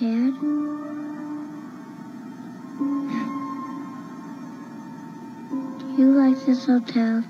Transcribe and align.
Dad? 0.00 0.32
Do 5.78 5.86
you 5.98 6.12
like 6.12 6.38
this 6.46 6.66
hotel? 6.66 7.24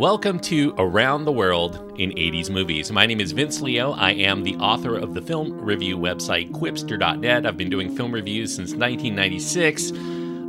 Welcome 0.00 0.40
to 0.40 0.74
Around 0.78 1.26
the 1.26 1.32
World 1.32 1.92
in 1.98 2.12
80s 2.12 2.48
Movies. 2.48 2.90
My 2.90 3.04
name 3.04 3.20
is 3.20 3.32
Vince 3.32 3.60
Leo. 3.60 3.92
I 3.92 4.12
am 4.12 4.42
the 4.42 4.56
author 4.56 4.96
of 4.96 5.12
the 5.12 5.20
film 5.20 5.52
review 5.60 5.98
website 5.98 6.50
Qwipster.net. 6.52 7.44
I've 7.44 7.58
been 7.58 7.68
doing 7.68 7.94
film 7.94 8.10
reviews 8.10 8.56
since 8.56 8.70
1996. 8.70 9.92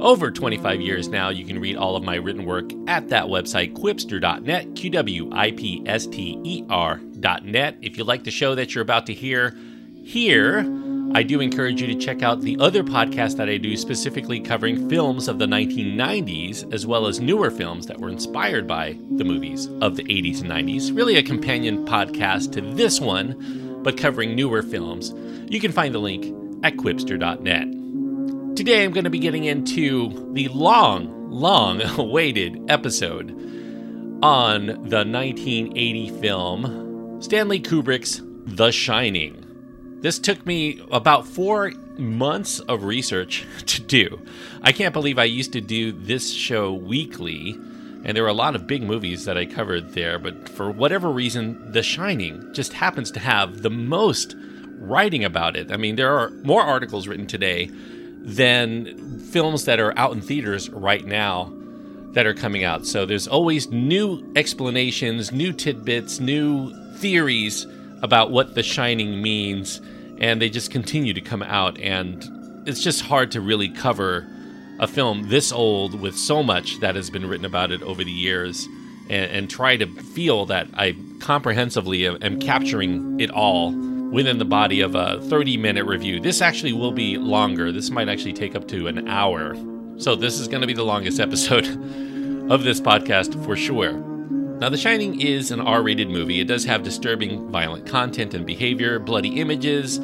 Over 0.02 0.31
25 0.31 0.79
years 0.79 1.09
now, 1.09 1.27
you 1.27 1.44
can 1.44 1.59
read 1.59 1.75
all 1.75 1.97
of 1.97 2.03
my 2.03 2.16
written 2.16 2.45
work 2.45 2.72
at 2.88 3.09
that 3.09 3.25
website, 3.25 3.73
qwipster.net, 3.73 4.73
Q 4.77 4.89
W 4.89 5.29
I 5.33 5.52
P 5.52 5.83
S 5.85 6.07
T 6.07 6.39
E 6.45 6.63
R.net. 6.69 7.75
If 7.81 7.97
you 7.97 8.05
like 8.05 8.23
the 8.23 8.31
show 8.31 8.55
that 8.55 8.73
you're 8.73 8.81
about 8.83 9.05
to 9.07 9.13
hear 9.13 9.53
here, 10.02 10.61
I 11.14 11.23
do 11.23 11.42
encourage 11.42 11.81
you 11.81 11.88
to 11.88 11.95
check 11.95 12.23
out 12.23 12.40
the 12.40 12.58
other 12.62 12.84
podcast 12.84 13.36
that 13.36 13.50
I 13.50 13.58
do 13.58 13.76
specifically 13.76 14.40
covering 14.40 14.88
films 14.88 15.28
of 15.28 15.40
the 15.40 15.45
1990s 15.45 16.73
as 16.73 16.88
well 16.88 17.06
as 17.06 17.20
newer 17.20 17.52
films 17.52 17.86
that 17.88 18.00
were 18.00 18.08
inspired 18.08 18.66
by 18.66 18.98
the 19.18 19.26
movies 19.26 19.68
of 19.81 19.98
the 19.98 20.03
80s 20.03 20.40
and 20.40 20.50
90s. 20.50 20.95
Really 20.95 21.18
a 21.18 21.23
companion 21.23 21.86
podcast 21.86 22.53
to 22.53 22.62
this 22.62 23.02
one, 23.02 23.81
but 23.84 23.98
covering 23.98 24.36
newer 24.36 24.62
films. 24.62 25.14
You 25.52 25.59
can 25.59 25.73
find 25.73 25.94
the 25.94 26.00
link 26.00 26.26
at 26.64 26.78
qwipster.net. 26.78 28.56
Today 28.56 28.86
I'm 28.86 28.94
going 28.94 29.03
to 29.03 29.09
be 29.09 29.20
getting 29.20 29.44
into 29.44 30.31
the 30.31 30.48
long, 30.48 31.30
long 31.30 31.81
awaited 32.00 32.58
episode 32.70 33.31
on 34.23 34.68
the 34.68 35.03
1980 35.03 36.09
film 36.22 37.22
Stanley 37.22 37.59
Kubrick's 37.59 38.22
The 38.46 38.72
Shining. 38.72 39.50
This 40.02 40.17
took 40.17 40.45
me 40.47 40.81
about 40.91 41.27
four 41.27 41.71
months 41.97 42.59
of 42.61 42.83
research 42.83 43.45
to 43.67 43.81
do. 43.81 44.19
I 44.63 44.71
can't 44.71 44.94
believe 44.94 45.19
I 45.19 45.25
used 45.25 45.53
to 45.53 45.61
do 45.61 45.91
this 45.91 46.33
show 46.33 46.73
weekly, 46.73 47.51
and 48.03 48.17
there 48.17 48.23
were 48.23 48.29
a 48.29 48.34
lot 48.34 48.56
of 48.56 48.66
big 48.66 48.81
movies 48.81 49.25
that 49.25 49.38
I 49.38 49.45
covered 49.45 49.94
there, 49.94 50.17
but 50.17 50.50
for 50.50 50.72
whatever 50.72 51.11
reason, 51.11 51.72
The 51.72 51.84
Shining 51.84 52.51
just 52.53 52.73
happens 52.73 53.11
to 53.11 53.19
have 53.19 53.61
the 53.61 53.69
most 53.69 54.35
writing 54.79 55.23
about 55.23 55.56
it. 55.56 55.72
I 55.72 55.78
mean, 55.78 55.95
there 55.95 56.17
are 56.17 56.31
more 56.44 56.63
articles 56.63 57.07
written 57.07 57.28
today 57.28 57.69
than 58.23 59.19
films 59.19 59.66
that 59.66 59.79
are 59.79 59.97
out 59.97 60.13
in 60.13 60.22
theaters 60.22 60.69
right 60.72 61.06
now 61.06 61.53
that 62.13 62.25
are 62.25 62.34
coming 62.34 62.63
out. 62.63 62.88
So 62.88 63.06
there's 63.06 63.28
always 63.28 63.69
new 63.69 64.31
explanations, 64.35 65.31
new 65.31 65.53
tidbits, 65.53 66.19
new 66.19 66.73
theories 66.97 67.67
about 68.01 68.31
what 68.31 68.56
The 68.56 68.63
Shining 68.63 69.22
means, 69.22 69.81
and 70.19 70.41
they 70.41 70.50
just 70.50 70.72
continue 70.72 71.13
to 71.13 71.22
come 71.22 71.44
out. 71.44 71.79
And 71.79 72.67
it's 72.67 72.84
just 72.84 73.01
hard 73.01 73.31
to 73.31 73.41
really 73.41 73.69
cover 73.69 74.28
a 74.79 74.88
film 74.88 75.29
this 75.29 75.51
old 75.51 76.00
with 76.00 76.17
so 76.17 76.41
much 76.41 76.79
that 76.79 76.95
has 76.95 77.09
been 77.09 77.28
written 77.28 77.45
about 77.45 77.72
it 77.72 77.81
over 77.84 78.03
the 78.03 78.11
years 78.11 78.67
and, 79.09 79.31
and 79.31 79.50
try 79.50 79.78
to 79.78 79.85
feel 80.01 80.45
that 80.47 80.67
I 80.73 80.95
comprehensively 81.19 82.07
am, 82.07 82.17
am 82.22 82.40
capturing 82.40 83.19
it 83.19 83.29
all 83.29 83.72
within 84.11 84.40
the 84.40 84.45
body 84.45 84.81
of 84.81 84.95
a 84.95 85.22
30 85.22 85.57
minute 85.57 85.85
review. 85.85 86.19
This 86.19 86.41
actually 86.41 86.73
will 86.73 86.91
be 86.91 87.17
longer. 87.17 87.72
This 87.72 87.90
might 87.90 88.09
actually 88.09 88.34
take 88.34 88.56
up 88.56 88.67
to 88.69 88.88
an 88.88 89.07
hour. 89.07 89.56
So, 89.97 90.16
this 90.16 90.40
is 90.40 90.47
going 90.47 90.61
to 90.61 90.67
be 90.67 90.73
the 90.73 90.84
longest 90.84 91.19
episode 91.19 91.67
of 92.51 92.63
this 92.63 92.81
podcast 92.81 93.44
for 93.45 93.56
sure. 93.56 94.10
Now, 94.61 94.69
The 94.69 94.77
Shining 94.77 95.19
is 95.19 95.49
an 95.49 95.59
R 95.59 95.81
rated 95.81 96.11
movie. 96.11 96.39
It 96.39 96.45
does 96.47 96.66
have 96.66 96.83
disturbing 96.83 97.49
violent 97.49 97.88
content 97.88 98.35
and 98.35 98.45
behavior, 98.45 98.99
bloody 98.99 99.41
images, 99.41 99.97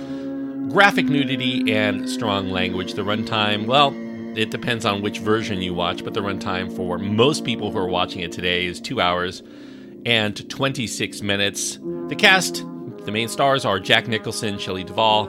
graphic 0.74 1.06
nudity, 1.06 1.72
and 1.72 2.10
strong 2.10 2.50
language. 2.50 2.96
The 2.96 3.04
runtime, 3.04 3.68
well, 3.68 3.94
it 4.36 4.50
depends 4.50 4.84
on 4.84 5.04
which 5.04 5.20
version 5.20 5.62
you 5.62 5.76
watch, 5.76 6.04
but 6.04 6.16
the 6.16 6.22
runtime 6.22 6.76
for 6.76 6.98
most 6.98 7.46
people 7.46 7.70
who 7.70 7.78
are 7.78 7.88
watching 7.88 8.22
it 8.22 8.32
today 8.32 8.66
is 8.66 8.82
two 8.82 9.00
hours 9.00 9.44
and 10.08 10.50
26 10.50 11.22
minutes. 11.22 11.78
The 12.08 12.16
cast, 12.18 12.66
the 13.06 13.12
main 13.12 13.28
stars 13.28 13.64
are 13.64 13.80
Jack 13.80 14.08
Nicholson, 14.08 14.58
Shelley 14.58 14.84
Duvall, 14.84 15.28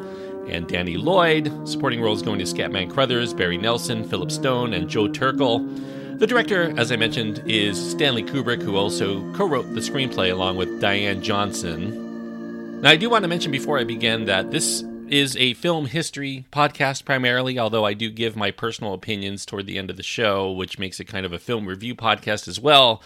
and 0.49 0.67
Danny 0.67 0.97
Lloyd. 0.97 1.69
Supporting 1.69 2.01
roles 2.01 2.23
going 2.23 2.39
to 2.39 2.47
Scatman 2.47 2.91
Crothers, 2.91 3.35
Barry 3.35 3.59
Nelson, 3.59 4.09
Philip 4.09 4.31
Stone, 4.31 4.73
and 4.73 4.89
Joe 4.89 5.07
Turkel. 5.07 5.98
The 6.19 6.27
director, 6.27 6.75
as 6.77 6.91
I 6.91 6.97
mentioned, 6.97 7.45
is 7.47 7.79
Stanley 7.93 8.25
Kubrick, 8.25 8.61
who 8.61 8.75
also 8.75 9.21
co 9.35 9.47
wrote 9.47 9.73
the 9.73 9.81
screenplay 9.81 10.33
along 10.33 10.57
with 10.57 10.81
Diane 10.81 11.23
Johnson. 11.23 12.81
Now, 12.81 12.91
I 12.91 12.97
do 12.97 13.09
want 13.09 13.23
to 13.23 13.29
mention 13.29 13.53
before 13.53 13.79
I 13.79 13.85
begin 13.85 14.25
that 14.25 14.51
this 14.51 14.83
is 15.09 15.37
a 15.37 15.55
film 15.55 15.87
history 15.87 16.45
podcast 16.51 17.05
primarily, 17.05 17.57
although 17.57 17.85
I 17.85 17.95
do 17.95 18.11
give 18.11 18.35
my 18.35 18.51
personal 18.51 18.95
opinions 18.95 19.47
toward 19.47 19.67
the 19.67 19.79
end 19.79 19.91
of 19.91 19.97
the 19.97 20.03
show, 20.03 20.51
which 20.51 20.77
makes 20.77 20.99
it 20.99 21.05
kind 21.05 21.25
of 21.25 21.33
a 21.33 21.39
film 21.39 21.67
review 21.67 21.95
podcast 21.95 22.49
as 22.49 22.59
well. 22.59 23.01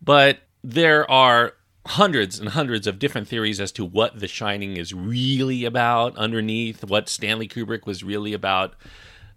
But 0.00 0.38
there 0.62 1.10
are 1.10 1.54
hundreds 1.86 2.38
and 2.38 2.50
hundreds 2.50 2.86
of 2.86 3.00
different 3.00 3.26
theories 3.26 3.60
as 3.60 3.72
to 3.72 3.84
what 3.84 4.20
The 4.20 4.28
Shining 4.28 4.76
is 4.76 4.94
really 4.94 5.64
about 5.64 6.16
underneath, 6.16 6.84
what 6.84 7.08
Stanley 7.08 7.48
Kubrick 7.48 7.84
was 7.84 8.04
really 8.04 8.32
about. 8.32 8.74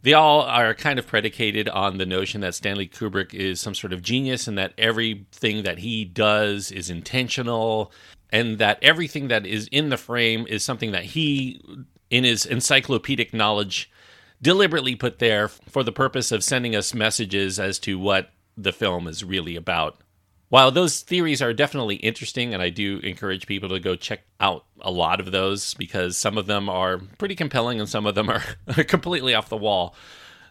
They 0.04 0.14
all 0.14 0.42
are 0.42 0.74
kind 0.74 1.00
of 1.00 1.08
predicated 1.08 1.68
on 1.68 1.98
the 1.98 2.06
notion 2.06 2.42
that 2.42 2.56
Stanley 2.56 2.88
Kubrick 2.88 3.34
is 3.34 3.60
some 3.60 3.76
sort 3.76 3.94
of 3.94 4.02
genius 4.02 4.48
and 4.48 4.58
that 4.58 4.74
everything 4.78 5.64
that 5.64 5.80
he 5.80 6.06
does 6.06 6.72
is 6.72 6.90
intentional 6.90 7.92
and 8.30 8.58
that 8.60 8.80
everything 8.82 9.28
that 9.30 9.46
is 9.46 9.68
in 9.72 9.90
the 9.90 9.98
frame 9.98 10.46
is 10.48 10.64
something 10.64 10.92
that 10.92 11.04
he, 11.06 11.62
in 12.10 12.24
his 12.24 12.46
encyclopedic 12.46 13.34
knowledge, 13.34 13.90
deliberately 14.42 14.96
put 14.96 15.20
there 15.20 15.48
for 15.48 15.84
the 15.84 15.92
purpose 15.92 16.32
of 16.32 16.44
sending 16.44 16.76
us 16.76 16.94
messages 16.94 17.60
as 17.60 17.80
to 17.80 17.98
what 17.98 18.30
the 18.56 18.74
film 18.74 19.08
is 19.08 19.24
really 19.24 19.56
about. 19.56 19.98
While 20.50 20.72
those 20.72 21.02
theories 21.02 21.42
are 21.42 21.54
definitely 21.54 21.96
interesting, 21.98 22.54
and 22.54 22.64
I 22.64 22.70
do 22.70 23.00
encourage 23.00 23.48
people 23.48 23.68
to 23.70 23.80
go 23.80 23.96
check 23.96 24.22
out 24.40 24.66
a 24.80 24.92
lot 24.92 25.20
of 25.20 25.32
those 25.32 25.74
because 25.74 26.18
some 26.18 26.38
of 26.38 26.46
them 26.46 26.70
are 26.70 27.00
pretty 27.18 27.36
compelling 27.36 27.80
and 27.80 27.90
some 27.90 28.06
of 28.06 28.16
them 28.16 28.30
are 28.30 28.44
completely 28.86 29.34
off 29.34 29.50
the 29.50 29.58
wall. 29.58 29.94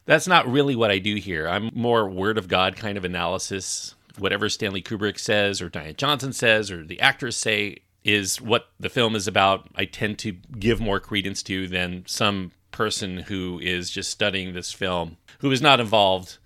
That's 0.04 0.28
not 0.28 0.50
really 0.50 0.76
what 0.76 0.90
I 0.90 0.98
do 0.98 1.16
here. 1.16 1.48
I'm 1.48 1.70
more 1.74 2.08
word 2.08 2.36
of 2.36 2.46
God 2.46 2.76
kind 2.76 2.98
of 2.98 3.04
analysis. 3.04 3.94
Whatever 4.18 4.48
Stanley 4.48 4.82
Kubrick 4.82 5.18
says, 5.18 5.62
or 5.62 5.68
Diane 5.68 5.96
Johnson 5.96 6.32
says, 6.32 6.70
or 6.70 6.84
the 6.84 7.00
actors 7.00 7.36
say 7.36 7.78
is 8.04 8.40
what 8.40 8.68
the 8.78 8.88
film 8.88 9.16
is 9.16 9.26
about. 9.26 9.68
I 9.74 9.86
tend 9.86 10.18
to 10.20 10.32
give 10.32 10.78
more 10.78 11.00
credence 11.00 11.42
to 11.44 11.66
than 11.66 12.04
some 12.06 12.52
person 12.70 13.18
who 13.18 13.58
is 13.60 13.90
just 13.90 14.10
studying 14.10 14.52
this 14.52 14.72
film, 14.72 15.16
who 15.40 15.50
is 15.50 15.62
not 15.62 15.80
involved 15.80 16.38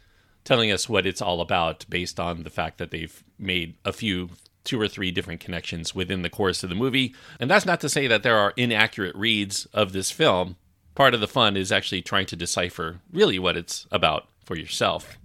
telling 0.51 0.73
us 0.73 0.89
what 0.89 1.07
it's 1.07 1.23
all 1.23 1.41
about 1.41 1.87
based 1.89 2.19
on 2.19 2.43
the 2.43 2.51
fact 2.51 2.79
that 2.79 2.91
they've 2.91 3.23
made 3.39 3.77
a 3.85 3.93
few 3.93 4.31
two 4.65 4.81
or 4.81 4.89
three 4.89 5.13
different 5.13 5.39
connections 5.39 5.95
within 5.95 6.23
the 6.23 6.29
course 6.29 6.65
of 6.65 6.69
the 6.69 6.75
movie. 6.75 7.15
And 7.39 7.49
that's 7.49 7.65
not 7.65 7.81
to 7.83 7.89
say 7.89 8.09
that 8.09 8.25
there 8.25 8.37
are 8.37 8.53
inaccurate 8.57 9.15
reads 9.15 9.67
of 9.67 9.93
this 9.93 10.11
film. 10.11 10.57
Part 10.97 11.15
of 11.15 11.21
the 11.21 11.29
fun 11.29 11.57
is 11.57 11.71
actually 11.71 12.03
trying 12.03 12.27
to 12.27 12.35
decipher 12.35 13.01
really 13.13 13.39
what 13.39 13.57
it's 13.57 13.87
about 13.93 14.27
for 14.45 14.57
yourself. 14.57 15.17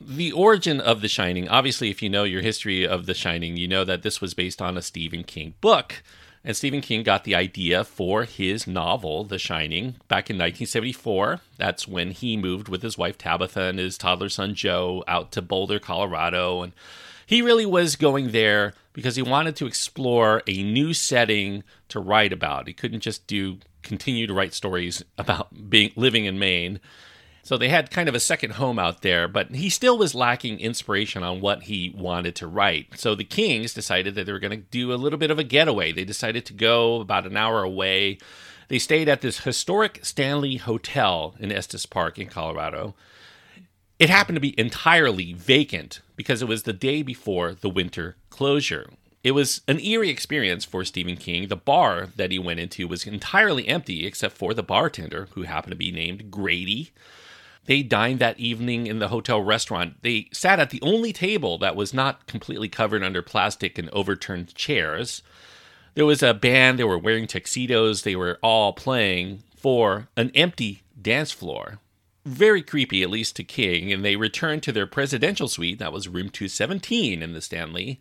The 0.00 0.32
origin 0.32 0.80
of 0.80 1.02
The 1.02 1.08
Shining, 1.08 1.46
obviously, 1.46 1.90
if 1.90 2.00
you 2.02 2.08
know 2.08 2.24
your 2.24 2.40
history 2.40 2.88
of 2.88 3.04
The 3.04 3.12
Shining, 3.12 3.58
you 3.58 3.68
know 3.68 3.84
that 3.84 4.02
this 4.02 4.22
was 4.22 4.32
based 4.32 4.62
on 4.62 4.78
a 4.78 4.82
Stephen 4.82 5.24
King 5.24 5.56
book. 5.60 6.02
And 6.44 6.54
Stephen 6.54 6.82
King 6.82 7.02
got 7.02 7.24
the 7.24 7.34
idea 7.34 7.84
for 7.84 8.24
his 8.24 8.66
novel, 8.66 9.24
The 9.24 9.38
Shining, 9.38 9.96
back 10.08 10.28
in 10.28 10.36
1974. 10.36 11.40
That's 11.56 11.88
when 11.88 12.10
he 12.10 12.36
moved 12.36 12.68
with 12.68 12.82
his 12.82 12.98
wife 12.98 13.16
Tabitha 13.16 13.62
and 13.62 13.78
his 13.78 13.96
toddler 13.96 14.28
son 14.28 14.54
Joe 14.54 15.02
out 15.08 15.32
to 15.32 15.42
Boulder, 15.42 15.78
Colorado. 15.78 16.60
And 16.60 16.74
he 17.26 17.40
really 17.40 17.64
was 17.64 17.96
going 17.96 18.32
there 18.32 18.74
because 18.92 19.16
he 19.16 19.22
wanted 19.22 19.56
to 19.56 19.66
explore 19.66 20.42
a 20.46 20.62
new 20.62 20.92
setting 20.92 21.64
to 21.88 21.98
write 21.98 22.32
about. 22.32 22.66
He 22.66 22.74
couldn't 22.74 23.00
just 23.00 23.26
do 23.26 23.58
continue 23.82 24.26
to 24.26 24.34
write 24.34 24.52
stories 24.52 25.02
about 25.16 25.70
being 25.70 25.92
living 25.96 26.26
in 26.26 26.38
Maine. 26.38 26.78
So 27.44 27.58
they 27.58 27.68
had 27.68 27.90
kind 27.90 28.08
of 28.08 28.14
a 28.14 28.20
second 28.20 28.52
home 28.54 28.78
out 28.78 29.02
there, 29.02 29.28
but 29.28 29.54
he 29.54 29.68
still 29.68 29.98
was 29.98 30.14
lacking 30.14 30.60
inspiration 30.60 31.22
on 31.22 31.42
what 31.42 31.64
he 31.64 31.94
wanted 31.94 32.34
to 32.36 32.46
write. 32.46 32.98
So 32.98 33.14
the 33.14 33.22
Kings 33.22 33.74
decided 33.74 34.14
that 34.14 34.24
they 34.24 34.32
were 34.32 34.38
going 34.38 34.58
to 34.58 34.66
do 34.70 34.94
a 34.94 34.96
little 34.96 35.18
bit 35.18 35.30
of 35.30 35.38
a 35.38 35.44
getaway. 35.44 35.92
They 35.92 36.04
decided 36.04 36.46
to 36.46 36.54
go 36.54 37.02
about 37.02 37.26
an 37.26 37.36
hour 37.36 37.62
away. 37.62 38.16
They 38.68 38.78
stayed 38.78 39.10
at 39.10 39.20
this 39.20 39.40
historic 39.40 40.00
Stanley 40.02 40.56
Hotel 40.56 41.34
in 41.38 41.52
Estes 41.52 41.84
Park 41.84 42.18
in 42.18 42.28
Colorado. 42.28 42.94
It 43.98 44.08
happened 44.08 44.36
to 44.36 44.40
be 44.40 44.58
entirely 44.58 45.34
vacant 45.34 46.00
because 46.16 46.40
it 46.40 46.48
was 46.48 46.62
the 46.62 46.72
day 46.72 47.02
before 47.02 47.52
the 47.52 47.68
winter 47.68 48.16
closure. 48.30 48.88
It 49.22 49.32
was 49.32 49.60
an 49.68 49.80
eerie 49.80 50.08
experience 50.08 50.64
for 50.64 50.82
Stephen 50.82 51.16
King. 51.16 51.48
The 51.48 51.56
bar 51.56 52.08
that 52.16 52.30
he 52.30 52.38
went 52.38 52.60
into 52.60 52.88
was 52.88 53.06
entirely 53.06 53.68
empty 53.68 54.06
except 54.06 54.34
for 54.34 54.54
the 54.54 54.62
bartender, 54.62 55.28
who 55.32 55.42
happened 55.42 55.72
to 55.72 55.76
be 55.76 55.92
named 55.92 56.30
Grady. 56.30 56.92
They 57.66 57.82
dined 57.82 58.18
that 58.18 58.38
evening 58.38 58.86
in 58.86 58.98
the 58.98 59.08
hotel 59.08 59.40
restaurant. 59.40 60.02
They 60.02 60.28
sat 60.32 60.60
at 60.60 60.70
the 60.70 60.82
only 60.82 61.12
table 61.12 61.56
that 61.58 61.76
was 61.76 61.94
not 61.94 62.26
completely 62.26 62.68
covered 62.68 63.02
under 63.02 63.22
plastic 63.22 63.78
and 63.78 63.88
overturned 63.90 64.54
chairs. 64.54 65.22
There 65.94 66.06
was 66.06 66.22
a 66.22 66.34
band, 66.34 66.78
they 66.78 66.84
were 66.84 66.98
wearing 66.98 67.26
tuxedos, 67.26 68.02
they 68.02 68.16
were 68.16 68.38
all 68.42 68.72
playing 68.72 69.42
for 69.56 70.08
an 70.16 70.30
empty 70.34 70.82
dance 71.00 71.32
floor. 71.32 71.78
Very 72.26 72.62
creepy, 72.62 73.02
at 73.02 73.10
least 73.10 73.36
to 73.36 73.44
King, 73.44 73.92
and 73.92 74.04
they 74.04 74.16
returned 74.16 74.62
to 74.64 74.72
their 74.72 74.86
presidential 74.86 75.46
suite, 75.46 75.78
that 75.78 75.92
was 75.92 76.08
room 76.08 76.30
217 76.30 77.22
in 77.22 77.32
the 77.32 77.40
Stanley. 77.40 78.00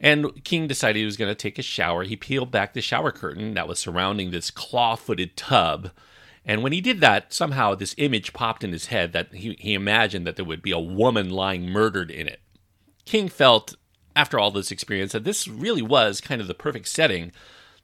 And 0.00 0.44
King 0.44 0.68
decided 0.68 1.00
he 1.00 1.04
was 1.04 1.16
going 1.16 1.30
to 1.30 1.34
take 1.34 1.58
a 1.58 1.62
shower. 1.62 2.04
He 2.04 2.14
peeled 2.14 2.50
back 2.50 2.72
the 2.72 2.80
shower 2.80 3.10
curtain 3.10 3.54
that 3.54 3.66
was 3.66 3.78
surrounding 3.78 4.30
this 4.30 4.50
claw 4.50 4.94
footed 4.96 5.36
tub 5.36 5.90
and 6.48 6.62
when 6.62 6.72
he 6.72 6.80
did 6.80 7.00
that, 7.00 7.32
somehow 7.34 7.74
this 7.74 7.94
image 7.98 8.32
popped 8.32 8.64
in 8.64 8.72
his 8.72 8.86
head 8.86 9.12
that 9.12 9.34
he, 9.34 9.54
he 9.60 9.74
imagined 9.74 10.26
that 10.26 10.36
there 10.36 10.46
would 10.46 10.62
be 10.62 10.72
a 10.72 10.78
woman 10.78 11.28
lying 11.28 11.68
murdered 11.68 12.10
in 12.10 12.26
it. 12.26 12.40
King 13.04 13.28
felt, 13.28 13.76
after 14.16 14.38
all 14.38 14.50
this 14.50 14.70
experience, 14.70 15.12
that 15.12 15.24
this 15.24 15.46
really 15.46 15.82
was 15.82 16.22
kind 16.22 16.40
of 16.40 16.48
the 16.48 16.54
perfect 16.54 16.88
setting 16.88 17.32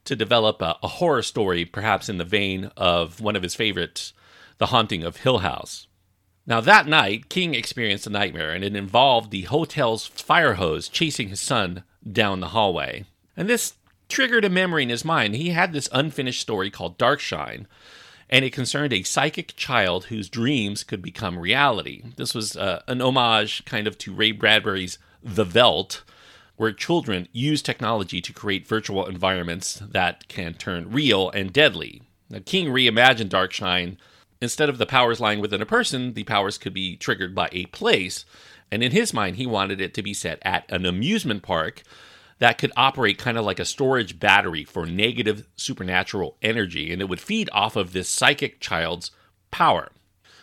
to 0.07 0.17
develop 0.17 0.63
a, 0.63 0.77
a 0.83 0.89
horror 0.89 1.23
story, 1.23 1.67
perhaps 1.67 2.09
in 2.09 2.17
the 2.17 2.25
vein 2.25 2.71
of 2.75 3.21
one 3.21 3.37
of 3.37 3.43
his 3.43 3.55
favorites, 3.55 4.15
The 4.57 4.67
Haunting 4.67 5.05
of 5.05 5.19
Hill 5.19 5.39
House. 5.39 5.87
Now, 6.47 6.63
that 6.63 6.87
night, 6.87 7.29
King 7.29 7.55
experienced 7.55 8.07
a 8.07 8.11
nightmare, 8.11 8.53
and 8.53 8.65
it 8.65 8.77
involved 8.77 9.31
the 9.31 9.43
hotel's 9.43 10.07
fire 10.07 10.55
hose 10.55 10.89
chasing 10.89 11.29
his 11.29 11.41
son 11.41 11.85
down 12.11 12.41
the 12.41 12.49
hallway. 12.49 13.05
And 13.37 13.49
this 13.49 13.75
triggered 14.09 14.45
a 14.45 14.51
memory 14.51 14.85
in 14.85 14.91
his 14.91 15.05
mind. 15.05 15.37
He 15.37 15.51
had 15.51 15.73
this 15.73 15.89
unfinished 15.93 16.41
story 16.41 16.71
called 16.71 16.99
Darkshine, 16.99 17.67
and 18.35 18.45
it 18.45 18.53
concerned 18.53 18.93
a 18.93 19.05
psychic 19.05 19.55
child 19.55 20.07
whose 20.07 20.29
dreams 20.29 20.83
could 20.83 21.01
become 21.01 21.39
reality. 21.39 22.03
This 22.17 22.35
was 22.35 22.57
uh, 22.57 22.83
an 22.89 23.01
homage 23.01 23.65
kind 23.65 23.87
of 23.87 23.97
to 23.99 24.13
Ray 24.13 24.33
Bradbury's 24.33 24.99
The 25.23 25.45
Veldt, 25.45 26.03
where 26.57 26.73
children 26.73 27.29
use 27.31 27.63
technology 27.63 28.21
to 28.21 28.33
create 28.33 28.67
virtual 28.67 29.07
environments 29.07 29.75
that 29.77 30.27
can 30.27 30.55
turn 30.55 30.91
real 30.91 31.31
and 31.31 31.53
deadly. 31.53 32.03
Now, 32.29 32.41
King 32.45 32.71
reimagined 32.71 33.29
Darkshine. 33.29 33.99
Instead 34.41 34.69
of 34.69 34.79
the 34.79 34.85
powers 34.85 35.21
lying 35.21 35.39
within 35.39 35.63
a 35.63 35.67
person, 35.67 36.15
the 36.15 36.25
powers 36.25 36.59
could 36.59 36.75
be 36.75 36.97
triggered 36.97 37.37
by 37.37 37.49
a 37.53 37.67
place. 37.67 38.25
And 38.69 38.83
in 38.83 38.91
his 38.91 39.15
mind, 39.15 39.37
he 39.37 39.47
wanted 39.47 39.81
it 39.81 39.95
to 39.95 40.03
be 40.03 40.13
set 40.13 40.41
at 40.43 40.69
an 40.73 40.87
amusement 40.87 41.45
park 41.45 41.85
that 42.45 42.59
could 42.59 42.73
operate 42.77 43.17
kind 43.17 43.39
of 43.39 43.45
like 43.47 43.59
a 43.59 43.65
storage 43.65 44.21
battery 44.21 44.65
for 44.65 44.85
negative 44.85 45.49
supernatural 45.57 46.37
energy, 46.43 46.93
and 46.93 47.01
it 47.01 47.09
would 47.09 47.19
feed 47.19 47.49
off 47.55 47.75
of 47.75 47.95
this 47.95 48.07
psychic 48.07 48.61
child's 48.61 49.11
power. 49.51 49.91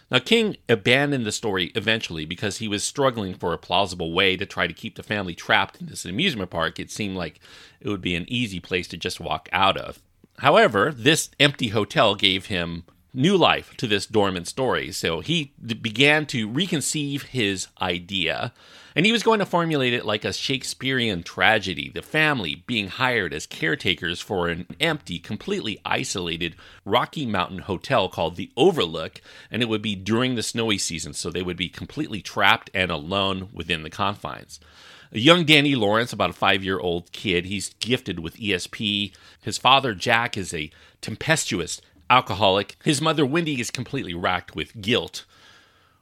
Now, 0.09 0.18
King 0.18 0.57
abandoned 0.68 1.27
the 1.27 1.31
story 1.31 1.71
eventually 1.75 2.25
because 2.25 2.57
he 2.57 2.68
was 2.68 2.83
struggling 2.83 3.36
for 3.36 3.53
a 3.53 3.59
plausible 3.59 4.13
way 4.13 4.36
to 4.36 4.48
try 4.48 4.65
to 4.65 4.74
keep 4.74 4.95
the 4.95 5.03
family 5.03 5.36
trapped 5.36 5.80
in 5.80 5.86
this 5.86 6.03
amusement 6.03 6.50
park. 6.50 6.80
It 6.80 6.89
seemed 6.89 7.18
like 7.18 7.39
it 7.80 7.89
would 7.89 8.01
be 8.01 8.15
an 8.15 8.25
easy 8.27 8.59
place 8.59 8.88
to 8.88 8.97
just 8.97 9.19
walk 9.19 9.47
out 9.51 9.77
of. 9.77 10.01
However, 10.39 10.92
this 10.92 11.30
empty 11.39 11.68
hotel 11.68 12.15
gave 12.15 12.47
him 12.47 12.83
new 13.13 13.38
life 13.38 13.77
to 13.77 13.86
this 13.86 14.07
dormant 14.07 14.47
story. 14.47 14.92
So 14.92 15.19
he 15.19 15.54
began 15.59 16.25
to 16.25 16.50
reconceive 16.50 17.25
his 17.25 17.68
idea 17.80 18.54
and 18.95 19.05
he 19.05 19.11
was 19.11 19.23
going 19.23 19.39
to 19.39 19.45
formulate 19.45 19.93
it 19.93 20.05
like 20.05 20.25
a 20.25 20.33
Shakespearean 20.33 21.23
tragedy, 21.23 21.89
the 21.89 22.01
family 22.01 22.63
being 22.67 22.88
hired 22.88 23.33
as 23.33 23.45
caretakers 23.45 24.19
for 24.19 24.47
an 24.47 24.65
empty, 24.79 25.19
completely 25.19 25.79
isolated 25.85 26.55
Rocky 26.85 27.25
Mountain 27.25 27.59
hotel 27.59 28.09
called 28.09 28.35
the 28.35 28.51
Overlook, 28.57 29.21
and 29.49 29.61
it 29.61 29.69
would 29.69 29.81
be 29.81 29.95
during 29.95 30.35
the 30.35 30.43
snowy 30.43 30.77
season, 30.77 31.13
so 31.13 31.29
they 31.29 31.41
would 31.41 31.57
be 31.57 31.69
completely 31.69 32.21
trapped 32.21 32.69
and 32.73 32.91
alone 32.91 33.49
within 33.53 33.83
the 33.83 33.89
confines. 33.89 34.59
A 35.13 35.19
young 35.19 35.44
Danny 35.44 35.73
Torrance, 35.73 36.13
about 36.13 36.29
a 36.29 36.33
five 36.33 36.63
year 36.63 36.79
old 36.79 37.11
kid, 37.11 37.45
he's 37.45 37.73
gifted 37.79 38.19
with 38.19 38.37
ESP. 38.37 39.13
His 39.41 39.57
father, 39.57 39.94
Jack, 39.94 40.37
is 40.37 40.53
a 40.53 40.71
tempestuous 41.01 41.81
alcoholic. 42.09 42.77
His 42.83 43.01
mother, 43.01 43.25
Wendy, 43.25 43.59
is 43.59 43.71
completely 43.71 44.13
racked 44.13 44.55
with 44.55 44.81
guilt 44.81 45.25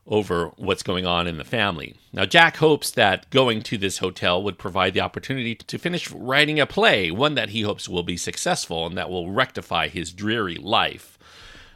over 0.09 0.47
what's 0.57 0.83
going 0.83 1.05
on 1.05 1.27
in 1.27 1.37
the 1.37 1.43
family. 1.43 1.95
Now, 2.11 2.25
Jack 2.25 2.57
hopes 2.57 2.89
that 2.91 3.29
going 3.29 3.61
to 3.61 3.77
this 3.77 3.99
hotel 3.99 4.41
would 4.41 4.57
provide 4.57 4.95
the 4.95 5.01
opportunity 5.01 5.53
to 5.55 5.77
finish 5.77 6.11
writing 6.11 6.59
a 6.59 6.65
play, 6.65 7.11
one 7.11 7.35
that 7.35 7.49
he 7.49 7.61
hopes 7.61 7.87
will 7.87 8.03
be 8.03 8.17
successful 8.17 8.87
and 8.87 8.97
that 8.97 9.09
will 9.09 9.31
rectify 9.31 9.87
his 9.87 10.11
dreary 10.11 10.55
life. 10.55 11.17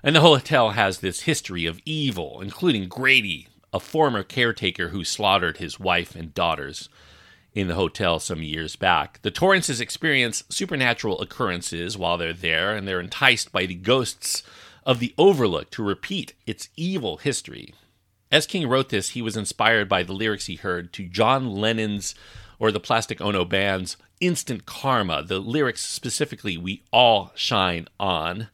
And 0.02 0.16
the 0.16 0.22
hotel 0.22 0.72
has 0.72 1.00
this 1.00 1.22
history 1.22 1.66
of 1.66 1.80
evil, 1.86 2.42
including 2.42 2.90
Grady, 2.90 3.48
a 3.72 3.80
former 3.80 4.24
caretaker 4.24 4.90
who 4.90 5.06
slaughtered 5.06 5.58
his 5.58 5.80
wife 5.80 6.16
and 6.16 6.34
daughters 6.34 6.90
in 7.54 7.68
the 7.68 7.76
hotel 7.76 8.20
some 8.20 8.42
years 8.42 8.76
back. 8.76 9.20
The 9.22 9.32
Torrances 9.32 9.80
experience 9.80 10.44
supernatural 10.50 11.22
occurrences 11.22 11.98
while 11.98 12.18
they're 12.18 12.34
there, 12.34 12.76
and 12.76 12.88
they're 12.88 13.00
enticed 13.00 13.52
by 13.52 13.68
the 13.68 13.76
ghosts 13.76 14.42
of 14.86 15.00
the 15.00 15.14
Overlook 15.18 15.70
to 15.72 15.84
repeat 15.84 16.34
its 16.46 16.70
evil 16.76 17.18
history. 17.18 17.74
As 18.34 18.48
King 18.48 18.68
wrote 18.68 18.90
this, 18.90 19.10
he 19.10 19.22
was 19.22 19.38
inspired 19.38 19.88
by 19.88 20.02
the 20.02 20.12
lyrics 20.12 20.48
he 20.48 20.56
heard 20.56 20.92
to 20.94 21.08
John 21.08 21.52
Lennon's 21.52 22.16
or 22.58 22.72
the 22.72 22.80
Plastic 22.80 23.22
Ono 23.22 23.46
Band's 23.46 23.96
Instant 24.20 24.66
Karma, 24.66 25.22
the 25.22 25.38
lyrics 25.38 25.86
specifically, 25.86 26.58
We 26.58 26.82
All 26.92 27.32
Shine 27.36 27.88
On. 28.00 28.48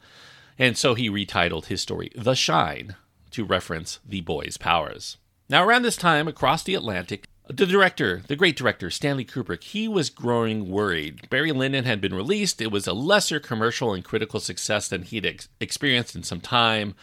And 0.57 0.77
so 0.77 0.95
he 0.95 1.09
retitled 1.09 1.67
his 1.67 1.79
story 1.79 2.11
The 2.13 2.33
Shine 2.33 2.97
to 3.31 3.45
reference 3.45 3.99
the 4.05 4.19
boy's 4.19 4.57
powers. 4.57 5.15
Now, 5.47 5.63
around 5.63 5.83
this 5.83 5.95
time, 5.95 6.27
across 6.27 6.61
the 6.61 6.75
Atlantic, 6.75 7.29
the 7.47 7.65
director, 7.65 8.23
the 8.27 8.35
great 8.35 8.57
director, 8.57 8.89
Stanley 8.89 9.23
Kubrick, 9.23 9.63
he 9.63 9.87
was 9.87 10.09
growing 10.09 10.69
worried. 10.69 11.29
Barry 11.29 11.53
Lyndon 11.53 11.85
had 11.85 12.01
been 12.01 12.13
released. 12.13 12.61
It 12.61 12.69
was 12.69 12.85
a 12.85 12.91
lesser 12.91 13.39
commercial 13.39 13.93
and 13.93 14.03
critical 14.03 14.41
success 14.41 14.89
than 14.89 15.03
he'd 15.03 15.25
ex- 15.25 15.47
experienced 15.61 16.17
in 16.17 16.23
some 16.23 16.41
time. 16.41 16.95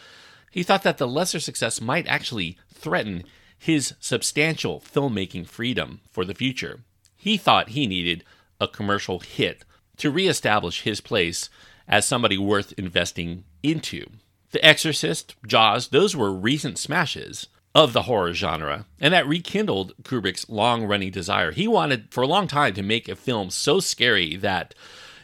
He 0.51 0.63
thought 0.63 0.83
that 0.83 0.97
the 0.97 1.07
lesser 1.07 1.39
success 1.39 1.81
might 1.81 2.07
actually 2.07 2.57
threaten 2.77 3.23
his 3.57 3.95
substantial 3.99 4.79
filmmaking 4.79 5.47
freedom 5.47 6.01
for 6.11 6.23
the 6.23 6.35
future. 6.35 6.81
He 7.15 7.37
thought 7.37 7.69
he 7.69 7.87
needed 7.87 8.23
a 8.59 8.67
commercial 8.67 9.19
hit 9.19 9.63
to 9.97 10.11
reestablish 10.11 10.81
his 10.81 11.01
place 11.01 11.49
as 11.87 12.05
somebody 12.05 12.37
worth 12.37 12.73
investing 12.77 13.43
into. 13.63 14.05
The 14.51 14.63
Exorcist, 14.63 15.35
Jaws, 15.45 15.89
those 15.89 16.15
were 16.15 16.31
recent 16.31 16.77
smashes 16.77 17.47
of 17.75 17.93
the 17.93 18.03
horror 18.03 18.33
genre, 18.33 18.85
and 18.99 19.13
that 19.13 19.27
rekindled 19.27 19.93
Kubrick's 20.03 20.49
long 20.49 20.85
running 20.85 21.11
desire. 21.11 21.51
He 21.51 21.67
wanted 21.67 22.07
for 22.11 22.23
a 22.23 22.27
long 22.27 22.47
time 22.47 22.73
to 22.75 22.81
make 22.81 23.07
a 23.07 23.15
film 23.15 23.49
so 23.49 23.79
scary 23.79 24.35
that 24.37 24.73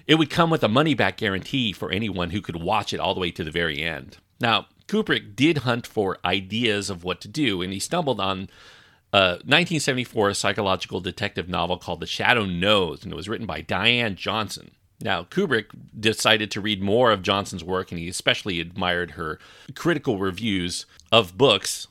it 0.05 0.15
would 0.15 0.29
come 0.29 0.49
with 0.49 0.63
a 0.63 0.67
money 0.67 0.93
back 0.93 1.17
guarantee 1.17 1.71
for 1.73 1.91
anyone 1.91 2.31
who 2.31 2.41
could 2.41 2.57
watch 2.57 2.93
it 2.93 2.99
all 2.99 3.13
the 3.13 3.21
way 3.21 3.31
to 3.31 3.43
the 3.43 3.51
very 3.51 3.81
end. 3.81 4.17
Now, 4.39 4.67
Kubrick 4.93 5.35
did 5.35 5.59
hunt 5.59 5.87
for 5.87 6.19
ideas 6.23 6.91
of 6.91 7.03
what 7.03 7.19
to 7.21 7.27
do, 7.27 7.63
and 7.63 7.73
he 7.73 7.79
stumbled 7.79 8.19
on 8.19 8.47
a 9.11 9.41
1974 9.41 10.35
psychological 10.35 10.99
detective 10.99 11.49
novel 11.49 11.77
called 11.77 11.99
The 11.99 12.05
Shadow 12.05 12.45
Knows, 12.45 13.03
and 13.03 13.11
it 13.11 13.15
was 13.15 13.27
written 13.27 13.47
by 13.47 13.61
Diane 13.61 14.15
Johnson. 14.15 14.69
Now, 15.01 15.23
Kubrick 15.23 15.65
decided 15.99 16.51
to 16.51 16.61
read 16.61 16.83
more 16.83 17.11
of 17.11 17.23
Johnson's 17.23 17.63
work, 17.63 17.91
and 17.91 17.99
he 17.99 18.07
especially 18.07 18.59
admired 18.59 19.11
her 19.11 19.39
critical 19.73 20.19
reviews 20.19 20.85
of 21.11 21.39
books 21.39 21.87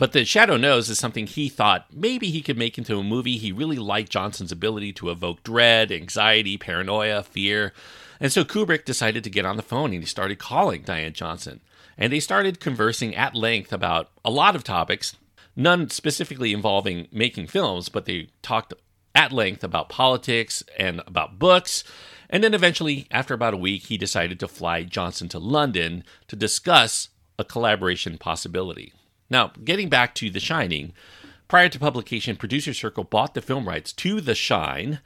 But 0.00 0.12
The 0.12 0.24
Shadow 0.24 0.56
Knows 0.56 0.88
is 0.88 0.98
something 0.98 1.26
he 1.26 1.50
thought 1.50 1.84
maybe 1.92 2.30
he 2.30 2.40
could 2.40 2.56
make 2.56 2.78
into 2.78 2.98
a 2.98 3.02
movie. 3.02 3.36
He 3.36 3.52
really 3.52 3.76
liked 3.76 4.10
Johnson's 4.10 4.50
ability 4.50 4.94
to 4.94 5.10
evoke 5.10 5.42
dread, 5.42 5.92
anxiety, 5.92 6.56
paranoia, 6.56 7.22
fear. 7.22 7.74
And 8.18 8.32
so 8.32 8.42
Kubrick 8.42 8.86
decided 8.86 9.22
to 9.24 9.30
get 9.30 9.44
on 9.44 9.58
the 9.58 9.62
phone 9.62 9.92
and 9.92 10.02
he 10.02 10.06
started 10.06 10.38
calling 10.38 10.84
Diane 10.84 11.12
Johnson. 11.12 11.60
And 11.98 12.10
they 12.10 12.18
started 12.18 12.60
conversing 12.60 13.14
at 13.14 13.34
length 13.34 13.74
about 13.74 14.08
a 14.24 14.30
lot 14.30 14.56
of 14.56 14.64
topics, 14.64 15.18
none 15.54 15.90
specifically 15.90 16.54
involving 16.54 17.06
making 17.12 17.48
films, 17.48 17.90
but 17.90 18.06
they 18.06 18.28
talked 18.40 18.72
at 19.14 19.32
length 19.32 19.62
about 19.62 19.90
politics 19.90 20.64
and 20.78 21.02
about 21.06 21.38
books. 21.38 21.84
And 22.30 22.42
then 22.42 22.54
eventually, 22.54 23.06
after 23.10 23.34
about 23.34 23.52
a 23.52 23.58
week, 23.58 23.82
he 23.82 23.98
decided 23.98 24.40
to 24.40 24.48
fly 24.48 24.82
Johnson 24.82 25.28
to 25.28 25.38
London 25.38 26.04
to 26.28 26.36
discuss 26.36 27.10
a 27.38 27.44
collaboration 27.44 28.16
possibility. 28.16 28.94
Now, 29.30 29.52
getting 29.64 29.88
back 29.88 30.14
to 30.16 30.28
The 30.28 30.40
Shining, 30.40 30.92
prior 31.48 31.68
to 31.68 31.78
publication, 31.78 32.36
Producer 32.36 32.74
Circle 32.74 33.04
bought 33.04 33.34
the 33.34 33.40
film 33.40 33.68
rights 33.68 33.92
to 33.94 34.20
The 34.20 34.34
Shine, 34.34 34.98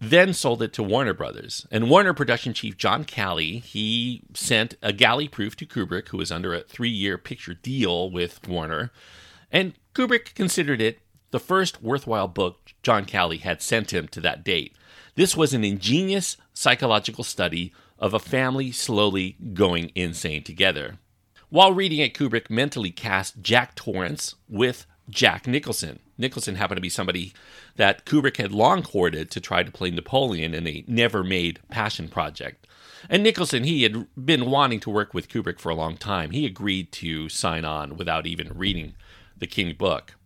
then 0.00 0.32
sold 0.32 0.62
it 0.62 0.72
to 0.72 0.82
Warner 0.82 1.12
Brothers. 1.12 1.66
And 1.70 1.90
Warner 1.90 2.14
production 2.14 2.54
chief 2.54 2.76
John 2.76 3.04
Calley, 3.04 3.58
he 3.58 4.22
sent 4.32 4.76
a 4.80 4.92
galley 4.92 5.28
proof 5.28 5.56
to 5.56 5.66
Kubrick, 5.66 6.08
who 6.08 6.18
was 6.18 6.32
under 6.32 6.54
a 6.54 6.62
three-year 6.62 7.18
picture 7.18 7.54
deal 7.54 8.10
with 8.10 8.46
Warner. 8.48 8.90
And 9.50 9.74
Kubrick 9.94 10.34
considered 10.34 10.80
it 10.80 11.00
the 11.30 11.40
first 11.40 11.82
worthwhile 11.82 12.28
book 12.28 12.72
John 12.82 13.04
Calley 13.04 13.38
had 13.38 13.60
sent 13.60 13.92
him 13.92 14.08
to 14.08 14.20
that 14.20 14.44
date. 14.44 14.74
This 15.14 15.36
was 15.36 15.52
an 15.52 15.64
ingenious 15.64 16.36
psychological 16.54 17.24
study 17.24 17.72
of 17.98 18.14
a 18.14 18.20
family 18.20 18.70
slowly 18.70 19.36
going 19.52 19.90
insane 19.94 20.44
together. 20.44 20.98
While 21.50 21.72
reading 21.72 22.00
it, 22.00 22.12
Kubrick 22.12 22.50
mentally 22.50 22.90
cast 22.90 23.40
Jack 23.40 23.74
Torrance 23.74 24.34
with 24.48 24.84
Jack 25.08 25.46
Nicholson. 25.46 25.98
Nicholson 26.18 26.56
happened 26.56 26.76
to 26.76 26.82
be 26.82 26.90
somebody 26.90 27.32
that 27.76 28.04
Kubrick 28.04 28.36
had 28.36 28.52
long 28.52 28.82
courted 28.82 29.30
to 29.30 29.40
try 29.40 29.62
to 29.62 29.70
play 29.70 29.90
Napoleon 29.90 30.52
in 30.52 30.66
a 30.66 30.84
never 30.86 31.24
made 31.24 31.60
passion 31.70 32.08
project. 32.08 32.66
And 33.08 33.22
Nicholson, 33.22 33.64
he 33.64 33.84
had 33.84 34.06
been 34.22 34.50
wanting 34.50 34.80
to 34.80 34.90
work 34.90 35.14
with 35.14 35.30
Kubrick 35.30 35.58
for 35.58 35.70
a 35.70 35.74
long 35.74 35.96
time. 35.96 36.32
He 36.32 36.44
agreed 36.44 36.92
to 36.92 37.30
sign 37.30 37.64
on 37.64 37.96
without 37.96 38.26
even 38.26 38.52
reading 38.54 38.94
the 39.34 39.46
King 39.46 39.74
book. 39.74 40.16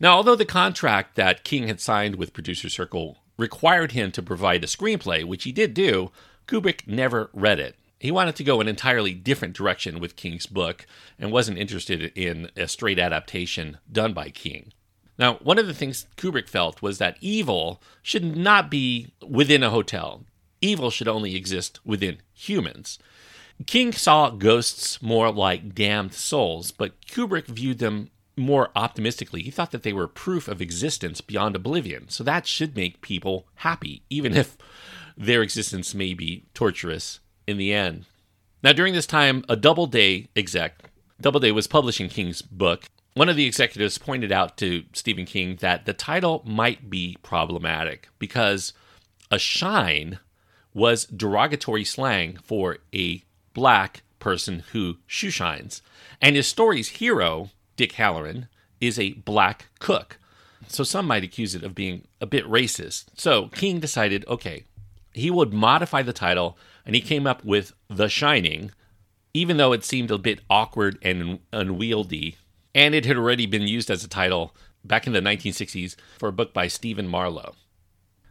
Now, 0.00 0.16
although 0.16 0.34
the 0.34 0.44
contract 0.44 1.14
that 1.14 1.44
King 1.44 1.68
had 1.68 1.80
signed 1.80 2.16
with 2.16 2.32
Producer 2.32 2.68
Circle 2.68 3.18
required 3.36 3.92
him 3.92 4.10
to 4.12 4.22
provide 4.22 4.64
a 4.64 4.66
screenplay, 4.66 5.24
which 5.24 5.44
he 5.44 5.52
did 5.52 5.74
do, 5.74 6.10
Kubrick 6.48 6.88
never 6.88 7.30
read 7.32 7.60
it. 7.60 7.76
He 7.98 8.10
wanted 8.10 8.36
to 8.36 8.44
go 8.44 8.60
an 8.60 8.68
entirely 8.68 9.14
different 9.14 9.54
direction 9.54 10.00
with 10.00 10.16
King's 10.16 10.46
book 10.46 10.86
and 11.18 11.32
wasn't 11.32 11.58
interested 11.58 12.12
in 12.14 12.50
a 12.56 12.68
straight 12.68 12.98
adaptation 12.98 13.78
done 13.90 14.12
by 14.12 14.28
King. 14.28 14.72
Now, 15.18 15.34
one 15.36 15.58
of 15.58 15.66
the 15.66 15.74
things 15.74 16.06
Kubrick 16.16 16.48
felt 16.48 16.82
was 16.82 16.98
that 16.98 17.16
evil 17.20 17.82
should 18.02 18.36
not 18.36 18.70
be 18.70 19.12
within 19.26 19.62
a 19.62 19.70
hotel. 19.70 20.24
Evil 20.60 20.90
should 20.90 21.08
only 21.08 21.34
exist 21.34 21.80
within 21.86 22.18
humans. 22.34 22.98
King 23.66 23.92
saw 23.92 24.28
ghosts 24.28 25.00
more 25.00 25.32
like 25.32 25.74
damned 25.74 26.12
souls, 26.12 26.70
but 26.70 27.06
Kubrick 27.06 27.46
viewed 27.46 27.78
them 27.78 28.10
more 28.36 28.70
optimistically. 28.76 29.42
He 29.42 29.50
thought 29.50 29.70
that 29.70 29.82
they 29.82 29.94
were 29.94 30.06
proof 30.08 30.48
of 30.48 30.60
existence 30.60 31.22
beyond 31.22 31.56
oblivion. 31.56 32.10
So 32.10 32.22
that 32.24 32.46
should 32.46 32.76
make 32.76 33.00
people 33.00 33.46
happy, 33.56 34.02
even 34.10 34.36
if 34.36 34.58
their 35.16 35.40
existence 35.40 35.94
may 35.94 36.12
be 36.12 36.44
torturous 36.52 37.20
in 37.46 37.56
the 37.56 37.72
end. 37.72 38.04
Now, 38.62 38.72
during 38.72 38.94
this 38.94 39.06
time, 39.06 39.44
a 39.48 39.56
Doubleday 39.56 40.28
exec, 40.34 40.90
Doubleday 41.20 41.50
was 41.50 41.66
publishing 41.66 42.08
King's 42.08 42.42
book. 42.42 42.84
One 43.14 43.28
of 43.28 43.36
the 43.36 43.46
executives 43.46 43.98
pointed 43.98 44.32
out 44.32 44.56
to 44.58 44.84
Stephen 44.92 45.24
King 45.24 45.56
that 45.60 45.86
the 45.86 45.92
title 45.92 46.42
might 46.44 46.90
be 46.90 47.16
problematic 47.22 48.08
because 48.18 48.72
a 49.30 49.38
shine 49.38 50.18
was 50.74 51.06
derogatory 51.06 51.84
slang 51.84 52.38
for 52.42 52.78
a 52.94 53.22
black 53.54 54.02
person 54.18 54.64
who 54.72 54.98
shoe 55.06 55.30
shines. 55.30 55.80
And 56.20 56.36
his 56.36 56.46
story's 56.46 56.88
hero, 56.88 57.50
Dick 57.76 57.92
Hallorann, 57.92 58.48
is 58.80 58.98
a 58.98 59.12
black 59.12 59.68
cook. 59.78 60.18
So 60.68 60.84
some 60.84 61.06
might 61.06 61.24
accuse 61.24 61.54
it 61.54 61.62
of 61.62 61.74
being 61.74 62.06
a 62.20 62.26
bit 62.26 62.44
racist. 62.44 63.06
So 63.14 63.48
King 63.48 63.80
decided 63.80 64.26
okay, 64.28 64.64
he 65.12 65.30
would 65.30 65.52
modify 65.52 66.02
the 66.02 66.12
title 66.12 66.58
and 66.86 66.94
he 66.94 67.00
came 67.00 67.26
up 67.26 67.44
with 67.44 67.72
The 67.88 68.08
Shining, 68.08 68.70
even 69.34 69.56
though 69.56 69.72
it 69.72 69.84
seemed 69.84 70.10
a 70.10 70.16
bit 70.16 70.40
awkward 70.48 70.98
and 71.02 71.40
unwieldy. 71.52 72.36
And 72.74 72.94
it 72.94 73.04
had 73.04 73.16
already 73.16 73.44
been 73.46 73.66
used 73.66 73.90
as 73.90 74.04
a 74.04 74.08
title 74.08 74.54
back 74.84 75.06
in 75.06 75.12
the 75.12 75.20
1960s 75.20 75.96
for 76.18 76.28
a 76.28 76.32
book 76.32 76.54
by 76.54 76.68
Stephen 76.68 77.08
Marlowe. 77.08 77.54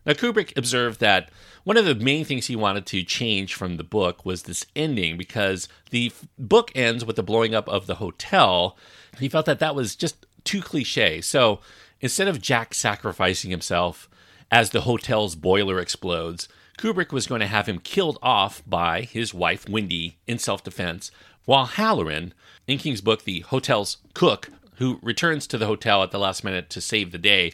Now, 0.06 0.14
Kubrick 0.14 0.56
observed 0.56 1.00
that 1.00 1.30
one 1.64 1.78
of 1.78 1.86
the 1.86 1.96
main 1.96 2.26
things 2.26 2.46
he 2.46 2.56
wanted 2.56 2.86
to 2.88 3.04
change 3.04 3.56
from 3.56 3.78
the 3.78 3.84
book 3.84 4.24
was 4.24 4.44
this 4.44 4.66
ending 4.76 5.18
because 5.18 5.68
the 5.90 6.12
book 6.38 6.72
ends 6.76 7.04
with 7.04 7.16
the 7.16 7.24
blowing 7.24 7.56
up 7.56 7.68
of 7.68 7.88
the 7.88 7.96
hotel. 7.96 8.78
He 9.20 9.28
felt 9.28 9.48
that 9.48 9.60
that 9.60 9.76
was 9.76 9.96
just 9.96 10.26
too 10.44 10.62
cliche. 10.62 11.22
So 11.22 11.60
instead 12.02 12.28
of 12.28 12.42
Jack 12.42 12.76
sacrificing 12.76 13.50
himself 13.50 14.08
as 14.52 14.70
the 14.70 14.82
hotel's 14.82 15.36
boiler 15.36 15.80
explodes, 15.80 16.48
Kubrick 16.78 17.12
was 17.12 17.28
going 17.28 17.42
to 17.42 17.48
have 17.48 17.68
him 17.68 17.80
killed 17.80 18.18
off 18.22 18.62
by 18.68 19.02
his 19.02 19.34
wife, 19.34 19.68
Wendy, 19.70 20.18
in 20.28 20.40
self 20.40 20.64
defense, 20.64 21.12
while 21.46 21.68
Hallorann, 21.68 22.34
in 22.68 22.78
King's 22.78 23.02
book, 23.02 23.24
the 23.24 23.42
hotel's 23.42 23.98
cook, 24.14 24.50
who 24.78 25.00
returns 25.02 25.48
to 25.48 25.58
the 25.58 25.68
hotel 25.68 26.04
at 26.04 26.12
the 26.12 26.20
last 26.20 26.44
minute 26.44 26.70
to 26.72 26.82
save 26.82 27.12
the 27.12 27.18
day, 27.18 27.54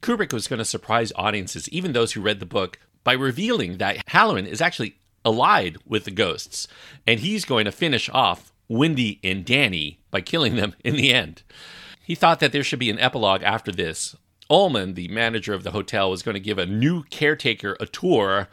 Kubrick 0.00 0.32
was 0.32 0.48
going 0.48 0.58
to 0.58 0.64
surprise 0.64 1.12
audiences, 1.16 1.68
even 1.68 1.92
those 1.92 2.12
who 2.12 2.20
read 2.20 2.40
the 2.40 2.46
book, 2.46 2.78
by 3.04 3.12
revealing 3.12 3.78
that 3.78 4.06
Hallorann 4.06 4.46
is 4.46 4.60
actually 4.60 4.96
allied 5.24 5.78
with 5.86 6.04
the 6.04 6.10
ghosts, 6.10 6.66
and 7.06 7.20
he's 7.20 7.44
going 7.44 7.64
to 7.64 7.72
finish 7.72 8.08
off 8.10 8.52
Wendy 8.68 9.20
and 9.22 9.44
Danny 9.44 10.00
by 10.10 10.20
killing 10.20 10.56
them 10.56 10.74
in 10.84 10.96
the 10.96 11.12
end. 11.12 11.42
He 12.04 12.14
thought 12.14 12.40
that 12.40 12.52
there 12.52 12.64
should 12.64 12.78
be 12.78 12.90
an 12.90 12.98
epilogue 12.98 13.42
after 13.42 13.70
this, 13.70 14.16
Ullman, 14.52 14.94
the 14.94 15.08
manager 15.08 15.54
of 15.54 15.62
the 15.62 15.70
hotel, 15.70 16.10
was 16.10 16.22
going 16.22 16.34
to 16.34 16.40
give 16.40 16.58
a 16.58 16.66
new 16.66 17.04
caretaker 17.04 17.74
a 17.80 17.86
tour. 17.86 18.48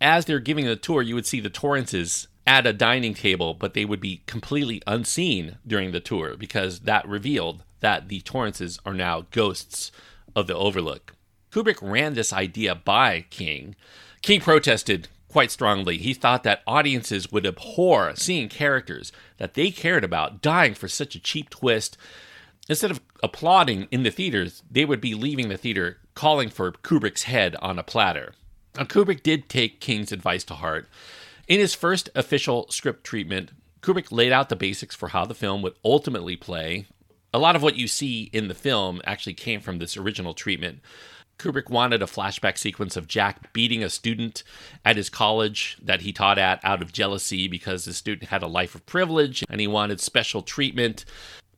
As 0.00 0.24
they're 0.24 0.38
giving 0.38 0.66
the 0.66 0.76
tour, 0.76 1.02
you 1.02 1.16
would 1.16 1.26
see 1.26 1.40
the 1.40 1.50
Torrances 1.50 2.28
at 2.46 2.66
a 2.66 2.72
dining 2.72 3.14
table, 3.14 3.52
but 3.52 3.74
they 3.74 3.84
would 3.84 4.00
be 4.00 4.22
completely 4.26 4.80
unseen 4.86 5.58
during 5.66 5.90
the 5.90 6.00
tour 6.00 6.36
because 6.36 6.80
that 6.80 7.06
revealed 7.08 7.64
that 7.80 8.08
the 8.08 8.20
Torrances 8.20 8.78
are 8.86 8.94
now 8.94 9.26
ghosts 9.32 9.90
of 10.36 10.46
the 10.46 10.54
Overlook. 10.56 11.14
Kubrick 11.50 11.78
ran 11.82 12.14
this 12.14 12.32
idea 12.32 12.76
by 12.76 13.26
King. 13.30 13.74
King 14.22 14.40
protested 14.40 15.08
quite 15.28 15.50
strongly. 15.50 15.98
He 15.98 16.14
thought 16.14 16.44
that 16.44 16.62
audiences 16.66 17.32
would 17.32 17.46
abhor 17.46 18.12
seeing 18.14 18.48
characters 18.48 19.10
that 19.38 19.54
they 19.54 19.70
cared 19.70 20.04
about 20.04 20.40
dying 20.40 20.74
for 20.74 20.86
such 20.86 21.16
a 21.16 21.20
cheap 21.20 21.50
twist 21.50 21.96
instead 22.68 22.90
of 22.90 23.00
applauding 23.22 23.88
in 23.90 24.02
the 24.02 24.10
theaters, 24.10 24.62
they 24.70 24.84
would 24.84 25.00
be 25.00 25.14
leaving 25.14 25.48
the 25.48 25.56
theater 25.56 25.98
calling 26.14 26.48
for 26.48 26.72
Kubrick's 26.72 27.24
head 27.24 27.56
on 27.56 27.78
a 27.78 27.82
platter. 27.82 28.34
Now, 28.76 28.84
Kubrick 28.84 29.22
did 29.22 29.48
take 29.48 29.80
King's 29.80 30.12
advice 30.12 30.44
to 30.44 30.54
heart. 30.54 30.88
In 31.46 31.60
his 31.60 31.74
first 31.74 32.08
official 32.14 32.66
script 32.70 33.04
treatment, 33.04 33.50
Kubrick 33.80 34.12
laid 34.12 34.32
out 34.32 34.48
the 34.48 34.56
basics 34.56 34.94
for 34.94 35.08
how 35.08 35.24
the 35.24 35.34
film 35.34 35.62
would 35.62 35.74
ultimately 35.84 36.36
play. 36.36 36.86
A 37.34 37.38
lot 37.38 37.56
of 37.56 37.62
what 37.62 37.76
you 37.76 37.88
see 37.88 38.30
in 38.32 38.48
the 38.48 38.54
film 38.54 39.00
actually 39.04 39.34
came 39.34 39.60
from 39.60 39.78
this 39.78 39.96
original 39.96 40.34
treatment. 40.34 40.80
Kubrick 41.38 41.70
wanted 41.70 42.02
a 42.02 42.06
flashback 42.06 42.56
sequence 42.56 42.96
of 42.96 43.08
Jack 43.08 43.52
beating 43.52 43.82
a 43.82 43.90
student 43.90 44.44
at 44.84 44.96
his 44.96 45.10
college 45.10 45.76
that 45.82 46.02
he 46.02 46.12
taught 46.12 46.38
at 46.38 46.60
out 46.62 46.82
of 46.82 46.92
jealousy 46.92 47.48
because 47.48 47.84
the 47.84 47.94
student 47.94 48.30
had 48.30 48.42
a 48.42 48.46
life 48.46 48.74
of 48.74 48.86
privilege 48.86 49.44
and 49.50 49.60
he 49.60 49.66
wanted 49.66 50.00
special 50.00 50.42
treatment 50.42 51.04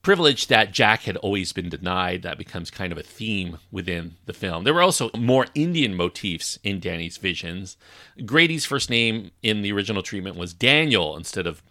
privilege 0.05 0.47
that 0.49 0.71
Jack 0.71 1.03
had 1.03 1.17
always 1.17 1.53
been 1.53 1.71
denied. 1.71 2.23
That 2.23 2.39
becomes 2.39 2.71
kind 2.71 2.93
of 2.93 2.99
a 2.99 3.03
theme 3.03 3.59
within 3.73 4.17
the 4.27 4.35
film. 4.35 4.63
There 4.63 4.75
were 4.75 4.83
also 4.83 5.11
more 5.17 5.47
Indian 5.55 5.95
motifs 5.95 6.59
in 6.63 6.79
Danny's 6.79 7.17
visions. 7.17 7.77
Grady's 8.25 8.67
first 8.67 8.91
name 8.91 9.33
in 9.43 9.63
the 9.63 9.73
original 9.73 10.03
treatment 10.03 10.37
was 10.37 10.53
Daniel 10.55 11.17
instead 11.17 11.47
of 11.47 11.63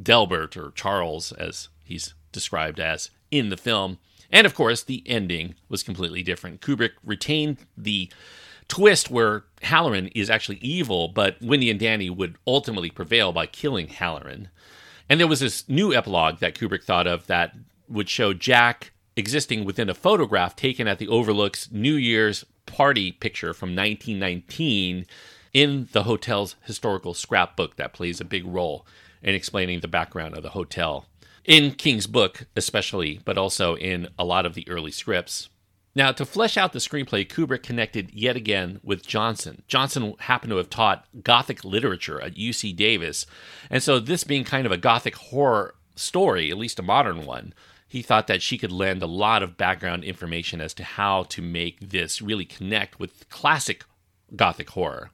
Delbert 0.00 0.56
or 0.56 0.70
Charles, 0.70 1.32
as 1.32 1.68
he's 1.84 2.14
described 2.32 2.78
as 2.80 3.10
in 3.30 3.48
the 3.50 3.56
film. 3.56 3.98
And 4.30 4.46
of 4.46 4.54
course, 4.54 4.84
the 4.84 5.02
ending 5.04 5.56
was 5.68 5.82
completely 5.82 6.22
different. 6.22 6.60
Kubrick 6.60 6.92
retained 7.04 7.58
the 7.76 8.10
twist 8.68 9.10
where 9.10 9.44
Hallorann 9.62 10.12
is 10.14 10.30
actually 10.30 10.58
evil, 10.58 11.08
but 11.08 11.36
Wendy 11.42 11.70
and 11.70 11.80
Danny 11.80 12.08
would 12.08 12.36
ultimately 12.46 12.90
prevail 12.90 13.32
by 13.32 13.46
killing 13.46 13.88
Hallorann. 13.88 14.46
And 15.08 15.18
there 15.18 15.26
was 15.26 15.40
this 15.40 15.68
new 15.68 15.92
epilogue 15.92 16.38
that 16.38 16.54
Kubrick 16.54 16.84
thought 16.84 17.08
of 17.08 17.26
that 17.26 17.56
would 17.90 18.08
show 18.08 18.32
Jack 18.32 18.92
existing 19.16 19.64
within 19.64 19.90
a 19.90 19.94
photograph 19.94 20.56
taken 20.56 20.86
at 20.88 20.98
the 20.98 21.08
Overlook's 21.08 21.70
New 21.70 21.94
Year's 21.94 22.44
party 22.64 23.12
picture 23.12 23.52
from 23.52 23.70
1919 23.70 25.04
in 25.52 25.88
the 25.92 26.04
hotel's 26.04 26.56
historical 26.62 27.12
scrapbook 27.12 27.76
that 27.76 27.92
plays 27.92 28.20
a 28.20 28.24
big 28.24 28.46
role 28.46 28.86
in 29.22 29.34
explaining 29.34 29.80
the 29.80 29.88
background 29.88 30.36
of 30.36 30.42
the 30.42 30.50
hotel. 30.50 31.06
in 31.44 31.72
King's 31.72 32.06
book, 32.06 32.46
especially, 32.54 33.20
but 33.24 33.38
also 33.38 33.74
in 33.76 34.08
a 34.18 34.24
lot 34.24 34.46
of 34.46 34.54
the 34.54 34.68
early 34.68 34.90
scripts. 34.90 35.48
Now, 35.94 36.12
to 36.12 36.24
flesh 36.24 36.56
out 36.56 36.72
the 36.72 36.78
screenplay, 36.78 37.26
Kubrick 37.26 37.64
connected 37.64 38.12
yet 38.12 38.36
again 38.36 38.78
with 38.84 39.06
Johnson. 39.06 39.62
Johnson 39.66 40.14
happened 40.20 40.50
to 40.50 40.58
have 40.58 40.70
taught 40.70 41.06
Gothic 41.24 41.64
literature 41.64 42.20
at 42.20 42.36
UC 42.36 42.76
Davis, 42.76 43.26
and 43.68 43.82
so 43.82 43.98
this 43.98 44.22
being 44.22 44.44
kind 44.44 44.66
of 44.66 44.72
a 44.72 44.76
Gothic 44.76 45.16
horror 45.16 45.74
story, 45.96 46.50
at 46.50 46.58
least 46.58 46.78
a 46.78 46.82
modern 46.82 47.26
one, 47.26 47.52
he 47.90 48.02
thought 48.02 48.28
that 48.28 48.40
she 48.40 48.56
could 48.56 48.70
lend 48.70 49.02
a 49.02 49.06
lot 49.06 49.42
of 49.42 49.56
background 49.56 50.04
information 50.04 50.60
as 50.60 50.72
to 50.74 50.84
how 50.84 51.24
to 51.24 51.42
make 51.42 51.90
this 51.90 52.22
really 52.22 52.44
connect 52.44 53.00
with 53.00 53.28
classic 53.30 53.84
Gothic 54.36 54.70
horror. 54.70 55.10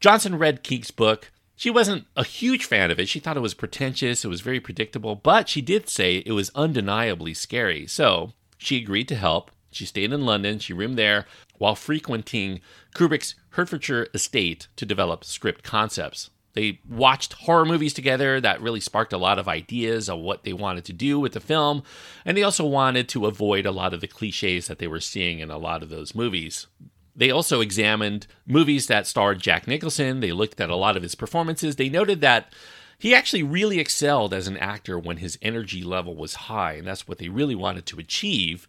Johnson 0.00 0.36
read 0.36 0.64
King's 0.64 0.90
book. 0.90 1.30
She 1.54 1.70
wasn't 1.70 2.06
a 2.16 2.24
huge 2.24 2.64
fan 2.64 2.90
of 2.90 2.98
it. 2.98 3.08
She 3.08 3.20
thought 3.20 3.36
it 3.36 3.40
was 3.40 3.54
pretentious, 3.54 4.24
it 4.24 4.28
was 4.28 4.40
very 4.40 4.58
predictable, 4.58 5.14
but 5.14 5.48
she 5.48 5.62
did 5.62 5.88
say 5.88 6.16
it 6.16 6.32
was 6.32 6.50
undeniably 6.56 7.32
scary. 7.32 7.86
So 7.86 8.32
she 8.58 8.76
agreed 8.76 9.06
to 9.06 9.14
help. 9.14 9.52
She 9.70 9.86
stayed 9.86 10.12
in 10.12 10.26
London, 10.26 10.58
she 10.58 10.72
roomed 10.72 10.98
there 10.98 11.26
while 11.58 11.76
frequenting 11.76 12.60
Kubrick's 12.92 13.36
Hertfordshire 13.50 14.08
estate 14.12 14.66
to 14.74 14.84
develop 14.84 15.24
script 15.24 15.62
concepts. 15.62 16.30
They 16.56 16.80
watched 16.88 17.34
horror 17.34 17.66
movies 17.66 17.92
together 17.92 18.40
that 18.40 18.62
really 18.62 18.80
sparked 18.80 19.12
a 19.12 19.18
lot 19.18 19.38
of 19.38 19.46
ideas 19.46 20.08
of 20.08 20.20
what 20.20 20.44
they 20.44 20.54
wanted 20.54 20.86
to 20.86 20.94
do 20.94 21.20
with 21.20 21.34
the 21.34 21.40
film. 21.40 21.82
And 22.24 22.34
they 22.34 22.42
also 22.42 22.64
wanted 22.64 23.10
to 23.10 23.26
avoid 23.26 23.66
a 23.66 23.70
lot 23.70 23.92
of 23.92 24.00
the 24.00 24.08
cliches 24.08 24.66
that 24.66 24.78
they 24.78 24.86
were 24.86 24.98
seeing 24.98 25.40
in 25.40 25.50
a 25.50 25.58
lot 25.58 25.82
of 25.82 25.90
those 25.90 26.14
movies. 26.14 26.66
They 27.14 27.30
also 27.30 27.60
examined 27.60 28.26
movies 28.46 28.86
that 28.86 29.06
starred 29.06 29.38
Jack 29.38 29.68
Nicholson. 29.68 30.20
They 30.20 30.32
looked 30.32 30.58
at 30.58 30.70
a 30.70 30.76
lot 30.76 30.96
of 30.96 31.02
his 31.02 31.14
performances. 31.14 31.76
They 31.76 31.90
noted 31.90 32.22
that 32.22 32.54
he 32.98 33.14
actually 33.14 33.42
really 33.42 33.78
excelled 33.78 34.32
as 34.32 34.48
an 34.48 34.56
actor 34.56 34.98
when 34.98 35.18
his 35.18 35.38
energy 35.42 35.82
level 35.82 36.16
was 36.16 36.34
high. 36.34 36.72
And 36.72 36.86
that's 36.86 37.06
what 37.06 37.18
they 37.18 37.28
really 37.28 37.54
wanted 37.54 37.84
to 37.84 38.00
achieve 38.00 38.66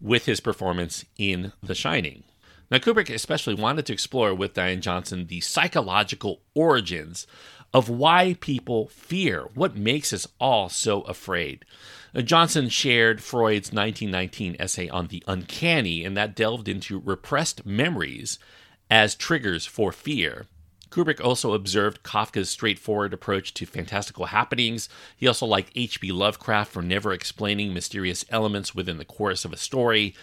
with 0.00 0.26
his 0.26 0.38
performance 0.38 1.04
in 1.18 1.52
The 1.64 1.74
Shining. 1.74 2.22
Now, 2.70 2.78
Kubrick 2.78 3.08
especially 3.08 3.54
wanted 3.54 3.86
to 3.86 3.92
explore 3.92 4.34
with 4.34 4.54
Diane 4.54 4.80
Johnson 4.80 5.26
the 5.26 5.40
psychological 5.40 6.40
origins 6.54 7.26
of 7.72 7.88
why 7.88 8.36
people 8.40 8.88
fear, 8.88 9.46
what 9.54 9.76
makes 9.76 10.12
us 10.12 10.26
all 10.38 10.68
so 10.68 11.02
afraid. 11.02 11.64
Johnson 12.16 12.68
shared 12.68 13.22
Freud's 13.22 13.72
1919 13.72 14.56
essay 14.58 14.88
on 14.88 15.08
the 15.08 15.22
uncanny, 15.26 16.04
and 16.04 16.16
that 16.16 16.34
delved 16.34 16.68
into 16.68 16.98
repressed 16.98 17.64
memories 17.66 18.38
as 18.90 19.14
triggers 19.14 19.66
for 19.66 19.92
fear. 19.92 20.46
Kubrick 20.90 21.22
also 21.22 21.52
observed 21.52 22.02
Kafka's 22.02 22.48
straightforward 22.48 23.12
approach 23.12 23.52
to 23.54 23.66
fantastical 23.66 24.26
happenings. 24.26 24.88
He 25.16 25.26
also 25.26 25.44
liked 25.44 25.70
H.P. 25.74 26.12
Lovecraft 26.12 26.72
for 26.72 26.82
never 26.82 27.12
explaining 27.12 27.74
mysterious 27.74 28.24
elements 28.30 28.74
within 28.74 28.96
the 28.96 29.04
course 29.04 29.44
of 29.44 29.52
a 29.52 29.58
story. 29.58 30.14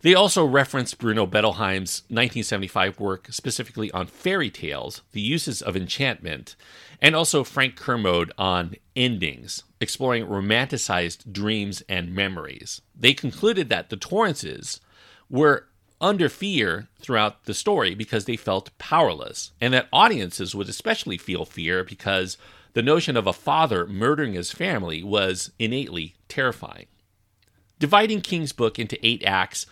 They 0.00 0.14
also 0.14 0.44
referenced 0.44 0.98
Bruno 0.98 1.26
Bettelheim's 1.26 2.02
1975 2.08 3.00
work 3.00 3.28
specifically 3.30 3.90
on 3.90 4.06
fairy 4.06 4.50
tales, 4.50 5.02
the 5.12 5.20
uses 5.20 5.60
of 5.60 5.76
enchantment, 5.76 6.54
and 7.02 7.16
also 7.16 7.42
Frank 7.42 7.74
Kermode 7.74 8.32
on 8.38 8.76
endings, 8.94 9.64
exploring 9.80 10.26
romanticized 10.26 11.32
dreams 11.32 11.82
and 11.88 12.14
memories. 12.14 12.80
They 12.94 13.12
concluded 13.12 13.68
that 13.70 13.90
the 13.90 13.96
Torrances 13.96 14.80
were 15.28 15.66
under 16.00 16.28
fear 16.28 16.88
throughout 17.00 17.44
the 17.44 17.54
story 17.54 17.94
because 17.94 18.24
they 18.24 18.36
felt 18.36 18.76
powerless, 18.78 19.50
and 19.60 19.74
that 19.74 19.88
audiences 19.92 20.54
would 20.54 20.68
especially 20.68 21.18
feel 21.18 21.44
fear 21.44 21.82
because 21.82 22.38
the 22.74 22.82
notion 22.82 23.16
of 23.16 23.26
a 23.26 23.32
father 23.32 23.86
murdering 23.86 24.34
his 24.34 24.52
family 24.52 25.02
was 25.02 25.50
innately 25.58 26.14
terrifying. 26.28 26.86
Dividing 27.78 28.20
King's 28.20 28.52
book 28.52 28.78
into 28.78 29.04
eight 29.06 29.24
acts, 29.24 29.66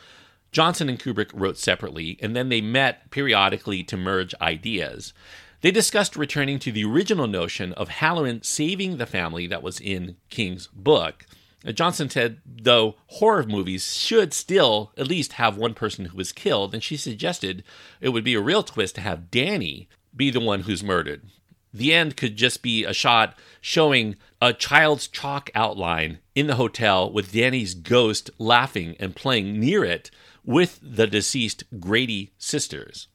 Johnson 0.56 0.88
and 0.88 0.98
Kubrick 0.98 1.32
wrote 1.34 1.58
separately, 1.58 2.18
and 2.22 2.34
then 2.34 2.48
they 2.48 2.62
met 2.62 3.10
periodically 3.10 3.82
to 3.82 3.94
merge 3.94 4.34
ideas. 4.40 5.12
They 5.60 5.70
discussed 5.70 6.16
returning 6.16 6.58
to 6.60 6.72
the 6.72 6.82
original 6.82 7.26
notion 7.26 7.74
of 7.74 7.90
Hallorann 7.90 8.42
saving 8.42 8.96
the 8.96 9.04
family 9.04 9.46
that 9.48 9.62
was 9.62 9.78
in 9.78 10.16
King's 10.30 10.68
book. 10.68 11.26
Johnson 11.74 12.08
said, 12.08 12.40
though 12.46 12.94
horror 13.08 13.42
movies 13.42 13.98
should 13.98 14.32
still 14.32 14.92
at 14.96 15.08
least 15.08 15.34
have 15.34 15.58
one 15.58 15.74
person 15.74 16.06
who 16.06 16.18
is 16.20 16.32
killed, 16.32 16.72
and 16.72 16.82
she 16.82 16.96
suggested 16.96 17.62
it 18.00 18.08
would 18.08 18.24
be 18.24 18.32
a 18.32 18.40
real 18.40 18.62
twist 18.62 18.94
to 18.94 19.02
have 19.02 19.30
Danny 19.30 19.90
be 20.16 20.30
the 20.30 20.40
one 20.40 20.60
who's 20.60 20.82
murdered. 20.82 21.20
The 21.74 21.92
end 21.92 22.16
could 22.16 22.36
just 22.36 22.62
be 22.62 22.82
a 22.82 22.94
shot 22.94 23.38
showing 23.60 24.16
a 24.40 24.54
child's 24.54 25.06
chalk 25.06 25.50
outline 25.54 26.20
in 26.34 26.46
the 26.46 26.54
hotel 26.54 27.12
with 27.12 27.32
Danny's 27.32 27.74
ghost 27.74 28.30
laughing 28.38 28.96
and 28.98 29.14
playing 29.14 29.60
near 29.60 29.84
it 29.84 30.10
with 30.46 30.78
the 30.80 31.06
deceased 31.06 31.64
Grady 31.78 32.32
sisters. 32.38 33.08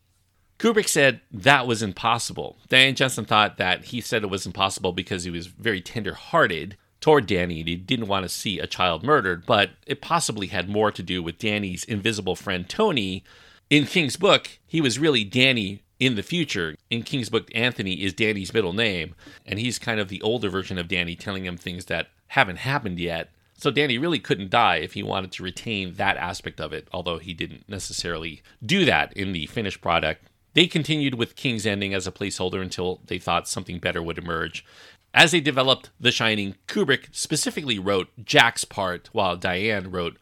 Kubrick 0.60 0.88
said 0.88 1.22
that 1.32 1.66
was 1.66 1.82
impossible. 1.82 2.60
Diane 2.70 2.94
Johnson 2.94 3.26
thought 3.26 3.58
that 3.58 3.86
he 3.86 4.00
said 4.00 4.22
it 4.22 4.30
was 4.30 4.46
impossible 4.46 4.92
because 4.92 5.24
he 5.24 5.32
was 5.32 5.48
very 5.48 5.82
tender 5.82 6.14
hearted 6.14 6.78
toward 7.00 7.26
Danny 7.26 7.62
and 7.62 7.68
he 7.68 7.76
didn't 7.76 8.08
want 8.08 8.24
to 8.24 8.30
see 8.30 8.60
a 8.60 8.68
child 8.68 9.02
murdered, 9.02 9.48
but 9.48 9.72
it 9.88 10.02
possibly 10.02 10.48
had 10.48 10.70
more 10.70 10.92
to 10.92 11.02
do 11.02 11.24
with 11.24 11.40
Danny's 11.40 11.84
invisible 11.86 12.36
friend 12.36 12.70
Tony. 12.70 13.24
In 13.72 13.88
King's 13.88 14.18
book, 14.18 14.60
he 14.68 14.82
was 14.82 15.00
really 15.00 15.24
Danny 15.24 15.82
in 16.00 16.16
the 16.16 16.24
future. 16.24 16.76
In 16.92 17.02
King's 17.02 17.30
book, 17.30 17.50
Anthony 17.56 18.04
is 18.04 18.14
Danny's 18.14 18.54
middle 18.54 18.74
name, 18.74 19.16
and 19.46 19.58
he's 19.58 19.80
kind 19.80 20.00
of 20.00 20.10
the 20.10 20.22
older 20.22 20.50
version 20.50 20.78
of 20.78 20.88
Danny 20.88 21.16
telling 21.16 21.46
him 21.46 21.58
things 21.58 21.86
that 21.86 22.10
haven't 22.28 22.58
happened 22.58 23.00
yet. 23.00 23.32
So 23.62 23.70
Danny 23.70 24.00
really 24.00 24.18
couldn't 24.18 24.50
die 24.50 24.78
if 24.78 24.94
he 24.94 25.04
wanted 25.04 25.32
to 25.34 25.44
retain 25.44 25.94
that 25.94 26.18
aspect 26.18 26.60
of 26.60 26.74
it, 26.74 26.88
although 26.92 27.20
he 27.20 27.36
didn't 27.36 27.70
necessarily 27.70 28.42
do 28.66 28.86
that 28.86 29.14
in 29.14 29.34
the 29.34 29.46
finished 29.46 29.82
product. 29.82 30.26
They 30.56 30.66
continued 30.66 31.14
with 31.14 31.36
King's 31.36 31.68
Ending 31.68 31.94
as 31.94 32.08
a 32.08 32.12
placeholder 32.12 32.60
until 32.60 33.02
they 33.06 33.20
thought 33.20 33.48
something 33.48 33.78
better 33.78 34.02
would 34.02 34.18
emerge. 34.18 34.66
As 35.14 35.30
they 35.30 35.42
developed 35.42 35.92
The 36.00 36.10
Shining, 36.10 36.56
Kubrick 36.68 37.10
specifically 37.12 37.78
wrote 37.78 38.08
Jack's 38.26 38.66
part, 38.66 39.10
while 39.12 39.38
Diane 39.38 39.92
wrote 39.92 40.18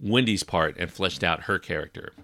Wendy's 0.00 0.42
part 0.42 0.74
and 0.78 0.90
fleshed 0.90 1.22
out 1.22 1.42
her 1.42 1.58
character. 1.58 2.14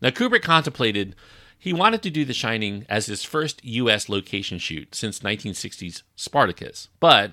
Now, 0.00 0.10
Kubrick 0.10 0.42
contemplated 0.42 1.16
he 1.58 1.72
wanted 1.72 2.00
to 2.02 2.10
do 2.10 2.24
The 2.24 2.32
Shining 2.32 2.86
as 2.88 3.06
his 3.06 3.24
first 3.24 3.64
U.S. 3.64 4.08
location 4.08 4.60
shoot 4.60 4.94
since 4.94 5.18
1960's 5.18 6.04
Spartacus, 6.14 6.90
but 7.00 7.32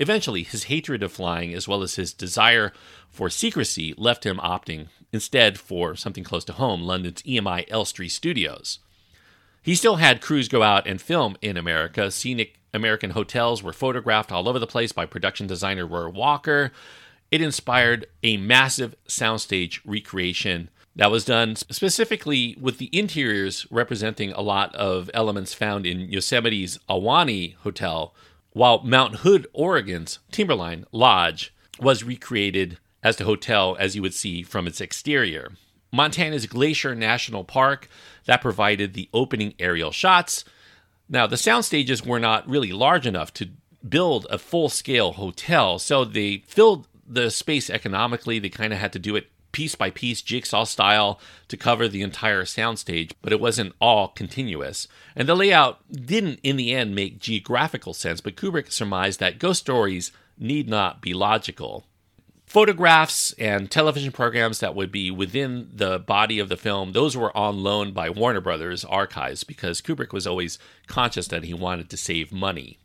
Eventually, 0.00 0.44
his 0.44 0.64
hatred 0.64 1.02
of 1.02 1.12
flying, 1.12 1.52
as 1.52 1.68
well 1.68 1.82
as 1.82 1.96
his 1.96 2.14
desire 2.14 2.72
for 3.10 3.28
secrecy, 3.28 3.92
left 3.98 4.24
him 4.24 4.38
opting 4.38 4.86
instead 5.12 5.58
for 5.58 5.94
something 5.94 6.24
close 6.24 6.42
to 6.46 6.54
home, 6.54 6.80
London's 6.82 7.22
EMI 7.22 7.66
Elstree 7.68 8.08
Studios. 8.08 8.78
He 9.62 9.74
still 9.74 9.96
had 9.96 10.22
crews 10.22 10.48
go 10.48 10.62
out 10.62 10.86
and 10.86 11.02
film 11.02 11.36
in 11.42 11.58
America. 11.58 12.10
Scenic 12.10 12.58
American 12.72 13.10
hotels 13.10 13.62
were 13.62 13.74
photographed 13.74 14.32
all 14.32 14.48
over 14.48 14.58
the 14.58 14.66
place 14.66 14.90
by 14.90 15.04
production 15.04 15.46
designer 15.46 15.86
Roy 15.86 16.08
Walker. 16.08 16.72
It 17.30 17.42
inspired 17.42 18.06
a 18.22 18.38
massive 18.38 18.96
soundstage 19.06 19.80
recreation 19.84 20.70
that 20.96 21.10
was 21.10 21.26
done 21.26 21.56
specifically 21.56 22.56
with 22.58 22.78
the 22.78 22.88
interiors 22.90 23.66
representing 23.70 24.32
a 24.32 24.40
lot 24.40 24.74
of 24.74 25.10
elements 25.12 25.52
found 25.52 25.84
in 25.84 26.10
Yosemite's 26.10 26.78
Ahwahnee 26.88 27.56
Hotel, 27.56 28.14
while 28.52 28.82
Mount 28.82 29.16
Hood, 29.16 29.46
Oregon's 29.52 30.18
Timberline 30.30 30.84
Lodge 30.92 31.54
was 31.78 32.04
recreated 32.04 32.78
as 33.02 33.16
the 33.16 33.24
hotel 33.24 33.76
as 33.78 33.96
you 33.96 34.02
would 34.02 34.14
see 34.14 34.42
from 34.42 34.66
its 34.66 34.80
exterior. 34.80 35.52
Montana's 35.92 36.46
Glacier 36.46 36.94
National 36.94 37.44
Park 37.44 37.88
that 38.26 38.42
provided 38.42 38.94
the 38.94 39.08
opening 39.12 39.54
aerial 39.58 39.90
shots. 39.90 40.44
Now, 41.08 41.26
the 41.26 41.36
sound 41.36 41.64
stages 41.64 42.04
were 42.04 42.20
not 42.20 42.48
really 42.48 42.72
large 42.72 43.06
enough 43.06 43.32
to 43.34 43.50
build 43.88 44.26
a 44.30 44.38
full 44.38 44.68
scale 44.68 45.12
hotel, 45.12 45.78
so 45.78 46.04
they 46.04 46.44
filled 46.46 46.86
the 47.06 47.30
space 47.30 47.70
economically. 47.70 48.38
They 48.38 48.50
kind 48.50 48.72
of 48.72 48.78
had 48.78 48.92
to 48.92 48.98
do 48.98 49.16
it 49.16 49.28
piece 49.52 49.74
by 49.74 49.90
piece, 49.90 50.22
jigsaw 50.22 50.64
style, 50.64 51.20
to 51.48 51.56
cover 51.56 51.88
the 51.88 52.02
entire 52.02 52.44
soundstage, 52.44 53.12
but 53.22 53.32
it 53.32 53.40
wasn't 53.40 53.74
all 53.80 54.08
continuous. 54.08 54.86
And 55.16 55.28
the 55.28 55.34
layout 55.34 55.80
didn't, 55.90 56.40
in 56.42 56.56
the 56.56 56.74
end, 56.74 56.94
make 56.94 57.18
geographical 57.18 57.94
sense, 57.94 58.20
but 58.20 58.36
Kubrick 58.36 58.72
surmised 58.72 59.20
that 59.20 59.38
ghost 59.38 59.60
stories 59.60 60.12
need 60.38 60.68
not 60.68 61.00
be 61.00 61.12
logical. 61.12 61.86
Photographs 62.46 63.32
and 63.34 63.70
television 63.70 64.10
programs 64.10 64.58
that 64.58 64.74
would 64.74 64.90
be 64.90 65.08
within 65.08 65.70
the 65.72 66.00
body 66.00 66.40
of 66.40 66.48
the 66.48 66.56
film, 66.56 66.92
those 66.92 67.16
were 67.16 67.36
on 67.36 67.62
loan 67.62 67.92
by 67.92 68.10
Warner 68.10 68.40
Brothers 68.40 68.84
archives 68.84 69.44
because 69.44 69.80
Kubrick 69.80 70.12
was 70.12 70.26
always 70.26 70.58
conscious 70.88 71.28
that 71.28 71.44
he 71.44 71.54
wanted 71.54 71.88
to 71.90 71.96
save 71.96 72.32
money. 72.32 72.78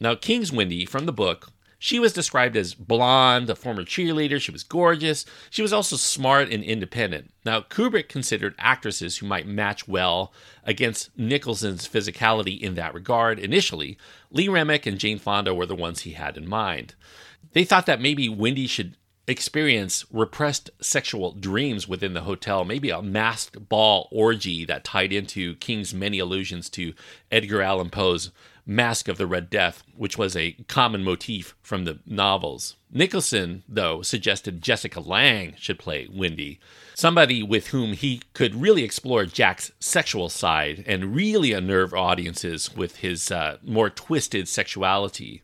Now, 0.00 0.14
King's 0.14 0.52
Wendy 0.52 0.86
from 0.86 1.04
the 1.04 1.12
book 1.12 1.50
She 1.78 2.00
was 2.00 2.12
described 2.12 2.56
as 2.56 2.74
blonde, 2.74 3.48
a 3.48 3.54
former 3.54 3.84
cheerleader. 3.84 4.40
She 4.40 4.50
was 4.50 4.64
gorgeous. 4.64 5.24
She 5.48 5.62
was 5.62 5.72
also 5.72 5.96
smart 5.96 6.50
and 6.50 6.64
independent. 6.64 7.32
Now, 7.44 7.60
Kubrick 7.60 8.08
considered 8.08 8.56
actresses 8.58 9.18
who 9.18 9.26
might 9.26 9.46
match 9.46 9.86
well 9.86 10.32
against 10.64 11.16
Nicholson's 11.16 11.86
physicality 11.86 12.60
in 12.60 12.74
that 12.74 12.94
regard. 12.94 13.38
Initially, 13.38 13.96
Lee 14.32 14.48
Remick 14.48 14.86
and 14.86 14.98
Jane 14.98 15.20
Fonda 15.20 15.54
were 15.54 15.66
the 15.66 15.76
ones 15.76 16.00
he 16.00 16.12
had 16.12 16.36
in 16.36 16.48
mind. 16.48 16.94
They 17.52 17.64
thought 17.64 17.86
that 17.86 18.00
maybe 18.00 18.28
Wendy 18.28 18.66
should 18.66 18.96
experience 19.28 20.06
repressed 20.10 20.70
sexual 20.80 21.32
dreams 21.32 21.86
within 21.86 22.14
the 22.14 22.22
hotel, 22.22 22.64
maybe 22.64 22.90
a 22.90 23.02
masked 23.02 23.68
ball 23.68 24.08
orgy 24.10 24.64
that 24.64 24.84
tied 24.84 25.12
into 25.12 25.54
King's 25.56 25.94
many 25.94 26.18
allusions 26.18 26.68
to 26.70 26.94
Edgar 27.30 27.62
Allan 27.62 27.90
Poe's 27.90 28.30
Masque 28.70 29.08
of 29.08 29.16
the 29.16 29.26
Red 29.26 29.48
Death, 29.48 29.82
which 29.96 30.18
was 30.18 30.36
a 30.36 30.52
common 30.68 31.02
motif 31.02 31.56
from 31.62 31.86
the 31.86 32.00
novels. 32.04 32.76
Nicholson, 32.92 33.62
though, 33.66 34.02
suggested 34.02 34.60
Jessica 34.60 35.00
Lange 35.00 35.54
should 35.58 35.78
play 35.78 36.06
Wendy, 36.12 36.60
somebody 36.94 37.42
with 37.42 37.68
whom 37.68 37.94
he 37.94 38.20
could 38.34 38.54
really 38.54 38.84
explore 38.84 39.24
Jack's 39.24 39.72
sexual 39.80 40.28
side 40.28 40.84
and 40.86 41.14
really 41.14 41.54
unnerve 41.54 41.94
audiences 41.94 42.76
with 42.76 42.96
his 42.96 43.30
uh, 43.32 43.56
more 43.62 43.88
twisted 43.88 44.46
sexuality. 44.48 45.42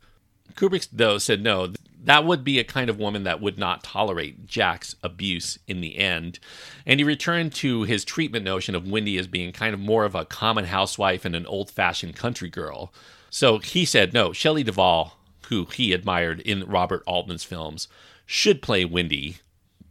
Kubrick, 0.55 0.87
though, 0.93 1.17
said 1.17 1.43
no, 1.43 1.73
that 2.05 2.27
would 2.27 2.45
be 2.45 2.59
a 2.59 2.65
kind 2.65 2.91
of 2.91 2.99
woman 2.99 3.25
that 3.25 3.41
would 3.41 3.59
not 3.59 3.83
tolerate 3.83 4.47
Jack's 4.47 4.95
abuse 5.03 5.59
in 5.67 5.81
the 5.81 5.97
end. 5.97 6.39
And 6.85 7.01
he 7.01 7.05
returned 7.05 7.55
to 7.55 7.85
his 7.85 8.05
treatment 8.05 8.45
notion 8.45 8.75
of 8.75 8.87
Wendy 8.87 9.17
as 9.17 9.27
being 9.27 9.53
kind 9.53 9.73
of 9.73 9.81
more 9.81 10.05
of 10.05 10.15
a 10.15 10.27
common 10.27 10.67
housewife 10.67 11.25
and 11.25 11.35
an 11.35 11.47
old 11.47 11.71
fashioned 11.71 12.17
country 12.17 12.51
girl. 12.51 12.93
So 13.35 13.59
he 13.59 13.85
said, 13.85 14.15
no, 14.15 14.33
Shelley 14.33 14.63
Duvall, 14.63 15.19
who 15.49 15.65
he 15.65 15.93
admired 15.93 16.39
in 16.39 16.69
Robert 16.69 17.03
Altman's 17.05 17.43
films, 17.43 17.89
should 18.25 18.63
play 18.63 18.85
Wendy. 18.85 19.39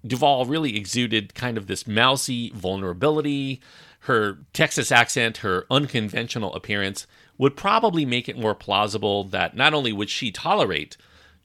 Duvall 0.07 0.45
really 0.45 0.77
exuded 0.77 1.35
kind 1.35 1.57
of 1.57 1.67
this 1.67 1.85
mousy 1.85 2.51
vulnerability. 2.55 3.59
Her 3.99 4.37
Texas 4.53 4.93
accent, 4.93 5.39
her 5.39 5.65
unconventional 5.69 6.55
appearance 6.55 7.05
would 7.37 7.57
probably 7.57 8.05
make 8.05 8.29
it 8.29 8.39
more 8.39 8.55
plausible 8.55 9.25
that 9.25 9.57
not 9.57 9.73
only 9.73 9.91
would 9.91 10.09
she 10.09 10.31
tolerate 10.31 10.95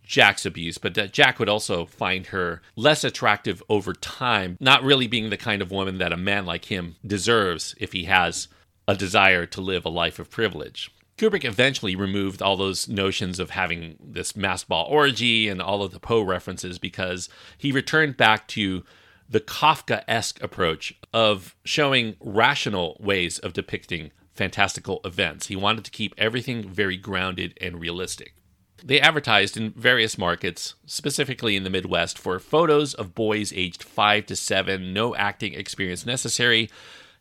Jack's 0.05 0.47
abuse, 0.47 0.79
but 0.79 0.95
that 0.95 1.13
Jack 1.13 1.41
would 1.41 1.49
also 1.49 1.85
find 1.85 2.27
her 2.27 2.63
less 2.77 3.03
attractive 3.03 3.61
over 3.69 3.93
time, 3.93 4.57
not 4.61 4.85
really 4.85 5.09
being 5.09 5.31
the 5.31 5.37
kind 5.37 5.61
of 5.61 5.73
woman 5.73 5.99
that 5.99 6.13
a 6.13 6.17
man 6.17 6.47
like 6.47 6.67
him 6.67 6.95
deserves 7.05 7.75
if 7.79 7.93
he 7.93 8.05
has 8.05 8.47
a 8.87 8.95
desire 8.95 9.47
to 9.47 9.61
live 9.61 9.85
a 9.85 9.89
life 9.89 10.21
of 10.21 10.31
privilege. 10.31 10.93
Kubrick 11.19 11.45
eventually 11.45 11.97
removed 11.97 12.41
all 12.41 12.57
those 12.57 12.89
notions 12.89 13.41
of 13.41 13.51
having 13.51 13.97
this 14.01 14.37
masked 14.37 14.69
ball 14.69 14.87
orgy 14.89 15.49
and 15.49 15.61
all 15.61 15.83
of 15.83 15.93
the 15.93 15.99
Poe 15.99 16.23
references 16.23 16.79
because 16.79 17.29
he 17.59 17.73
returned 17.73 18.17
back 18.17 18.47
to 18.49 18.85
the 19.29 19.41
Kafka 19.41 20.05
esque 20.09 20.43
approach 20.43 20.95
of 21.13 21.57
showing 21.65 22.17
rational 22.21 22.97
ways 23.01 23.39
of 23.41 23.53
depicting 23.53 24.13
fantastical 24.33 25.01
events. 25.05 25.49
He 25.49 25.57
wanted 25.57 25.85
to 25.85 25.91
keep 25.91 26.15
everything 26.17 26.69
very 26.69 26.97
grounded 26.97 27.59
and 27.61 27.81
realistic. 27.81 28.35
They 28.83 29.01
advertised 29.01 29.57
in 29.57 29.73
various 29.73 30.17
markets, 30.17 30.77
specifically 30.87 31.57
in 31.57 31.65
the 31.65 31.71
Midwest, 31.71 32.17
for 32.17 32.39
photos 32.39 32.95
of 32.95 33.17
boys 33.17 33.53
aged 33.53 33.83
5 33.83 34.27
to 34.27 34.37
7, 34.37 34.93
no 34.93 35.17
acting 35.17 35.55
experience 35.55 36.07
necessary, 36.07 36.71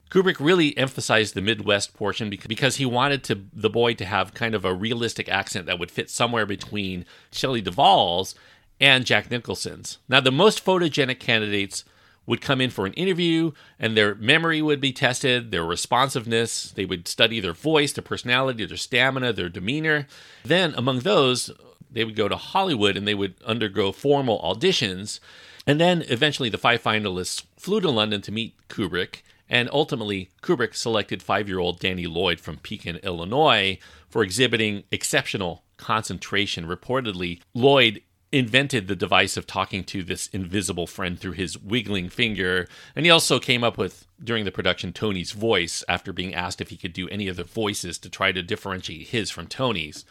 Kubrick 0.09 0.37
really 0.39 0.77
emphasized 0.77 1.33
the 1.33 1.41
Midwest 1.41 1.93
portion 1.93 2.29
because 2.29 2.77
he 2.77 2.85
wanted 2.85 3.23
to 3.25 3.41
the 3.53 3.69
boy 3.69 3.93
to 3.95 4.05
have 4.05 4.33
kind 4.33 4.55
of 4.55 4.63
a 4.63 4.73
realistic 4.73 5.27
accent 5.27 5.65
that 5.65 5.79
would 5.79 5.91
fit 5.91 6.09
somewhere 6.09 6.45
between 6.45 7.05
Shelley 7.31 7.61
Duvall's 7.61 8.35
and 8.79 9.05
Jack 9.05 9.29
Nicholson's. 9.29 9.97
Now, 10.07 10.21
the 10.21 10.31
most 10.31 10.63
photogenic 10.63 11.19
candidates 11.19 11.83
would 12.25 12.41
come 12.41 12.61
in 12.61 12.69
for 12.69 12.85
an 12.85 12.93
interview 12.93 13.51
and 13.79 13.95
their 13.97 14.15
memory 14.15 14.61
would 14.61 14.81
be 14.81 14.91
tested, 14.91 15.51
their 15.51 15.63
responsiveness, 15.63 16.71
they 16.71 16.85
would 16.85 17.07
study 17.07 17.39
their 17.39 17.53
voice, 17.53 17.93
their 17.93 18.03
personality, 18.03 18.65
their 18.65 18.77
stamina, 18.77 19.33
their 19.33 19.49
demeanor. 19.49 20.07
Then, 20.43 20.73
among 20.77 20.99
those, 20.99 21.51
they 21.89 22.03
would 22.03 22.15
go 22.15 22.27
to 22.27 22.35
Hollywood 22.35 22.97
and 22.97 23.07
they 23.07 23.15
would 23.15 23.35
undergo 23.45 23.91
formal 23.91 24.39
auditions. 24.41 25.19
And 25.65 25.79
then 25.79 26.03
eventually 26.07 26.49
the 26.49 26.57
five 26.57 26.83
finalists 26.83 27.43
flew 27.57 27.81
to 27.81 27.89
London 27.89 28.21
to 28.21 28.31
meet 28.31 28.55
Kubrick 28.69 29.21
and 29.49 29.69
ultimately, 29.71 30.29
Kubrick 30.41 30.75
selected 30.75 31.23
five 31.23 31.47
year 31.47 31.59
old 31.59 31.79
Danny 31.79 32.07
Lloyd 32.07 32.39
from 32.39 32.57
Pekin, 32.57 32.97
Illinois, 32.97 33.77
for 34.09 34.23
exhibiting 34.23 34.83
exceptional 34.91 35.63
concentration. 35.77 36.67
Reportedly, 36.67 37.41
Lloyd 37.53 38.01
invented 38.31 38.87
the 38.87 38.95
device 38.95 39.37
of 39.37 39.47
talking 39.47 39.83
to 39.85 40.03
this 40.03 40.27
invisible 40.27 40.85
friend 40.85 41.17
through 41.17 41.31
his 41.31 41.57
wiggling 41.57 42.09
finger. 42.09 42.67
And 42.95 43.05
he 43.05 43.09
also 43.09 43.39
came 43.39 43.63
up 43.63 43.77
with, 43.77 44.05
during 44.21 44.43
the 44.43 44.51
production, 44.51 44.91
Tony's 44.91 45.31
voice 45.31 45.83
after 45.87 46.11
being 46.11 46.33
asked 46.35 46.59
if 46.59 46.69
he 46.69 46.77
could 46.77 46.93
do 46.93 47.07
any 47.07 47.29
of 47.29 47.37
the 47.37 47.45
voices 47.45 47.97
to 47.99 48.09
try 48.09 48.33
to 48.33 48.43
differentiate 48.43 49.07
his 49.07 49.31
from 49.31 49.47
Tony's. 49.47 50.03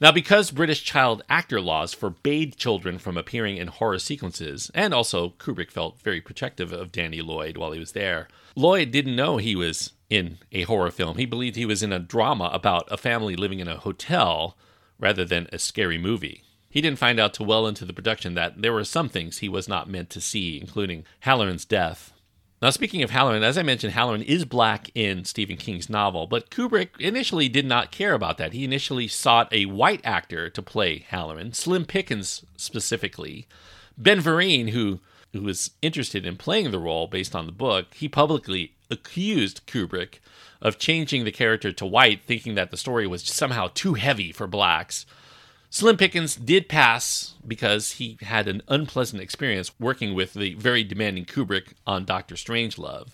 Now, 0.00 0.10
because 0.10 0.50
British 0.50 0.82
child 0.82 1.22
actor 1.28 1.60
laws 1.60 1.94
forbade 1.94 2.56
children 2.56 2.98
from 2.98 3.16
appearing 3.16 3.56
in 3.56 3.68
horror 3.68 3.98
sequences, 3.98 4.70
and 4.74 4.92
also 4.92 5.30
Kubrick 5.38 5.70
felt 5.70 6.00
very 6.02 6.20
protective 6.20 6.72
of 6.72 6.92
Danny 6.92 7.22
Lloyd 7.22 7.56
while 7.56 7.72
he 7.72 7.78
was 7.78 7.92
there, 7.92 8.28
Lloyd 8.56 8.90
didn't 8.90 9.16
know 9.16 9.36
he 9.36 9.54
was 9.54 9.92
in 10.10 10.38
a 10.52 10.62
horror 10.62 10.90
film. 10.90 11.16
He 11.16 11.26
believed 11.26 11.56
he 11.56 11.66
was 11.66 11.82
in 11.82 11.92
a 11.92 11.98
drama 11.98 12.50
about 12.52 12.88
a 12.90 12.96
family 12.96 13.36
living 13.36 13.60
in 13.60 13.68
a 13.68 13.78
hotel 13.78 14.56
rather 14.98 15.24
than 15.24 15.48
a 15.52 15.58
scary 15.58 15.98
movie. 15.98 16.42
He 16.68 16.80
didn't 16.80 16.98
find 16.98 17.20
out 17.20 17.34
till 17.34 17.46
well 17.46 17.66
into 17.66 17.84
the 17.84 17.92
production 17.92 18.34
that 18.34 18.60
there 18.60 18.72
were 18.72 18.84
some 18.84 19.08
things 19.08 19.38
he 19.38 19.48
was 19.48 19.68
not 19.68 19.88
meant 19.88 20.10
to 20.10 20.20
see, 20.20 20.60
including 20.60 21.04
Hallorann's 21.20 21.64
death 21.64 22.12
now, 22.64 22.70
speaking 22.70 23.02
of 23.02 23.10
Hallorann, 23.10 23.42
as 23.42 23.58
I 23.58 23.62
mentioned, 23.62 23.92
Hallorann 23.92 24.24
is 24.24 24.46
black 24.46 24.90
in 24.94 25.26
Stephen 25.26 25.58
King's 25.58 25.90
novel, 25.90 26.26
but 26.26 26.48
Kubrick 26.48 26.98
initially 26.98 27.46
did 27.46 27.66
not 27.66 27.90
care 27.92 28.14
about 28.14 28.38
that. 28.38 28.54
He 28.54 28.64
initially 28.64 29.06
sought 29.06 29.52
a 29.52 29.66
white 29.66 30.00
actor 30.02 30.48
to 30.48 30.62
play 30.62 31.00
Hallorann, 31.10 31.54
Slim 31.54 31.84
Pickens 31.84 32.42
specifically. 32.56 33.46
Ben 33.98 34.18
Vereen, 34.18 34.70
who 34.70 35.00
who 35.34 35.42
was 35.42 35.72
interested 35.82 36.24
in 36.24 36.36
playing 36.36 36.70
the 36.70 36.78
role 36.78 37.06
based 37.06 37.34
on 37.34 37.44
the 37.44 37.52
book, 37.52 37.92
he 37.92 38.08
publicly 38.08 38.72
accused 38.90 39.66
Kubrick 39.66 40.20
of 40.62 40.78
changing 40.78 41.24
the 41.24 41.32
character 41.32 41.70
to 41.70 41.84
white, 41.84 42.24
thinking 42.24 42.54
that 42.54 42.70
the 42.70 42.78
story 42.78 43.06
was 43.06 43.24
somehow 43.24 43.68
too 43.74 43.92
heavy 43.94 44.32
for 44.32 44.46
blacks. 44.46 45.04
Slim 45.74 45.96
Pickens 45.96 46.36
did 46.36 46.68
pass 46.68 47.34
because 47.44 47.94
he 47.94 48.16
had 48.20 48.46
an 48.46 48.62
unpleasant 48.68 49.20
experience 49.20 49.72
working 49.80 50.14
with 50.14 50.34
the 50.34 50.54
very 50.54 50.84
demanding 50.84 51.24
Kubrick 51.24 51.72
on 51.84 52.04
Doctor 52.04 52.36
Strangelove. 52.36 53.08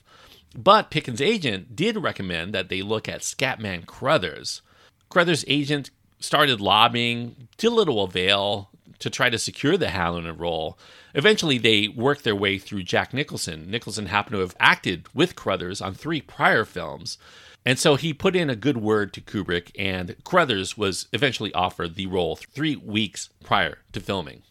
But 0.54 0.90
Pickens' 0.90 1.22
agent 1.22 1.74
did 1.74 1.96
recommend 1.96 2.52
that 2.52 2.68
they 2.68 2.82
look 2.82 3.08
at 3.08 3.22
Scatman 3.22 3.86
Crothers. 3.86 4.60
Crothers' 5.08 5.42
agent 5.48 5.88
started 6.18 6.60
lobbying 6.60 7.48
to 7.56 7.70
little 7.70 8.02
avail 8.02 8.68
to 8.98 9.08
try 9.08 9.30
to 9.30 9.38
secure 9.38 9.78
the 9.78 9.86
Hallorann 9.86 10.38
role. 10.38 10.78
Eventually, 11.14 11.56
they 11.56 11.88
worked 11.88 12.24
their 12.24 12.36
way 12.36 12.58
through 12.58 12.82
Jack 12.82 13.14
Nicholson. 13.14 13.70
Nicholson 13.70 14.04
happened 14.04 14.34
to 14.34 14.40
have 14.40 14.54
acted 14.60 15.08
with 15.14 15.34
Crothers 15.34 15.80
on 15.80 15.94
three 15.94 16.20
prior 16.20 16.66
films. 16.66 17.16
And 17.64 17.78
so 17.78 17.96
he 17.96 18.14
put 18.14 18.34
in 18.34 18.48
a 18.48 18.56
good 18.56 18.78
word 18.78 19.12
to 19.12 19.20
Kubrick, 19.20 19.70
and 19.78 20.16
Crothers 20.24 20.76
was 20.76 21.08
eventually 21.12 21.52
offered 21.52 21.94
the 21.94 22.06
role 22.06 22.36
three 22.36 22.76
weeks 22.76 23.28
prior 23.44 23.78
to 23.92 24.00
filming. 24.00 24.42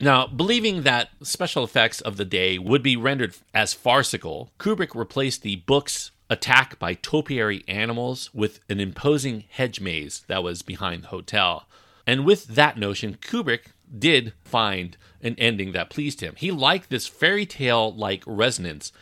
Now, 0.00 0.26
believing 0.26 0.82
that 0.82 1.10
special 1.22 1.64
effects 1.64 2.00
of 2.00 2.16
the 2.16 2.24
day 2.24 2.58
would 2.58 2.82
be 2.82 2.96
rendered 2.96 3.36
as 3.54 3.72
farcical, 3.72 4.50
Kubrick 4.58 4.94
replaced 4.94 5.42
the 5.42 5.56
book's 5.56 6.10
attack 6.28 6.78
by 6.78 6.94
topiary 6.94 7.62
animals 7.68 8.30
with 8.34 8.60
an 8.68 8.80
imposing 8.80 9.44
hedge 9.48 9.80
maze 9.80 10.24
that 10.26 10.42
was 10.42 10.62
behind 10.62 11.04
the 11.04 11.08
hotel. 11.08 11.66
And 12.06 12.24
with 12.24 12.46
that 12.48 12.76
notion, 12.76 13.16
Kubrick 13.20 13.66
did 13.96 14.32
find 14.42 14.96
an 15.22 15.36
ending 15.38 15.72
that 15.72 15.90
pleased 15.90 16.20
him. 16.20 16.34
He 16.36 16.50
liked 16.50 16.90
this 16.90 17.06
fairy 17.06 17.46
tale 17.46 17.94
like 17.94 18.24
resonance 18.26 18.92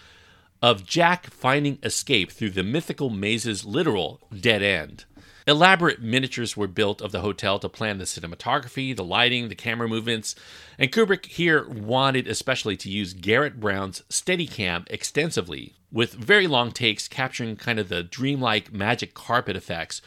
of 0.63 0.85
Jack 0.85 1.31
finding 1.31 1.79
escape 1.83 2.31
through 2.31 2.51
the 2.51 2.63
mythical 2.63 3.11
maze's 3.11 3.65
literal 3.65 4.21
dead 4.39 4.63
end. 4.63 5.05
Elaborate 5.47 6.03
miniatures 6.03 6.57
were 6.57 6.67
built 6.67 7.01
of 7.01 7.13
the 7.13 7.23
hotel 7.23 7.59
to 7.59 7.69
plan 7.69 7.99
the 7.99 8.05
cinematography, 8.05 8.95
the 8.95 9.03
lighting, 9.03 9.49
the 9.49 9.55
camera 9.55 9.89
movements, 9.89 10.37
and 10.79 10.93
Kubrick 10.93 11.27
here 11.27 11.67
wanted 11.69 12.29
especially 12.29 12.77
to 12.77 12.91
use 12.91 13.15
Garrett 13.15 13.59
Brown's 13.59 14.03
Steadicam 14.11 14.87
extensively, 14.91 15.75
with 15.91 16.13
very 16.13 16.47
long 16.47 16.73
takes 16.73 17.09
capturing 17.09 17.57
kind 17.57 17.79
of 17.79 17.89
the 17.89 18.03
dreamlike 18.03 18.73
magic 18.73 19.15
carpet 19.15 19.57
effects 19.57 20.03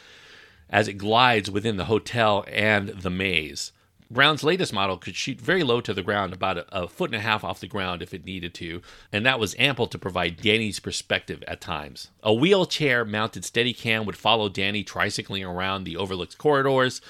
as 0.70 0.88
it 0.88 0.94
glides 0.94 1.50
within 1.52 1.78
the 1.78 1.86
hotel 1.86 2.46
and 2.48 2.90
the 2.90 3.10
maze. 3.10 3.72
Brown's 4.10 4.44
latest 4.44 4.74
model 4.74 4.98
could 4.98 5.16
shoot 5.16 5.40
very 5.40 5.64
low 5.64 5.82
to 5.82 5.94
the 5.94 6.04
ground, 6.04 6.34
about 6.34 6.58
a, 6.58 6.84
a, 6.84 6.88
foot 6.88 7.10
and 7.12 7.18
a 7.18 7.24
half 7.24 7.44
off 7.44 7.60
the 7.60 7.68
ground 7.68 8.02
if 8.02 8.14
it 8.14 8.26
needed 8.26 8.54
to, 8.56 8.82
and 9.12 9.26
that 9.26 9.40
was 9.40 9.56
ample 9.58 9.88
to 9.88 9.98
provide 9.98 10.38
Danny's 10.38 10.80
perspective 10.80 11.44
at 11.48 11.62
times. 11.62 12.10
A 12.22 12.34
wheelchair 12.34 13.06
mounted 13.06 13.44
Steadicam 13.44 14.06
would 14.06 14.18
follow 14.18 14.50
Danny 14.50 14.84
tricycling 14.84 15.48
around 15.48 15.84
the 15.84 15.98
overlooked 15.98 16.38
corridors. 16.38 17.02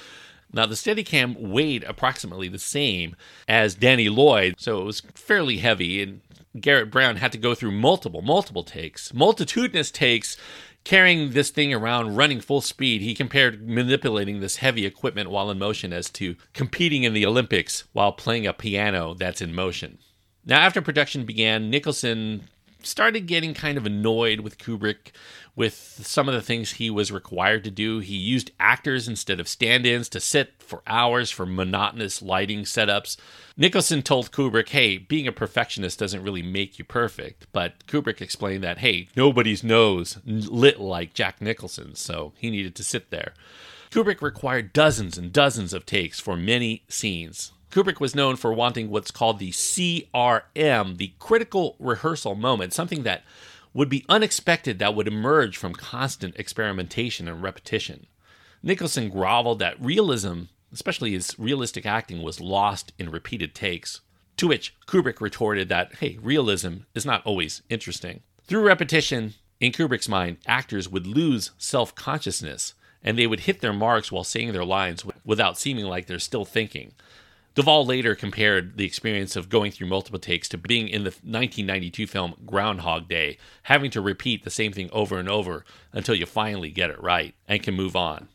Now, 0.52 0.68
the 0.68 0.76
Steadicam 0.76 1.36
weighed 1.40 1.84
approximately 1.84 2.48
the 2.48 2.60
same 2.60 3.16
as 3.48 3.74
Danny 3.74 4.08
Lloyd, 4.08 4.56
so 4.58 4.82
it 4.82 4.86
was 4.86 5.02
fairly 5.16 5.58
heavy, 5.58 6.02
and 6.04 6.22
Garrett 6.60 6.92
Brown 6.92 7.16
had 7.16 7.32
to 7.32 7.40
go 7.40 7.56
through 7.56 7.72
multiple, 7.72 8.22
multiple 8.22 8.64
takes, 8.64 9.14
multitudinous 9.14 9.90
takes, 9.90 10.38
carrying 10.84 11.32
this 11.32 11.50
thing 11.50 11.74
around, 11.74 12.16
running 12.16 12.42
full 12.42 12.62
speed. 12.62 13.02
He 13.02 13.14
compared 13.14 13.68
manipulating 13.68 14.40
this 14.40 14.58
heavy 14.58 14.86
equipment 14.86 15.30
while 15.30 15.50
in 15.50 15.60
motion 15.60 15.94
as 15.94 16.10
to 16.12 16.36
competing 16.54 17.04
in 17.04 17.14
the 17.14 17.26
Olympics 17.26 17.86
while 17.94 18.12
playing 18.12 18.46
a 18.46 18.54
piano 18.54 19.14
that's 19.14 19.42
in 19.42 19.54
motion. 19.54 20.00
Now, 20.46 20.60
after 20.60 20.82
production 20.82 21.26
began, 21.26 21.70
Nicholson 21.70 22.50
started 22.86 23.28
getting 23.28 23.54
kind 23.54 23.78
of 23.78 23.86
annoyed 23.86 24.42
with 24.42 24.58
Kubrick 24.58 25.12
with 25.56 26.02
some 26.04 26.28
of 26.28 26.34
the 26.34 26.42
things 26.42 26.74
he 26.74 26.90
was 26.90 27.12
required 27.12 27.64
to 27.64 27.72
do. 27.72 28.00
He 28.00 28.16
used 28.16 28.52
actors 28.60 29.08
instead 29.08 29.40
of 29.40 29.48
stand 29.48 29.86
ins 29.86 30.10
to 30.10 30.20
sit 30.20 30.54
for 30.60 30.82
hours 30.88 31.30
for 31.30 31.46
monotonous 31.46 32.22
lighting 32.22 32.64
setups. 32.64 33.18
Nicholson 33.56 34.02
told 34.02 34.32
Kubrick, 34.32 34.70
hey, 34.70 34.98
being 34.98 35.28
a 35.28 35.32
perfectionist 35.32 36.00
doesn't 36.00 36.24
really 36.24 36.42
make 36.42 36.80
you 36.80 36.86
perfect. 36.86 37.48
But 37.52 37.86
Kubrick 37.88 38.20
explained 38.20 38.64
that, 38.64 38.80
hey, 38.80 39.10
nobody's 39.16 39.64
nose 39.64 40.18
lit 40.26 40.80
like 40.80 41.14
Jack 41.14 41.42
Nicholson's, 41.42 42.00
so 42.00 42.34
he 42.38 42.50
needed 42.50 42.76
to 42.76 42.84
sit 42.84 43.12
there. 43.12 43.34
Kubrick 43.92 44.24
required 44.24 44.74
dozens 44.74 45.20
and 45.20 45.32
dozens 45.32 45.72
of 45.72 45.86
takes 45.86 46.20
for 46.20 46.36
many 46.36 46.84
scenes. 46.90 47.53
Kubrick 47.74 48.00
was 48.00 48.14
known 48.14 48.36
for 48.36 48.54
wanting 48.54 48.92
what's 48.92 49.10
called 49.10 49.40
the 49.40 49.50
CRM, 49.50 50.98
the 50.98 51.14
critical 51.18 51.76
rehearsal 51.80 52.36
moment, 52.36 52.72
something 52.72 53.02
that 53.02 53.24
would 53.74 53.90
be 53.90 54.06
unexpected 54.08 54.78
that 54.78 54.94
would 54.94 55.08
emerge 55.08 55.58
from 55.58 55.74
constant 55.74 56.36
experimentation 56.38 57.28
and 57.28 57.42
repetition. 57.42 58.06
Nicholson 58.62 59.10
groveled 59.10 59.58
that 59.58 59.84
realism, 59.84 60.44
especially 60.72 61.14
his 61.14 61.34
realistic 61.40 61.84
acting, 61.84 62.22
was 62.22 62.40
lost 62.40 62.94
in 63.00 63.10
repeated 63.10 63.56
takes. 63.56 64.02
To 64.38 64.50
which 64.50 64.76
Kubrick 64.86 65.20
retorted 65.20 65.68
that, 65.70 65.96
hey, 65.96 66.20
realism 66.22 66.82
is 66.94 67.08
not 67.08 67.26
always 67.26 67.64
interesting. 67.72 68.22
Through 68.44 68.68
repetition, 68.68 69.34
in 69.60 69.72
Kubrick's 69.72 70.08
mind, 70.08 70.38
actors 70.46 70.90
would 70.90 71.08
lose 71.08 71.50
self 71.58 71.96
consciousness 71.96 72.76
and 73.04 73.18
they 73.18 73.26
would 73.26 73.42
hit 73.42 73.62
their 73.62 73.74
marks 73.74 74.12
while 74.12 74.24
saying 74.24 74.54
their 74.54 74.64
lines 74.64 75.04
without 75.26 75.58
seeming 75.58 75.86
like 75.86 76.06
they're 76.06 76.20
still 76.20 76.46
thinking. 76.46 76.94
Duvall 77.56 77.86
later 77.86 78.16
compared 78.16 78.78
the 78.78 78.86
experience 78.86 79.36
of 79.36 79.50
going 79.50 79.72
through 79.72 79.88
multiple 79.88 80.20
takes 80.20 80.50
to 80.50 80.58
being 80.58 80.88
in 80.88 81.04
the 81.04 81.12
1992 81.12 82.08
film 82.08 82.34
Groundhog 82.46 83.08
Day, 83.08 83.38
having 83.64 83.92
to 83.92 84.02
repeat 84.02 84.44
the 84.44 84.50
same 84.50 84.74
thing 84.74 84.90
over 84.92 85.20
and 85.20 85.30
over 85.30 85.64
until 85.92 86.16
you 86.16 86.26
finally 86.26 86.72
get 86.72 86.90
it 86.90 87.02
right 87.02 87.36
and 87.48 87.62
can 87.62 87.76
move 87.76 87.96
on. 87.96 88.28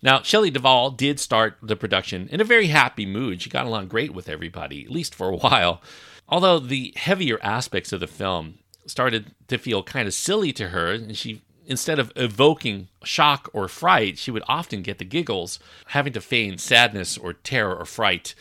Now, 0.00 0.22
Shelley 0.22 0.50
Duvall 0.50 0.90
did 0.90 1.20
start 1.20 1.58
the 1.62 1.76
production 1.76 2.28
in 2.28 2.40
a 2.40 2.44
very 2.44 2.68
happy 2.68 3.04
mood. 3.04 3.42
She 3.42 3.50
got 3.50 3.66
along 3.66 3.88
great 3.88 4.14
with 4.14 4.28
everybody, 4.28 4.84
at 4.84 4.90
least 4.90 5.14
for 5.14 5.28
a 5.28 5.36
while. 5.36 5.82
Although 6.28 6.58
the 6.58 6.94
heavier 6.96 7.38
aspects 7.42 7.92
of 7.92 8.00
the 8.00 8.06
film 8.06 8.58
started 8.86 9.34
to 9.48 9.58
feel 9.58 9.82
kind 9.82 10.08
of 10.08 10.14
silly 10.14 10.52
to 10.54 10.70
her, 10.70 10.92
and 10.92 11.16
she 11.16 11.42
instead 11.66 11.98
of 11.98 12.12
evoking 12.16 12.88
shock 13.04 13.48
or 13.52 13.68
fright, 13.68 14.18
she 14.18 14.30
would 14.30 14.42
often 14.48 14.82
get 14.82 14.98
the 14.98 15.04
giggles, 15.04 15.58
having 15.88 16.12
to 16.12 16.20
feign 16.20 16.58
sadness 16.58 17.16
or 17.16 17.32
terror 17.32 17.76
or 17.76 17.84
fright. 17.84 18.34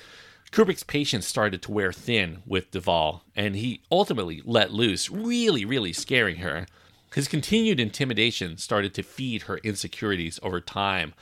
Kubrick's 0.52 0.84
patience 0.84 1.26
started 1.26 1.62
to 1.62 1.72
wear 1.72 1.94
thin 1.94 2.44
with 2.46 2.72
Duvall, 2.72 3.24
and 3.38 3.56
he 3.56 3.80
ultimately 3.90 4.42
let 4.44 4.74
loose, 4.74 5.10
really, 5.10 5.64
really 5.64 5.94
scaring 5.94 6.38
her. 6.38 6.68
His 7.16 7.30
continued 7.30 7.80
intimidation 7.80 8.58
started 8.58 8.94
to 8.96 9.04
feed 9.04 9.44
her 9.44 9.60
insecurities 9.60 10.42
over 10.44 10.60
time, 10.60 11.14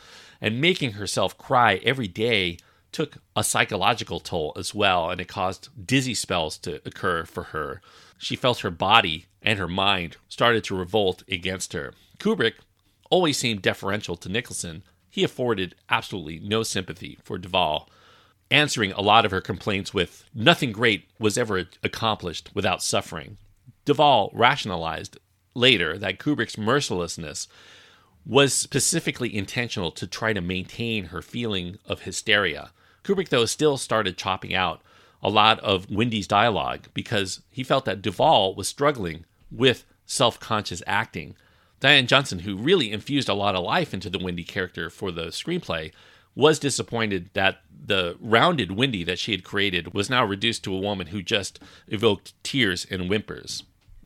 and 0.42 0.60
making 0.60 0.94
herself 0.94 1.38
cry 1.38 1.76
every 1.84 2.08
day 2.08 2.58
took 2.92 3.18
a 3.36 3.44
psychological 3.44 4.20
toll 4.20 4.52
as 4.58 4.74
well, 4.74 5.12
and 5.12 5.22
it 5.22 5.28
caused 5.28 5.70
dizzy 5.86 6.16
spells 6.16 6.58
to 6.58 6.82
occur 6.84 7.24
for 7.24 7.44
her. 7.44 7.82
She 8.18 8.36
felt 8.36 8.60
her 8.60 8.72
body 8.72 9.28
and 9.44 9.60
her 9.60 9.68
mind 9.68 10.18
started 10.28 10.64
to 10.66 10.76
revolt 10.76 11.22
against 11.30 11.74
her. 11.74 11.94
Kubrick 12.18 12.56
always 13.12 13.38
seemed 13.38 13.62
deferential 13.62 14.16
to 14.18 14.30
Nicholson. 14.30 14.82
He 15.08 15.24
afforded 15.24 15.76
absolutely 15.88 16.40
no 16.40 16.64
sympathy 16.64 17.20
for 17.24 17.38
Duvall 17.38 17.88
answering 18.52 18.92
a 18.94 19.02
lot 19.02 19.26
of 19.26 19.32
her 19.32 19.42
complaints 19.42 19.94
with 19.94 20.26
nothing 20.34 20.72
great 20.72 21.08
was 21.20 21.38
ever 21.38 21.66
accomplished 21.84 22.50
without 22.54 22.82
suffering. 22.82 23.38
Duvall 23.86 24.32
rationalized 24.34 25.18
later 25.54 25.98
that 25.98 26.20
Kubrick's 26.20 26.58
mercilessness 26.58 27.48
was 28.26 28.54
specifically 28.54 29.36
intentional 29.36 29.92
to 29.92 30.06
try 30.06 30.34
to 30.34 30.42
maintain 30.42 31.06
her 31.06 31.22
feeling 31.22 31.78
of 31.86 32.02
hysteria. 32.02 32.72
Kubrick, 33.04 33.30
though, 33.30 33.46
still 33.46 33.78
started 33.78 34.18
chopping 34.18 34.54
out 34.54 34.82
a 35.22 35.30
lot 35.30 35.60
of 35.60 35.90
Wendy's 35.90 36.28
dialogue 36.28 36.88
because 36.94 37.42
he 37.50 37.64
felt 37.64 37.86
that 37.86 38.02
Duvall 38.02 38.56
was 38.56 38.68
struggling 38.68 39.26
with 39.52 39.86
self 40.06 40.40
conscious 40.40 40.84
acting. 40.86 41.36
Diane 41.80 42.08
Johnson, 42.08 42.40
who 42.40 42.58
really 42.58 42.92
infused 42.92 43.30
a 43.30 43.34
lot 43.34 43.56
of 43.56 43.64
life 43.64 43.94
into 43.94 44.10
the 44.10 44.20
Wendy 44.20 44.44
character 44.44 44.90
for 44.90 45.12
the 45.12 45.28
screenplay, 45.28 45.92
was 46.36 46.60
disappointed 46.60 47.30
that 47.34 47.62
the 47.86 48.18
rounded 48.20 48.72
Wendy 48.72 49.04
that 49.04 49.20
she 49.20 49.32
had 49.32 49.44
created 49.44 49.94
was 49.94 50.10
now 50.10 50.24
reduced 50.24 50.64
to 50.64 50.76
a 50.76 50.80
woman 50.80 51.08
who 51.08 51.22
just 51.22 51.60
evoked 51.88 52.34
tears 52.44 52.86
and 52.90 53.10
whimpers. 53.10 53.64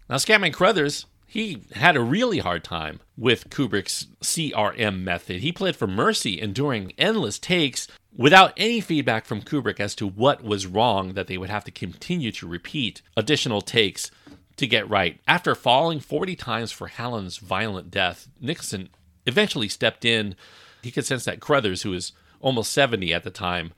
Now, 0.09 0.15
Scatman 0.15 0.53
Crothers, 0.53 1.05
he 1.25 1.63
had 1.73 1.95
a 1.95 2.01
really 2.01 2.39
hard 2.39 2.63
time 2.63 2.99
with 3.17 3.49
Kubrick's 3.49 4.07
CRM 4.21 5.01
method. 5.01 5.41
He 5.41 5.51
played 5.51 5.75
for 5.75 5.87
mercy, 5.87 6.39
enduring 6.39 6.93
endless 6.97 7.39
takes 7.39 7.87
without 8.15 8.53
any 8.55 8.79
feedback 8.79 9.25
from 9.25 9.41
Kubrick 9.41 9.79
as 9.79 9.95
to 9.95 10.07
what 10.07 10.43
was 10.43 10.67
wrong 10.67 11.13
that 11.13 11.27
they 11.27 11.37
would 11.37 11.49
have 11.49 11.63
to 11.65 11.71
continue 11.71 12.31
to 12.33 12.47
repeat 12.47 13.01
additional 13.17 13.61
takes 13.61 14.11
to 14.57 14.67
get 14.67 14.89
right. 14.89 15.19
After 15.27 15.55
falling 15.55 15.99
40 15.99 16.35
times 16.35 16.71
for 16.71 16.87
Hallorann's 16.87 17.37
violent 17.37 17.89
death, 17.89 18.27
Nicholson 18.39 18.89
eventually 19.25 19.67
stepped 19.67 20.05
in. 20.05 20.35
He 20.83 20.91
could 20.91 21.05
sense 21.05 21.25
that 21.25 21.39
Crothers, 21.39 21.81
who 21.81 21.91
was 21.91 22.11
almost 22.39 22.71
70 22.73 23.13
at 23.13 23.23
the 23.23 23.31
time, 23.31 23.73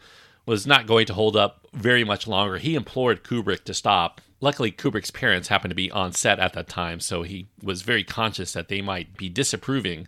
was 0.45 0.67
not 0.67 0.87
going 0.87 1.05
to 1.07 1.13
hold 1.13 1.35
up 1.35 1.67
very 1.73 2.03
much 2.03 2.27
longer. 2.27 2.57
He 2.57 2.75
implored 2.75 3.23
Kubrick 3.23 3.63
to 3.65 3.73
stop. 3.73 4.21
Luckily, 4.41 4.71
Kubrick's 4.71 5.11
parents 5.11 5.47
happened 5.47 5.71
to 5.71 5.75
be 5.75 5.91
on 5.91 6.11
set 6.11 6.39
at 6.39 6.53
that 6.53 6.67
time, 6.67 6.99
so 6.99 7.23
he 7.23 7.47
was 7.63 7.81
very 7.81 8.03
conscious 8.03 8.53
that 8.53 8.67
they 8.67 8.81
might 8.81 9.17
be 9.17 9.29
disapproving 9.29 10.07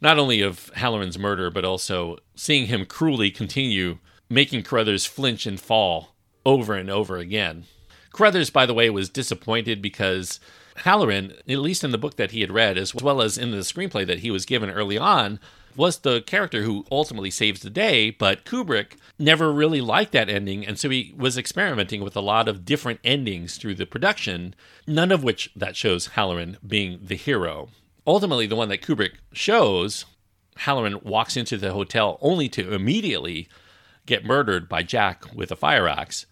not 0.00 0.18
only 0.18 0.40
of 0.40 0.70
Hallorann's 0.76 1.18
murder, 1.18 1.50
but 1.50 1.64
also 1.64 2.18
seeing 2.36 2.66
him 2.66 2.86
cruelly 2.86 3.30
continue 3.30 3.98
making 4.30 4.62
Crothers 4.62 5.06
flinch 5.06 5.44
and 5.44 5.58
fall 5.58 6.14
over 6.46 6.74
and 6.74 6.88
over 6.88 7.16
again. 7.16 7.64
Crothers, 8.12 8.50
by 8.50 8.64
the 8.64 8.74
way, 8.74 8.90
was 8.90 9.08
disappointed 9.08 9.82
because 9.82 10.40
Hallorann, 10.78 11.38
at 11.48 11.58
least 11.58 11.84
in 11.84 11.90
the 11.90 11.98
book 11.98 12.16
that 12.16 12.30
he 12.30 12.40
had 12.40 12.52
read, 12.52 12.78
as 12.78 12.94
well 12.94 13.20
as 13.20 13.36
in 13.36 13.50
the 13.50 13.58
screenplay 13.58 14.06
that 14.06 14.20
he 14.20 14.30
was 14.30 14.46
given 14.46 14.70
early 14.70 14.96
on, 14.96 15.40
was 15.78 16.00
the 16.00 16.20
character 16.22 16.62
who 16.62 16.84
ultimately 16.90 17.30
saves 17.30 17.60
the 17.60 17.70
day, 17.70 18.10
but 18.10 18.44
Kubrick 18.44 18.96
never 19.16 19.52
really 19.52 19.80
liked 19.80 20.10
that 20.10 20.28
ending, 20.28 20.66
and 20.66 20.76
so 20.76 20.90
he 20.90 21.14
was 21.16 21.38
experimenting 21.38 22.02
with 22.02 22.16
a 22.16 22.20
lot 22.20 22.48
of 22.48 22.64
different 22.64 22.98
endings 23.04 23.56
through 23.56 23.76
the 23.76 23.86
production, 23.86 24.56
none 24.88 25.12
of 25.12 25.22
which 25.22 25.50
that 25.54 25.76
shows 25.76 26.08
Hallorann 26.08 26.56
being 26.66 26.98
the 27.00 27.14
hero. 27.14 27.68
Ultimately, 28.04 28.48
the 28.48 28.56
one 28.56 28.68
that 28.70 28.82
Kubrick 28.82 29.12
shows, 29.32 30.04
Hallorann 30.58 31.04
walks 31.04 31.36
into 31.36 31.56
the 31.56 31.72
hotel 31.72 32.18
only 32.20 32.48
to 32.48 32.74
immediately 32.74 33.48
get 34.04 34.24
murdered 34.24 34.68
by 34.68 34.82
Jack 34.82 35.32
with 35.32 35.52
a 35.52 35.56
fire 35.56 35.86
axe. 35.86 36.26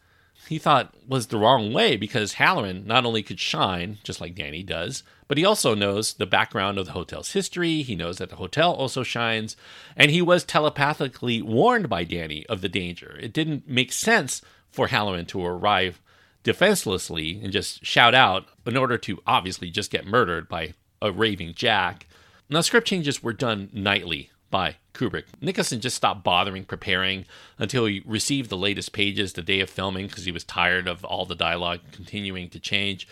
He 0.48 0.58
thought 0.58 0.94
was 1.08 1.26
the 1.26 1.38
wrong 1.38 1.72
way 1.72 1.96
because 1.96 2.34
Hallorann 2.34 2.86
not 2.86 3.04
only 3.04 3.22
could 3.22 3.40
shine, 3.40 3.98
just 4.04 4.20
like 4.20 4.36
Danny 4.36 4.62
does, 4.62 5.02
but 5.26 5.38
he 5.38 5.44
also 5.44 5.74
knows 5.74 6.14
the 6.14 6.26
background 6.26 6.78
of 6.78 6.86
the 6.86 6.92
hotel's 6.92 7.32
history. 7.32 7.82
He 7.82 7.96
knows 7.96 8.18
that 8.18 8.30
the 8.30 8.36
hotel 8.36 8.72
also 8.72 9.02
shines. 9.02 9.56
And 9.96 10.10
he 10.10 10.22
was 10.22 10.44
telepathically 10.44 11.42
warned 11.42 11.88
by 11.88 12.04
Danny 12.04 12.46
of 12.46 12.60
the 12.60 12.68
danger. 12.68 13.18
It 13.20 13.32
didn't 13.32 13.68
make 13.68 13.90
sense 13.92 14.40
for 14.70 14.88
Hallorann 14.88 15.26
to 15.28 15.44
arrive 15.44 16.00
defenselessly 16.44 17.40
and 17.42 17.52
just 17.52 17.84
shout 17.84 18.14
out 18.14 18.46
in 18.64 18.76
order 18.76 18.96
to 18.98 19.20
obviously 19.26 19.68
just 19.68 19.90
get 19.90 20.06
murdered 20.06 20.48
by 20.48 20.74
a 21.02 21.10
raving 21.10 21.54
Jack. 21.54 22.06
Now, 22.48 22.60
script 22.60 22.86
changes 22.86 23.20
were 23.20 23.32
done 23.32 23.68
nightly 23.72 24.30
by 24.50 24.76
Kubrick. 24.94 25.24
Nicholson 25.40 25.80
just 25.80 25.96
stopped 25.96 26.24
bothering 26.24 26.64
preparing 26.64 27.26
until 27.58 27.86
he 27.86 28.02
received 28.06 28.50
the 28.50 28.56
latest 28.56 28.92
pages 28.92 29.32
the 29.32 29.42
day 29.42 29.60
of 29.60 29.70
filming 29.70 30.06
because 30.06 30.24
he 30.24 30.32
was 30.32 30.44
tired 30.44 30.88
of 30.88 31.04
all 31.04 31.26
the 31.26 31.34
dialogue 31.34 31.80
continuing 31.92 32.48
to 32.50 32.60
change. 32.60 33.06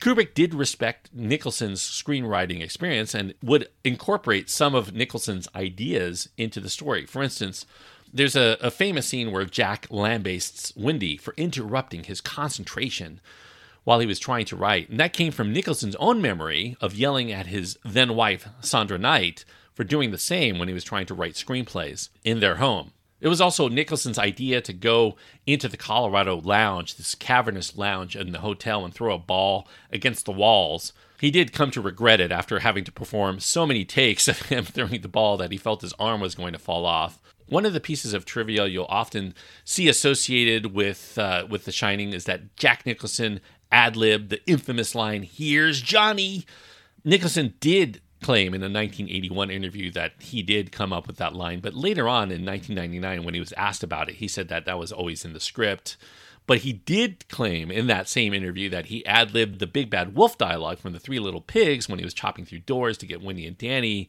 Kubrick 0.00 0.34
did 0.34 0.54
respect 0.54 1.10
Nicholson's 1.12 1.80
screenwriting 1.80 2.60
experience 2.60 3.14
and 3.14 3.34
would 3.42 3.68
incorporate 3.84 4.50
some 4.50 4.74
of 4.74 4.92
Nicholson's 4.92 5.48
ideas 5.54 6.28
into 6.36 6.60
the 6.60 6.68
story. 6.68 7.06
For 7.06 7.22
instance, 7.22 7.64
there's 8.12 8.36
a, 8.36 8.56
a 8.60 8.70
famous 8.70 9.06
scene 9.06 9.32
where 9.32 9.44
Jack 9.44 9.86
lambastes 9.90 10.72
Wendy 10.76 11.16
for 11.16 11.34
interrupting 11.36 12.04
his 12.04 12.20
concentration 12.20 13.20
while 13.84 14.00
he 14.00 14.06
was 14.06 14.18
trying 14.18 14.46
to 14.46 14.56
write. 14.56 14.88
And 14.88 14.98
that 15.00 15.12
came 15.12 15.32
from 15.32 15.52
Nicholson's 15.52 15.96
own 15.96 16.20
memory 16.22 16.76
of 16.80 16.94
yelling 16.94 17.32
at 17.32 17.46
his 17.46 17.78
then 17.84 18.14
wife, 18.14 18.48
Sandra 18.60 18.98
Knight, 18.98 19.44
for 19.74 19.84
doing 19.84 20.10
the 20.10 20.18
same 20.18 20.58
when 20.58 20.68
he 20.68 20.74
was 20.74 20.84
trying 20.84 21.06
to 21.06 21.14
write 21.14 21.34
screenplays 21.34 22.08
in 22.24 22.40
their 22.40 22.56
home. 22.56 22.92
It 23.20 23.28
was 23.28 23.40
also 23.40 23.68
Nicholson's 23.68 24.18
idea 24.18 24.60
to 24.60 24.72
go 24.72 25.16
into 25.46 25.68
the 25.68 25.76
Colorado 25.76 26.40
Lounge, 26.40 26.96
this 26.96 27.14
cavernous 27.14 27.76
lounge 27.76 28.16
in 28.16 28.32
the 28.32 28.40
hotel, 28.40 28.84
and 28.84 28.92
throw 28.92 29.14
a 29.14 29.18
ball 29.18 29.66
against 29.90 30.26
the 30.26 30.32
walls. 30.32 30.92
He 31.20 31.30
did 31.30 31.52
come 31.52 31.70
to 31.70 31.80
regret 31.80 32.20
it 32.20 32.30
after 32.30 32.58
having 32.58 32.84
to 32.84 32.92
perform 32.92 33.40
so 33.40 33.64
many 33.64 33.84
takes 33.84 34.28
of 34.28 34.42
him 34.42 34.64
throwing 34.64 35.00
the 35.00 35.08
ball 35.08 35.36
that 35.38 35.52
he 35.52 35.56
felt 35.56 35.80
his 35.80 35.94
arm 35.94 36.20
was 36.20 36.34
going 36.34 36.52
to 36.52 36.58
fall 36.58 36.84
off. 36.84 37.18
One 37.46 37.64
of 37.64 37.72
the 37.72 37.80
pieces 37.80 38.12
of 38.12 38.24
trivia 38.24 38.66
you'll 38.66 38.86
often 38.88 39.34
see 39.64 39.88
associated 39.88 40.74
with 40.74 41.16
uh, 41.18 41.46
with 41.48 41.64
The 41.64 41.72
Shining 41.72 42.12
is 42.12 42.24
that 42.24 42.56
Jack 42.56 42.84
Nicholson 42.84 43.40
ad 43.72 43.96
libbed 43.96 44.30
the 44.30 44.46
infamous 44.46 44.94
line, 44.94 45.22
"Here's 45.22 45.80
Johnny." 45.80 46.44
Nicholson 47.04 47.54
did 47.60 48.00
claim 48.24 48.54
in 48.54 48.62
a 48.62 48.72
1981 48.72 49.50
interview 49.50 49.90
that 49.90 50.14
he 50.18 50.42
did 50.42 50.72
come 50.72 50.94
up 50.94 51.06
with 51.06 51.18
that 51.18 51.34
line, 51.34 51.60
but 51.60 51.74
later 51.74 52.08
on 52.08 52.32
in 52.32 52.42
1999, 52.42 53.22
when 53.22 53.34
he 53.34 53.40
was 53.40 53.52
asked 53.52 53.82
about 53.82 54.08
it, 54.08 54.14
he 54.14 54.26
said 54.26 54.48
that 54.48 54.64
that 54.64 54.78
was 54.78 54.90
always 54.90 55.26
in 55.26 55.34
the 55.34 55.40
script. 55.40 55.98
But 56.46 56.58
he 56.58 56.72
did 56.72 57.28
claim 57.28 57.70
in 57.70 57.86
that 57.88 58.08
same 58.08 58.32
interview 58.32 58.70
that 58.70 58.86
he 58.86 59.04
ad 59.04 59.34
libbed 59.34 59.58
the 59.58 59.66
big 59.66 59.90
bad 59.90 60.14
wolf 60.14 60.38
dialogue 60.38 60.78
from 60.78 60.94
the 60.94 60.98
Three 60.98 61.18
Little 61.18 61.42
Pigs 61.42 61.86
when 61.86 61.98
he 61.98 62.04
was 62.04 62.14
chopping 62.14 62.46
through 62.46 62.60
doors 62.60 62.96
to 62.98 63.06
get 63.06 63.22
Wendy 63.22 63.46
and 63.46 63.58
Danny, 63.58 64.08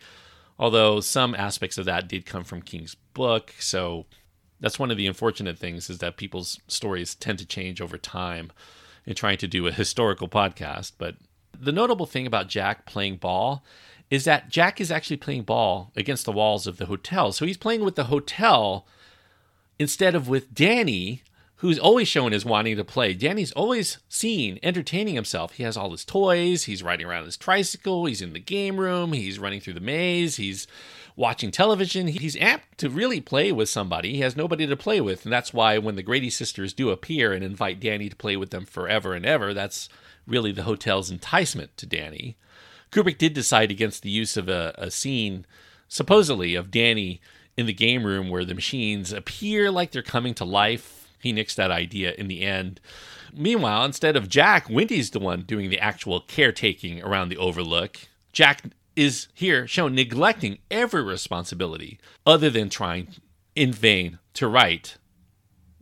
although 0.57 1.01
some 1.01 1.35
aspects 1.35 1.77
of 1.77 1.83
that 1.83 2.07
did 2.07 2.25
come 2.25 2.45
from 2.45 2.61
King's 2.61 2.95
book. 3.13 3.53
So 3.59 4.05
that's 4.61 4.79
one 4.79 4.91
of 4.91 4.97
the 4.97 5.07
unfortunate 5.07 5.59
things 5.59 5.89
is 5.89 5.97
that 5.97 6.15
people's 6.15 6.61
stories 6.69 7.15
tend 7.15 7.39
to 7.39 7.45
change 7.45 7.81
over 7.81 7.97
time 7.97 8.53
in 9.05 9.13
trying 9.13 9.39
to 9.39 9.47
do 9.47 9.67
a 9.67 9.73
historical 9.73 10.29
podcast. 10.29 10.93
But 10.97 11.15
the 11.53 11.73
notable 11.73 12.05
thing 12.05 12.25
about 12.25 12.47
Jack 12.47 12.85
playing 12.85 13.17
ball 13.17 13.63
is 14.09 14.25
that 14.25 14.49
Jack 14.49 14.79
is 14.79 14.91
actually 14.91 15.17
playing 15.17 15.43
ball 15.43 15.91
against 15.95 16.25
the 16.25 16.31
walls 16.31 16.67
of 16.67 16.77
the 16.77 16.85
hotel. 16.85 17.31
So 17.31 17.45
he's 17.45 17.57
playing 17.57 17.83
with 17.83 17.95
the 17.95 18.05
hotel 18.05 18.85
instead 19.79 20.15
of 20.15 20.27
with 20.27 20.53
Danny, 20.53 21.23
who's 21.57 21.79
always 21.79 22.07
shown 22.07 22.33
as 22.33 22.45
wanting 22.45 22.77
to 22.77 22.83
play. 22.83 23.13
Danny's 23.13 23.51
always 23.53 23.97
seen 24.07 24.59
entertaining 24.61 25.15
himself. 25.15 25.53
He 25.53 25.63
has 25.63 25.75
all 25.75 25.91
his 25.91 26.05
toys, 26.05 26.65
he's 26.65 26.83
riding 26.83 27.07
around 27.07 27.25
his 27.25 27.37
tricycle, 27.37 28.05
he's 28.05 28.21
in 28.21 28.33
the 28.33 28.39
game 28.39 28.77
room, 28.77 29.13
he's 29.13 29.39
running 29.39 29.59
through 29.59 29.73
the 29.73 29.79
maze, 29.79 30.35
he's 30.37 30.67
watching 31.15 31.51
television. 31.51 32.07
He's 32.07 32.35
amped 32.35 32.75
to 32.77 32.89
really 32.89 33.21
play 33.21 33.51
with 33.51 33.69
somebody. 33.69 34.13
He 34.13 34.19
has 34.21 34.35
nobody 34.35 34.67
to 34.67 34.75
play 34.75 35.01
with. 35.01 35.23
And 35.25 35.31
that's 35.31 35.53
why 35.53 35.77
when 35.77 35.95
the 35.95 36.03
Grady 36.03 36.29
sisters 36.29 36.73
do 36.73 36.89
appear 36.89 37.31
and 37.33 37.43
invite 37.43 37.79
Danny 37.79 38.09
to 38.09 38.15
play 38.15 38.35
with 38.35 38.51
them 38.51 38.65
forever 38.65 39.13
and 39.13 39.25
ever, 39.25 39.53
that's 39.53 39.89
really 40.27 40.51
the 40.51 40.63
hotel's 40.63 41.11
enticement 41.11 41.77
to 41.77 41.85
Danny. 41.85 42.35
Kubrick 42.95 43.17
did 43.17 43.33
decide 43.33 43.71
against 43.71 44.03
the 44.03 44.09
use 44.09 44.37
of 44.37 44.47
a, 44.47 44.73
a 44.77 44.89
scene, 44.89 45.45
supposedly, 45.89 46.55
of 46.55 46.71
Danny 46.71 47.19
in 47.57 47.65
the 47.65 47.73
game 47.73 48.05
room 48.05 48.29
where 48.29 48.45
the 48.45 48.55
machines 48.55 49.11
appear 49.11 49.69
like 49.69 49.91
they're 49.91 50.01
coming 50.01 50.33
to 50.35 50.45
life. 50.45 51.09
He 51.19 51.33
nixed 51.33 51.55
that 51.55 51.71
idea 51.71 52.13
in 52.13 52.29
the 52.29 52.43
end. 52.43 52.79
Meanwhile, 53.33 53.83
instead 53.83 54.15
of 54.15 54.29
Jack, 54.29 54.69
Wendy's 54.69 55.09
the 55.09 55.19
one 55.19 55.41
doing 55.41 55.69
the 55.69 55.79
actual 55.79 56.21
caretaking 56.21 57.03
around 57.03 57.27
the 57.27 57.37
overlook. 57.37 57.97
Jack 58.31 58.63
is 58.95 59.27
here 59.33 59.67
shown 59.67 59.93
neglecting 59.93 60.59
every 60.71 61.03
responsibility 61.03 61.99
other 62.25 62.49
than 62.49 62.69
trying 62.69 63.09
in 63.57 63.73
vain 63.73 64.19
to 64.35 64.47
write. 64.47 64.95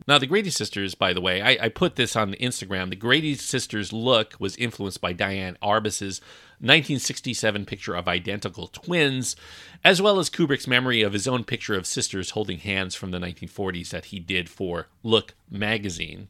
Now, 0.06 0.18
the 0.18 0.26
Grady 0.26 0.50
sisters, 0.50 0.94
by 0.94 1.14
the 1.14 1.20
way, 1.20 1.40
I, 1.40 1.66
I 1.66 1.68
put 1.70 1.96
this 1.96 2.14
on 2.14 2.34
Instagram. 2.34 2.90
The 2.90 2.96
Grady 2.96 3.34
sisters' 3.36 3.92
look 3.92 4.34
was 4.38 4.56
influenced 4.56 5.00
by 5.00 5.14
Diane 5.14 5.56
Arbus's 5.62 6.20
1967 6.60 7.64
picture 7.64 7.94
of 7.94 8.06
identical 8.06 8.68
twins, 8.68 9.34
as 9.82 10.02
well 10.02 10.18
as 10.18 10.28
Kubrick's 10.28 10.68
memory 10.68 11.02
of 11.02 11.14
his 11.14 11.26
own 11.26 11.42
picture 11.44 11.74
of 11.74 11.86
sisters 11.86 12.30
holding 12.30 12.58
hands 12.58 12.94
from 12.94 13.12
the 13.12 13.18
1940s 13.18 13.90
that 13.90 14.06
he 14.06 14.20
did 14.20 14.48
for 14.48 14.88
Look 15.02 15.34
magazine. 15.50 16.28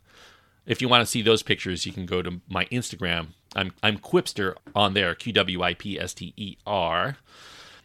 If 0.67 0.81
you 0.81 0.89
want 0.89 1.03
to 1.03 1.11
see 1.11 1.23
those 1.23 1.43
pictures, 1.43 1.85
you 1.85 1.93
can 1.93 2.07
go 2.07 2.23
to 2.23 2.41
my 2.49 2.67
Instagram. 2.67 3.29
I'm, 3.57 3.73
I'm 3.83 3.99
Qwipster 3.99 4.55
on 4.75 4.95
there, 4.95 5.15
Q 5.15 5.33
W 5.33 5.63
I 5.63 5.75
P 5.75 5.99
S 5.99 6.15
T 6.15 6.33
E 6.37 6.57
R. 6.67 7.17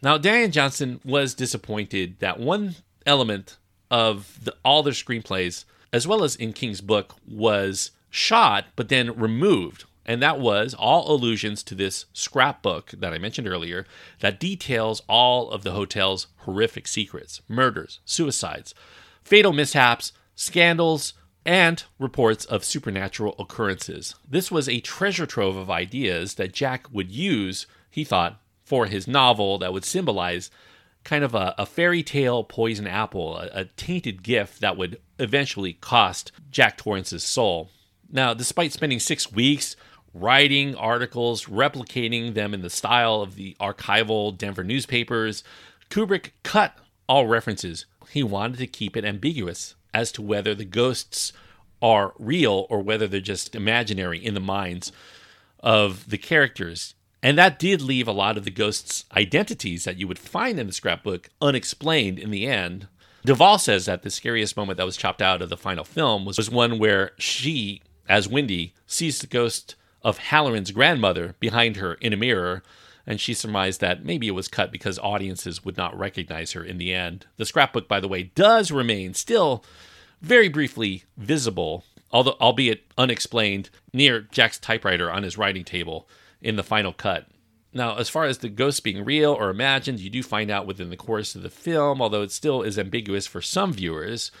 Now, 0.02 0.16
Diane 0.16 0.50
Johnson 0.50 1.00
was 1.04 1.34
disappointed 1.34 2.20
that 2.20 2.40
one 2.40 2.76
element 3.04 3.58
of 3.90 4.38
the, 4.42 4.56
all 4.64 4.82
their 4.82 4.92
screenplays, 4.92 5.64
as 5.92 6.06
well 6.06 6.24
as 6.24 6.36
in 6.36 6.52
King's 6.52 6.80
book, 6.80 7.16
was 7.26 7.90
shot 8.10 8.66
but 8.76 8.88
then 8.88 9.16
removed 9.16 9.84
and 10.10 10.22
that 10.22 10.40
was 10.40 10.74
all 10.74 11.14
allusions 11.14 11.62
to 11.62 11.74
this 11.74 12.06
scrapbook 12.12 12.90
that 12.90 13.12
I 13.12 13.18
mentioned 13.18 13.46
earlier 13.46 13.86
that 14.18 14.40
details 14.40 15.02
all 15.08 15.50
of 15.50 15.62
the 15.62 15.70
hotel's 15.70 16.26
horrific 16.38 16.88
secrets 16.88 17.42
murders, 17.48 18.00
suicides, 18.04 18.74
fatal 19.22 19.52
mishaps, 19.52 20.12
scandals, 20.34 21.12
and 21.44 21.84
reports 21.98 22.44
of 22.44 22.64
supernatural 22.64 23.36
occurrences. 23.38 24.16
This 24.28 24.50
was 24.50 24.68
a 24.68 24.80
treasure 24.80 25.26
trove 25.26 25.54
of 25.54 25.70
ideas 25.70 26.34
that 26.34 26.52
Jack 26.52 26.86
would 26.92 27.12
use, 27.12 27.68
he 27.88 28.02
thought, 28.02 28.40
for 28.64 28.86
his 28.86 29.06
novel 29.06 29.58
that 29.58 29.72
would 29.72 29.84
symbolize 29.84 30.50
kind 31.04 31.24
of 31.24 31.34
a, 31.34 31.54
a 31.58 31.66
fairy 31.66 32.02
tale 32.02 32.44
poison 32.44 32.86
apple, 32.86 33.36
a, 33.36 33.48
a 33.52 33.64
tainted 33.64 34.22
gift 34.22 34.60
that 34.60 34.76
would 34.76 35.00
eventually 35.18 35.74
cost 35.74 36.32
Jack 36.50 36.76
Torrance's 36.76 37.24
soul. 37.24 37.70
Now, 38.10 38.34
despite 38.34 38.72
spending 38.72 38.98
six 38.98 39.32
weeks 39.32 39.76
writing 40.14 40.74
articles, 40.74 41.44
replicating 41.46 42.34
them 42.34 42.54
in 42.54 42.62
the 42.62 42.70
style 42.70 43.20
of 43.20 43.36
the 43.36 43.56
archival 43.60 44.36
Denver 44.36 44.64
newspapers. 44.64 45.44
Kubrick 45.88 46.30
cut 46.42 46.76
all 47.08 47.26
references. 47.26 47.86
He 48.10 48.22
wanted 48.22 48.58
to 48.58 48.66
keep 48.66 48.96
it 48.96 49.04
ambiguous 49.04 49.74
as 49.94 50.12
to 50.12 50.22
whether 50.22 50.54
the 50.54 50.64
ghosts 50.64 51.32
are 51.82 52.12
real 52.18 52.66
or 52.68 52.82
whether 52.82 53.08
they're 53.08 53.20
just 53.20 53.54
imaginary 53.54 54.24
in 54.24 54.34
the 54.34 54.40
minds 54.40 54.92
of 55.60 56.10
the 56.10 56.18
characters. 56.18 56.94
And 57.22 57.36
that 57.36 57.58
did 57.58 57.82
leave 57.82 58.08
a 58.08 58.12
lot 58.12 58.36
of 58.36 58.44
the 58.44 58.50
ghosts' 58.50 59.04
identities 59.14 59.84
that 59.84 59.98
you 59.98 60.08
would 60.08 60.18
find 60.18 60.58
in 60.58 60.66
the 60.66 60.72
scrapbook 60.72 61.28
unexplained 61.40 62.18
in 62.18 62.30
the 62.30 62.46
end. 62.46 62.88
Duvall 63.24 63.58
says 63.58 63.84
that 63.86 64.02
the 64.02 64.10
scariest 64.10 64.56
moment 64.56 64.78
that 64.78 64.86
was 64.86 64.96
chopped 64.96 65.20
out 65.20 65.42
of 65.42 65.50
the 65.50 65.56
final 65.56 65.84
film 65.84 66.24
was, 66.24 66.38
was 66.38 66.50
one 66.50 66.78
where 66.78 67.12
she, 67.18 67.82
as 68.08 68.26
Wendy, 68.26 68.72
sees 68.86 69.18
the 69.18 69.26
ghost 69.26 69.74
of 70.02 70.16
Hallorann's 70.16 70.70
grandmother 70.70 71.34
behind 71.38 71.76
her 71.76 71.94
in 71.94 72.14
a 72.14 72.16
mirror, 72.16 72.62
and 73.06 73.20
she 73.20 73.34
surmised 73.34 73.82
that 73.82 74.04
maybe 74.04 74.26
it 74.26 74.32
was 74.32 74.48
cut 74.48 74.72
because 74.72 74.98
audiences 75.00 75.62
would 75.62 75.76
not 75.76 75.98
recognize 75.98 76.52
her 76.52 76.64
in 76.64 76.78
the 76.78 76.94
end. 76.94 77.26
The 77.36 77.44
scrapbook, 77.44 77.86
by 77.86 78.00
the 78.00 78.08
way, 78.08 78.24
does 78.34 78.70
remain 78.70 79.12
still 79.12 79.62
very 80.22 80.48
briefly 80.48 81.04
visible, 81.18 81.84
although 82.10 82.36
albeit 82.40 82.84
unexplained, 82.96 83.68
near 83.92 84.22
Jack's 84.22 84.58
typewriter 84.58 85.10
on 85.10 85.22
his 85.22 85.36
writing 85.36 85.64
table 85.64 86.08
in 86.42 86.56
the 86.56 86.62
final 86.62 86.92
cut. 86.92 87.26
Now, 87.72 87.96
as 87.96 88.08
far 88.08 88.24
as 88.24 88.38
the 88.38 88.48
ghosts 88.48 88.80
being 88.80 89.04
real 89.04 89.32
or 89.32 89.48
imagined, 89.48 90.00
you 90.00 90.10
do 90.10 90.22
find 90.22 90.50
out 90.50 90.66
within 90.66 90.90
the 90.90 90.96
course 90.96 91.34
of 91.34 91.42
the 91.42 91.50
film, 91.50 92.02
although 92.02 92.22
it 92.22 92.32
still 92.32 92.62
is 92.62 92.78
ambiguous 92.78 93.26
for 93.26 93.40
some 93.40 93.72
viewers. 93.72 94.32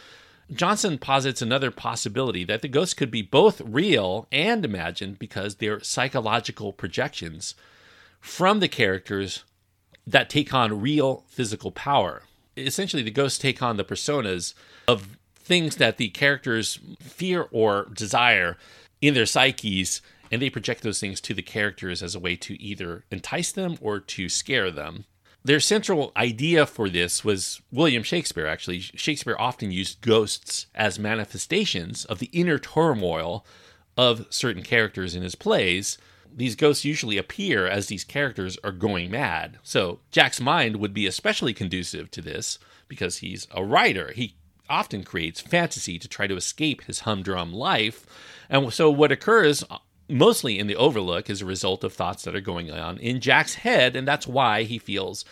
Johnson 0.52 0.98
posits 0.98 1.40
another 1.40 1.70
possibility 1.70 2.42
that 2.42 2.60
the 2.60 2.68
ghosts 2.68 2.94
could 2.94 3.10
be 3.10 3.22
both 3.22 3.60
real 3.60 4.26
and 4.32 4.64
imagined 4.64 5.18
because 5.20 5.56
they're 5.56 5.80
psychological 5.80 6.72
projections 6.72 7.54
from 8.20 8.58
the 8.58 8.68
characters 8.68 9.44
that 10.06 10.28
take 10.28 10.52
on 10.52 10.80
real 10.80 11.24
physical 11.28 11.70
power. 11.70 12.22
Essentially, 12.56 13.02
the 13.02 13.12
ghosts 13.12 13.38
take 13.38 13.62
on 13.62 13.76
the 13.76 13.84
personas 13.84 14.54
of 14.88 15.16
things 15.36 15.76
that 15.76 15.98
the 15.98 16.08
characters 16.08 16.80
fear 17.00 17.46
or 17.52 17.88
desire 17.94 18.56
in 19.00 19.14
their 19.14 19.26
psyches, 19.26 20.02
and 20.30 20.40
they 20.40 20.50
project 20.50 20.82
those 20.82 21.00
things 21.00 21.20
to 21.22 21.34
the 21.34 21.42
characters 21.42 22.02
as 22.02 22.14
a 22.14 22.20
way 22.20 22.36
to 22.36 22.60
either 22.62 23.04
entice 23.10 23.52
them 23.52 23.76
or 23.80 23.98
to 24.00 24.28
scare 24.28 24.70
them. 24.70 25.04
Their 25.42 25.60
central 25.60 26.12
idea 26.16 26.66
for 26.66 26.90
this 26.90 27.24
was 27.24 27.62
William 27.72 28.02
Shakespeare, 28.02 28.46
actually. 28.46 28.80
Shakespeare 28.80 29.36
often 29.38 29.70
used 29.70 30.02
ghosts 30.02 30.66
as 30.74 30.98
manifestations 30.98 32.04
of 32.04 32.18
the 32.18 32.28
inner 32.32 32.58
turmoil 32.58 33.46
of 33.96 34.26
certain 34.28 34.62
characters 34.62 35.14
in 35.14 35.22
his 35.22 35.34
plays. 35.34 35.96
These 36.32 36.56
ghosts 36.56 36.84
usually 36.84 37.16
appear 37.16 37.66
as 37.66 37.86
these 37.86 38.04
characters 38.04 38.58
are 38.62 38.70
going 38.70 39.10
mad. 39.10 39.58
So 39.62 40.00
Jack's 40.10 40.40
mind 40.40 40.76
would 40.76 40.92
be 40.92 41.06
especially 41.06 41.54
conducive 41.54 42.10
to 42.12 42.20
this 42.20 42.58
because 42.86 43.18
he's 43.18 43.48
a 43.50 43.64
writer. 43.64 44.12
He 44.14 44.36
often 44.68 45.02
creates 45.02 45.40
fantasy 45.40 45.98
to 45.98 46.06
try 46.06 46.26
to 46.26 46.36
escape 46.36 46.82
his 46.82 47.00
humdrum 47.00 47.52
life. 47.52 48.06
And 48.48 48.72
so 48.72 48.90
what 48.90 49.10
occurs 49.10 49.64
mostly 50.10 50.58
in 50.58 50.66
the 50.66 50.76
overlook 50.76 51.30
as 51.30 51.40
a 51.40 51.46
result 51.46 51.84
of 51.84 51.92
thoughts 51.92 52.24
that 52.24 52.34
are 52.34 52.40
going 52.40 52.70
on 52.70 52.98
in 52.98 53.20
Jack's 53.20 53.54
head, 53.54 53.96
and 53.96 54.06
that's 54.06 54.26
why 54.26 54.64
he 54.64 54.78
feels 54.78 55.24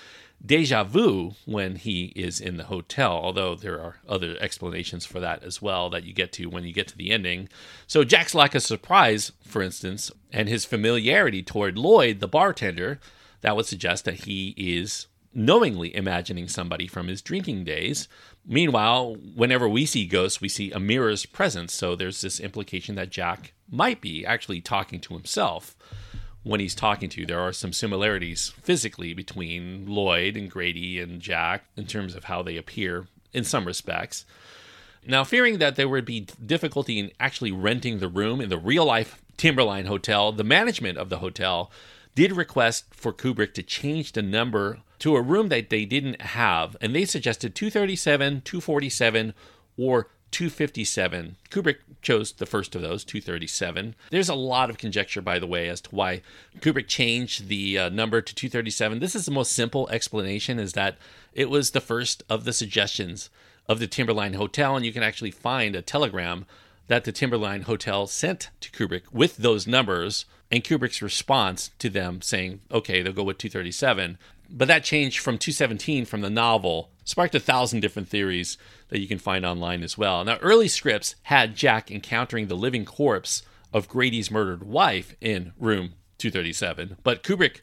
deja 0.44 0.84
vu 0.84 1.34
when 1.46 1.76
he 1.76 2.12
is 2.14 2.40
in 2.40 2.56
the 2.56 2.64
hotel, 2.64 3.12
although 3.12 3.54
there 3.54 3.80
are 3.80 3.96
other 4.08 4.36
explanations 4.40 5.04
for 5.04 5.20
that 5.20 5.42
as 5.42 5.60
well 5.60 5.90
that 5.90 6.04
you 6.04 6.12
get 6.12 6.32
to 6.32 6.46
when 6.46 6.64
you 6.64 6.72
get 6.72 6.88
to 6.88 6.96
the 6.96 7.10
ending. 7.10 7.48
So, 7.86 8.04
Jack's 8.04 8.34
lack 8.34 8.54
of 8.54 8.62
surprise, 8.62 9.32
for 9.42 9.62
instance, 9.62 10.12
and 10.32 10.48
his 10.48 10.64
familiarity 10.64 11.42
toward 11.42 11.76
Lloyd, 11.76 12.20
the 12.20 12.28
bartender, 12.28 13.00
that 13.40 13.56
would 13.56 13.66
suggest 13.66 14.04
that 14.04 14.24
he 14.24 14.54
is 14.56 15.06
knowingly 15.34 15.94
imagining 15.94 16.48
somebody 16.48 16.86
from 16.86 17.08
his 17.08 17.22
drinking 17.22 17.64
days. 17.64 18.08
Meanwhile, 18.46 19.16
whenever 19.34 19.68
we 19.68 19.86
see 19.86 20.06
ghosts, 20.06 20.40
we 20.40 20.48
see 20.48 20.72
a 20.72 20.80
mirror's 20.80 21.26
presence. 21.26 21.74
So 21.74 21.94
there's 21.94 22.22
this 22.22 22.40
implication 22.40 22.94
that 22.94 23.10
Jack 23.10 23.52
might 23.70 24.00
be 24.00 24.24
actually 24.24 24.60
talking 24.60 25.00
to 25.00 25.14
himself 25.14 25.76
when 26.42 26.60
he's 26.60 26.74
talking 26.74 27.08
to. 27.10 27.20
you. 27.20 27.26
There 27.26 27.40
are 27.40 27.52
some 27.52 27.72
similarities 27.72 28.52
physically 28.62 29.14
between 29.14 29.86
Lloyd 29.86 30.36
and 30.36 30.50
Grady 30.50 31.00
and 31.00 31.20
Jack 31.20 31.64
in 31.76 31.86
terms 31.86 32.14
of 32.14 32.24
how 32.24 32.42
they 32.42 32.56
appear 32.56 33.06
in 33.32 33.44
some 33.44 33.64
respects. 33.64 34.24
Now, 35.06 35.24
fearing 35.24 35.58
that 35.58 35.76
there 35.76 35.88
would 35.88 36.04
be 36.04 36.26
difficulty 36.44 36.98
in 36.98 37.12
actually 37.20 37.52
renting 37.52 37.98
the 37.98 38.08
room 38.08 38.40
in 38.40 38.48
the 38.48 38.58
real 38.58 38.84
life 38.84 39.22
Timberline 39.36 39.86
Hotel, 39.86 40.32
the 40.32 40.44
management 40.44 40.98
of 40.98 41.08
the 41.08 41.18
hotel 41.18 41.70
did 42.14 42.32
request 42.32 42.86
for 42.90 43.12
Kubrick 43.12 43.54
to 43.54 43.62
change 43.62 44.12
the 44.12 44.22
number 44.22 44.80
to 44.98 45.14
a 45.14 45.22
room 45.22 45.48
that 45.48 45.70
they 45.70 45.84
didn't 45.84 46.20
have, 46.20 46.76
and 46.80 46.94
they 46.94 47.04
suggested 47.04 47.54
237, 47.54 48.40
247, 48.40 49.34
or 49.76 50.08
257. 50.30 51.36
Kubrick 51.50 51.78
chose 52.02 52.32
the 52.32 52.46
first 52.46 52.74
of 52.74 52.82
those, 52.82 53.04
237. 53.04 53.94
There's 54.10 54.28
a 54.28 54.34
lot 54.34 54.70
of 54.70 54.78
conjecture, 54.78 55.20
by 55.20 55.38
the 55.38 55.46
way, 55.46 55.68
as 55.68 55.80
to 55.82 55.94
why 55.94 56.22
Kubrick 56.60 56.88
changed 56.88 57.48
the 57.48 57.78
uh, 57.78 57.88
number 57.88 58.20
to 58.20 58.34
237. 58.34 58.98
This 58.98 59.14
is 59.14 59.24
the 59.24 59.30
most 59.30 59.52
simple 59.52 59.88
explanation: 59.90 60.58
is 60.58 60.72
that 60.74 60.98
it 61.34 61.50
was 61.50 61.70
the 61.70 61.80
first 61.80 62.22
of 62.28 62.44
the 62.44 62.52
suggestions 62.52 63.30
of 63.68 63.78
the 63.78 63.86
Timberline 63.86 64.34
Hotel, 64.34 64.76
and 64.76 64.84
you 64.84 64.92
can 64.92 65.02
actually 65.02 65.30
find 65.30 65.76
a 65.76 65.82
telegram 65.82 66.46
that 66.86 67.04
the 67.04 67.12
Timberline 67.12 67.62
Hotel 67.62 68.06
sent 68.06 68.50
to 68.60 68.70
Kubrick 68.70 69.12
with 69.12 69.36
those 69.36 69.66
numbers, 69.66 70.24
and 70.50 70.64
Kubrick's 70.64 71.02
response 71.02 71.70
to 71.78 71.90
them 71.90 72.22
saying, 72.22 72.60
"Okay, 72.70 73.02
they'll 73.02 73.12
go 73.12 73.22
with 73.22 73.38
237." 73.38 74.18
But 74.50 74.68
that 74.68 74.84
change 74.84 75.18
from 75.18 75.38
217 75.38 76.04
from 76.04 76.22
the 76.22 76.30
novel 76.30 76.90
sparked 77.04 77.34
a 77.34 77.40
thousand 77.40 77.80
different 77.80 78.08
theories 78.08 78.58
that 78.88 79.00
you 79.00 79.08
can 79.08 79.18
find 79.18 79.44
online 79.44 79.82
as 79.82 79.98
well. 79.98 80.24
Now, 80.24 80.38
early 80.38 80.68
scripts 80.68 81.14
had 81.24 81.56
Jack 81.56 81.90
encountering 81.90 82.48
the 82.48 82.56
living 82.56 82.84
corpse 82.84 83.42
of 83.72 83.88
Grady's 83.88 84.30
murdered 84.30 84.64
wife 84.64 85.14
in 85.20 85.52
room 85.58 85.94
237, 86.18 86.96
but 87.02 87.22
Kubrick 87.22 87.60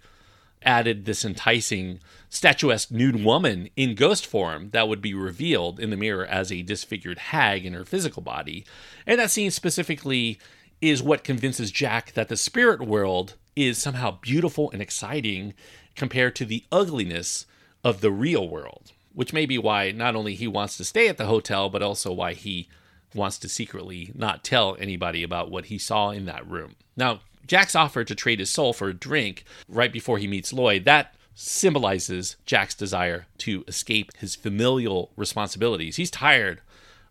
added 0.65 1.05
this 1.05 1.23
enticing 1.23 1.99
statuesque 2.29 2.91
nude 2.91 3.23
woman 3.23 3.69
in 3.75 3.95
ghost 3.95 4.25
form 4.25 4.71
that 4.71 4.87
would 4.87 5.01
be 5.01 5.13
revealed 5.13 5.79
in 5.79 5.91
the 5.91 5.97
mirror 5.97 6.25
as 6.25 6.51
a 6.51 6.63
disfigured 6.63 7.19
hag 7.19 7.65
in 7.65 7.73
her 7.73 7.85
physical 7.85 8.21
body. 8.21 8.65
And 9.05 9.19
that 9.19 9.31
scene 9.31 9.51
specifically 9.51 10.39
is 10.81 11.03
what 11.03 11.23
convinces 11.23 11.71
Jack 11.71 12.13
that 12.13 12.27
the 12.27 12.37
spirit 12.37 12.81
world 12.81 13.35
is 13.55 13.77
somehow 13.77 14.17
beautiful 14.21 14.71
and 14.71 14.81
exciting 14.81 15.53
compared 15.95 16.35
to 16.35 16.45
the 16.45 16.63
ugliness 16.71 17.45
of 17.83 18.01
the 18.01 18.11
real 18.11 18.47
world, 18.47 18.91
which 19.13 19.33
may 19.33 19.45
be 19.45 19.57
why 19.57 19.91
not 19.91 20.15
only 20.15 20.35
he 20.35 20.47
wants 20.47 20.77
to 20.77 20.83
stay 20.83 21.07
at 21.07 21.17
the 21.17 21.25
hotel, 21.25 21.69
but 21.69 21.81
also 21.81 22.11
why 22.11 22.33
he 22.33 22.67
wants 23.13 23.37
to 23.39 23.49
secretly 23.49 24.11
not 24.13 24.43
tell 24.43 24.75
anybody 24.79 25.23
about 25.23 25.49
what 25.49 25.65
he 25.65 25.77
saw 25.77 26.09
in 26.09 26.25
that 26.25 26.45
room. 26.47 26.75
Now, 26.97 27.21
Jack's 27.47 27.75
offer 27.75 28.03
to 28.03 28.15
trade 28.15 28.39
his 28.39 28.49
soul 28.49 28.73
for 28.73 28.89
a 28.89 28.93
drink 28.93 29.45
right 29.69 29.93
before 29.93 30.17
he 30.17 30.27
meets 30.27 30.51
Lloyd, 30.51 30.85
that 30.85 31.15
symbolizes 31.35 32.37
Jack's 32.45 32.75
desire 32.75 33.27
to 33.39 33.63
escape 33.67 34.11
his 34.17 34.35
familial 34.35 35.11
responsibilities. 35.15 35.97
He's 35.97 36.09
tired 36.09 36.61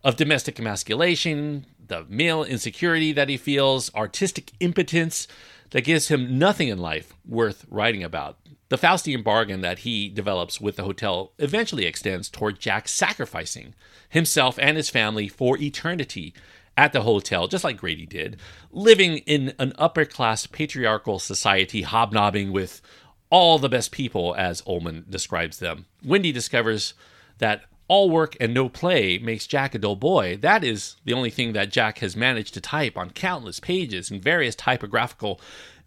of 0.03 0.16
domestic 0.16 0.59
emasculation, 0.59 1.66
the 1.87 2.05
male 2.09 2.43
insecurity 2.43 3.12
that 3.12 3.28
he 3.28 3.37
feels, 3.37 3.95
artistic 3.95 4.53
impotence 4.61 5.28
that 5.74 5.82
gives 5.82 6.06
him 6.06 6.38
nothing 6.38 6.68
in 6.68 6.78
life 6.78 7.14
worth 7.26 7.66
writing 7.68 8.04
about. 8.04 8.38
The 8.68 8.78
Faustian 8.78 9.24
bargain 9.24 9.60
that 9.62 9.80
he 9.80 10.08
develops 10.08 10.60
with 10.60 10.76
the 10.76 10.84
hotel 10.84 11.32
eventually 11.40 11.84
extends 11.84 12.28
toward 12.28 12.60
Jack 12.60 12.86
sacrificing 12.86 13.74
himself 14.08 14.56
and 14.60 14.76
his 14.76 14.88
family 14.88 15.26
for 15.26 15.58
eternity 15.58 16.32
at 16.76 16.92
the 16.92 17.02
hotel, 17.02 17.48
just 17.48 17.64
like 17.64 17.76
Grady 17.76 18.06
did, 18.06 18.36
living 18.70 19.18
in 19.26 19.52
an 19.58 19.72
upper 19.76 20.04
class 20.04 20.46
patriarchal 20.46 21.18
society, 21.18 21.82
hobnobbing 21.82 22.52
with 22.52 22.80
all 23.28 23.58
the 23.58 23.68
best 23.68 23.90
people, 23.90 24.32
as 24.38 24.62
Ullman 24.68 25.06
describes 25.10 25.58
them. 25.58 25.86
Wendy 26.04 26.30
discovers 26.30 26.94
that 27.38 27.64
all 27.89 28.11
work 28.11 28.37
and 28.41 28.55
no 28.55 28.68
play 28.68 29.18
makes 29.18 29.47
Jack 29.47 29.74
a 29.74 29.78
dull 29.78 29.97
boy. 29.97 30.37
That 30.37 30.64
is 30.64 30.97
the 31.05 31.12
only 31.12 31.30
thing 31.30 31.53
that 31.53 31.70
Jack 31.70 31.99
has 31.99 32.16
managed 32.16 32.55
to 32.55 32.61
type 32.61 32.97
on 32.97 33.11
countless 33.11 33.61
pages 33.61 34.11
in 34.11 34.20
various 34.20 34.55
typographical 34.55 35.41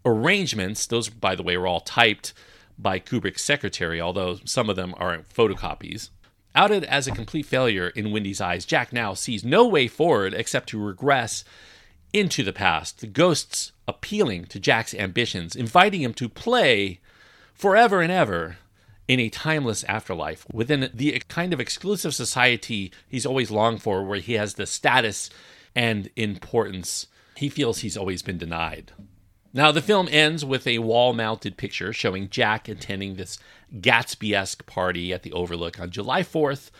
arrangements. 0.04 0.86
Those, 0.86 1.08
by 1.08 1.34
the 1.34 1.42
way, 1.42 1.56
were 1.56 1.66
all 1.66 1.80
typed 1.80 2.32
by 2.78 3.00
Kubrick's 3.00 3.42
secretary, 3.42 4.00
although 4.00 4.38
some 4.44 4.70
of 4.70 4.76
them 4.76 4.94
are 4.98 5.18
photocopies. 5.34 6.10
Outed 6.54 6.84
as 6.84 7.06
a 7.06 7.12
complete 7.12 7.46
failure 7.46 7.88
in 7.88 8.10
Wendy's 8.10 8.40
eyes, 8.40 8.64
Jack 8.64 8.92
now 8.92 9.14
sees 9.14 9.44
no 9.44 9.66
way 9.66 9.88
forward 9.88 10.34
except 10.34 10.68
to 10.70 10.82
regress 10.82 11.44
into 12.12 12.42
the 12.42 12.52
past, 12.52 13.00
the 13.00 13.06
ghosts 13.06 13.72
appealing 13.86 14.44
to 14.46 14.58
Jack's 14.58 14.94
ambitions, 14.94 15.54
inviting 15.54 16.00
him 16.00 16.14
to 16.14 16.28
play 16.28 17.00
forever 17.52 18.00
and 18.00 18.10
ever 18.10 18.56
in 19.08 19.18
a 19.18 19.30
timeless 19.30 19.82
afterlife 19.84 20.46
within 20.52 20.90
the 20.94 21.20
kind 21.28 21.52
of 21.52 21.60
exclusive 21.60 22.14
society 22.14 22.92
he's 23.08 23.26
always 23.26 23.50
longed 23.50 23.82
for, 23.82 24.04
where 24.04 24.20
he 24.20 24.34
has 24.34 24.54
the 24.54 24.66
status 24.66 25.30
and 25.74 26.10
importance 26.14 27.06
he 27.38 27.48
feels 27.48 27.78
he's 27.78 27.96
always 27.96 28.20
been 28.20 28.36
denied. 28.36 28.92
Now, 29.54 29.70
the 29.70 29.80
film 29.80 30.08
ends 30.10 30.44
with 30.44 30.66
a 30.66 30.80
wall 30.80 31.14
mounted 31.14 31.56
picture 31.56 31.92
showing 31.92 32.28
Jack 32.28 32.68
attending 32.68 33.14
this 33.14 33.38
Gatsby 33.74 34.32
esque 34.34 34.66
party 34.66 35.12
at 35.12 35.22
the 35.22 35.32
Overlook 35.32 35.78
on 35.78 35.90
July 35.90 36.22
4th, 36.22 36.70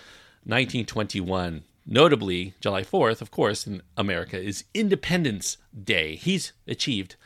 1921. 0.45 1.63
Notably, 1.87 2.55
July 2.61 2.83
4th, 2.83 3.23
of 3.23 3.31
course, 3.31 3.67
in 3.67 3.83
America, 3.97 4.39
is 4.39 4.65
Independence 4.75 5.59
Day. 5.85 6.17
He's 6.17 6.53
achieved 6.67 7.17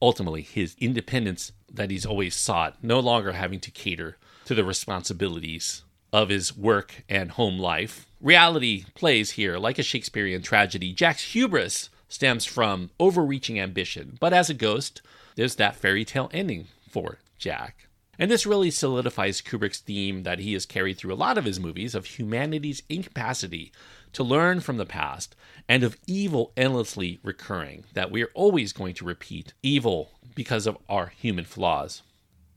ultimately 0.00 0.42
his 0.42 0.76
independence 0.78 1.52
that 1.72 1.90
he's 1.90 2.06
always 2.06 2.34
sought, 2.34 2.82
no 2.82 3.00
longer 3.00 3.32
having 3.32 3.60
to 3.60 3.70
cater 3.70 4.16
to 4.44 4.54
the 4.54 4.64
responsibilities 4.64 5.82
of 6.12 6.28
his 6.28 6.56
work 6.56 7.04
and 7.08 7.32
home 7.32 7.58
life. 7.58 8.06
Reality 8.20 8.84
plays 8.94 9.32
here 9.32 9.58
like 9.58 9.78
a 9.78 9.82
Shakespearean 9.82 10.42
tragedy. 10.42 10.92
Jack's 10.92 11.32
hubris 11.32 11.90
stems 12.08 12.44
from 12.44 12.90
overreaching 12.98 13.58
ambition, 13.58 14.16
but 14.20 14.32
as 14.32 14.48
a 14.48 14.54
ghost, 14.54 15.02
there's 15.34 15.56
that 15.56 15.76
fairy 15.76 16.04
tale 16.04 16.30
ending 16.32 16.66
for 16.88 17.18
Jack. 17.38 17.85
And 18.18 18.30
this 18.30 18.46
really 18.46 18.70
solidifies 18.70 19.42
Kubrick's 19.42 19.80
theme 19.80 20.22
that 20.22 20.38
he 20.38 20.54
has 20.54 20.66
carried 20.66 20.96
through 20.96 21.12
a 21.12 21.16
lot 21.16 21.36
of 21.36 21.44
his 21.44 21.60
movies 21.60 21.94
of 21.94 22.06
humanity's 22.06 22.82
incapacity 22.88 23.72
to 24.12 24.24
learn 24.24 24.60
from 24.60 24.78
the 24.78 24.86
past 24.86 25.36
and 25.68 25.82
of 25.82 25.98
evil 26.06 26.52
endlessly 26.56 27.18
recurring, 27.22 27.84
that 27.92 28.10
we 28.10 28.22
are 28.22 28.30
always 28.34 28.72
going 28.72 28.94
to 28.94 29.04
repeat 29.04 29.52
evil 29.62 30.10
because 30.34 30.66
of 30.66 30.78
our 30.88 31.08
human 31.08 31.44
flaws. 31.44 32.02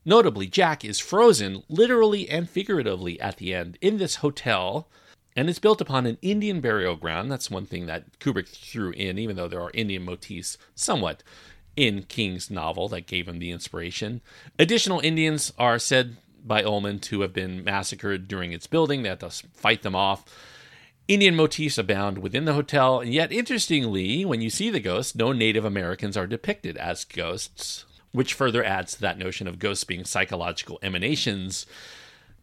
Notably, 0.04 0.46
Jack 0.46 0.84
is 0.84 0.98
frozen 0.98 1.62
literally 1.68 2.28
and 2.30 2.48
figuratively 2.48 3.20
at 3.20 3.36
the 3.36 3.52
end 3.52 3.76
in 3.82 3.98
this 3.98 4.16
hotel, 4.16 4.88
and 5.36 5.50
it's 5.50 5.58
built 5.58 5.80
upon 5.80 6.06
an 6.06 6.16
Indian 6.22 6.60
burial 6.60 6.96
ground. 6.96 7.30
That's 7.30 7.50
one 7.50 7.66
thing 7.66 7.86
that 7.86 8.18
Kubrick 8.18 8.48
threw 8.48 8.92
in, 8.92 9.18
even 9.18 9.36
though 9.36 9.48
there 9.48 9.60
are 9.60 9.70
Indian 9.74 10.04
motifs 10.04 10.56
somewhat 10.74 11.22
in 11.76 12.02
King's 12.02 12.50
novel 12.50 12.88
that 12.88 13.06
gave 13.06 13.28
him 13.28 13.38
the 13.38 13.50
inspiration. 13.50 14.20
Additional 14.58 15.00
Indians 15.00 15.52
are 15.58 15.78
said 15.78 16.16
by 16.44 16.62
Ullman 16.62 16.98
to 17.00 17.20
have 17.20 17.32
been 17.32 17.64
massacred 17.64 18.28
during 18.28 18.52
its 18.52 18.66
building. 18.66 19.02
They 19.02 19.10
had 19.10 19.20
to 19.20 19.30
fight 19.30 19.82
them 19.82 19.94
off. 19.94 20.24
Indian 21.08 21.34
motifs 21.34 21.76
abound 21.76 22.18
within 22.18 22.44
the 22.44 22.52
hotel, 22.52 23.00
and 23.00 23.12
yet, 23.12 23.32
interestingly, 23.32 24.24
when 24.24 24.40
you 24.40 24.48
see 24.48 24.70
the 24.70 24.78
ghosts, 24.78 25.14
no 25.14 25.32
Native 25.32 25.64
Americans 25.64 26.16
are 26.16 26.26
depicted 26.26 26.76
as 26.76 27.04
ghosts, 27.04 27.84
which 28.12 28.32
further 28.32 28.62
adds 28.62 28.94
to 28.94 29.00
that 29.00 29.18
notion 29.18 29.48
of 29.48 29.58
ghosts 29.58 29.82
being 29.82 30.04
psychological 30.04 30.78
emanations. 30.82 31.66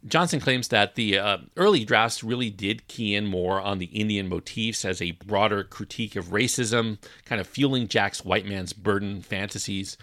Johnson 0.06 0.40
claims 0.40 0.68
that 0.70 0.96
the 0.96 1.18
uh, 1.18 1.38
early 1.56 1.84
drafts 1.84 2.24
really 2.24 2.50
did 2.50 2.88
key 2.88 3.16
in 3.16 3.26
more 3.26 3.60
on 3.60 3.80
the 3.80 3.88
Indian 3.88 4.30
motifs 4.30 4.86
as 4.86 5.02
a 5.02 5.12
broader 5.12 5.64
critique 5.64 6.16
of 6.16 6.28
racism, 6.28 6.98
kind 7.26 7.42
of 7.42 7.48
fueling 7.48 7.88
Jack's 7.88 8.24
white 8.24 8.46
man's 8.46 8.74
burden 8.74 9.22
fantasies. 9.22 9.98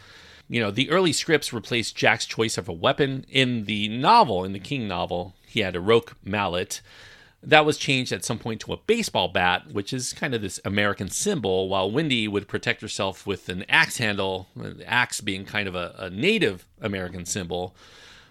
You 0.48 0.60
know, 0.60 0.70
the 0.70 0.90
early 0.90 1.12
scripts 1.12 1.52
replaced 1.52 1.96
Jack's 1.96 2.26
choice 2.26 2.58
of 2.58 2.68
a 2.68 2.72
weapon. 2.72 3.24
In 3.28 3.64
the 3.64 3.88
novel, 3.88 4.44
in 4.44 4.52
the 4.52 4.58
King 4.58 4.86
novel, 4.86 5.34
he 5.46 5.60
had 5.60 5.76
a 5.76 5.80
roque 5.80 6.16
mallet. 6.22 6.80
That 7.42 7.64
was 7.64 7.78
changed 7.78 8.12
at 8.12 8.24
some 8.24 8.38
point 8.38 8.60
to 8.62 8.72
a 8.72 8.78
baseball 8.78 9.28
bat, 9.28 9.70
which 9.70 9.92
is 9.92 10.12
kind 10.12 10.34
of 10.34 10.42
this 10.42 10.60
American 10.64 11.08
symbol, 11.08 11.68
while 11.68 11.90
Wendy 11.90 12.26
would 12.26 12.48
protect 12.48 12.82
herself 12.82 13.26
with 13.26 13.48
an 13.48 13.64
axe 13.68 13.98
handle, 13.98 14.48
the 14.56 14.84
axe 14.86 15.20
being 15.20 15.44
kind 15.44 15.68
of 15.68 15.74
a, 15.74 15.94
a 15.98 16.10
Native 16.10 16.66
American 16.80 17.24
symbol. 17.24 17.74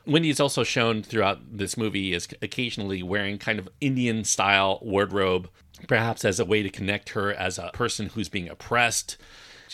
Wendy 0.06 0.30
is 0.30 0.40
also 0.40 0.64
shown 0.64 1.02
throughout 1.02 1.58
this 1.58 1.78
movie 1.78 2.14
as 2.14 2.28
occasionally 2.42 3.02
wearing 3.02 3.38
kind 3.38 3.60
of 3.60 3.70
Indian 3.80 4.24
style 4.24 4.80
wardrobe, 4.82 5.50
perhaps 5.88 6.26
as 6.26 6.40
a 6.40 6.46
way 6.46 6.62
to 6.62 6.70
connect 6.70 7.10
her 7.10 7.32
as 7.34 7.58
a 7.58 7.72
person 7.74 8.10
who's 8.10 8.30
being 8.30 8.50
oppressed. 8.50 9.18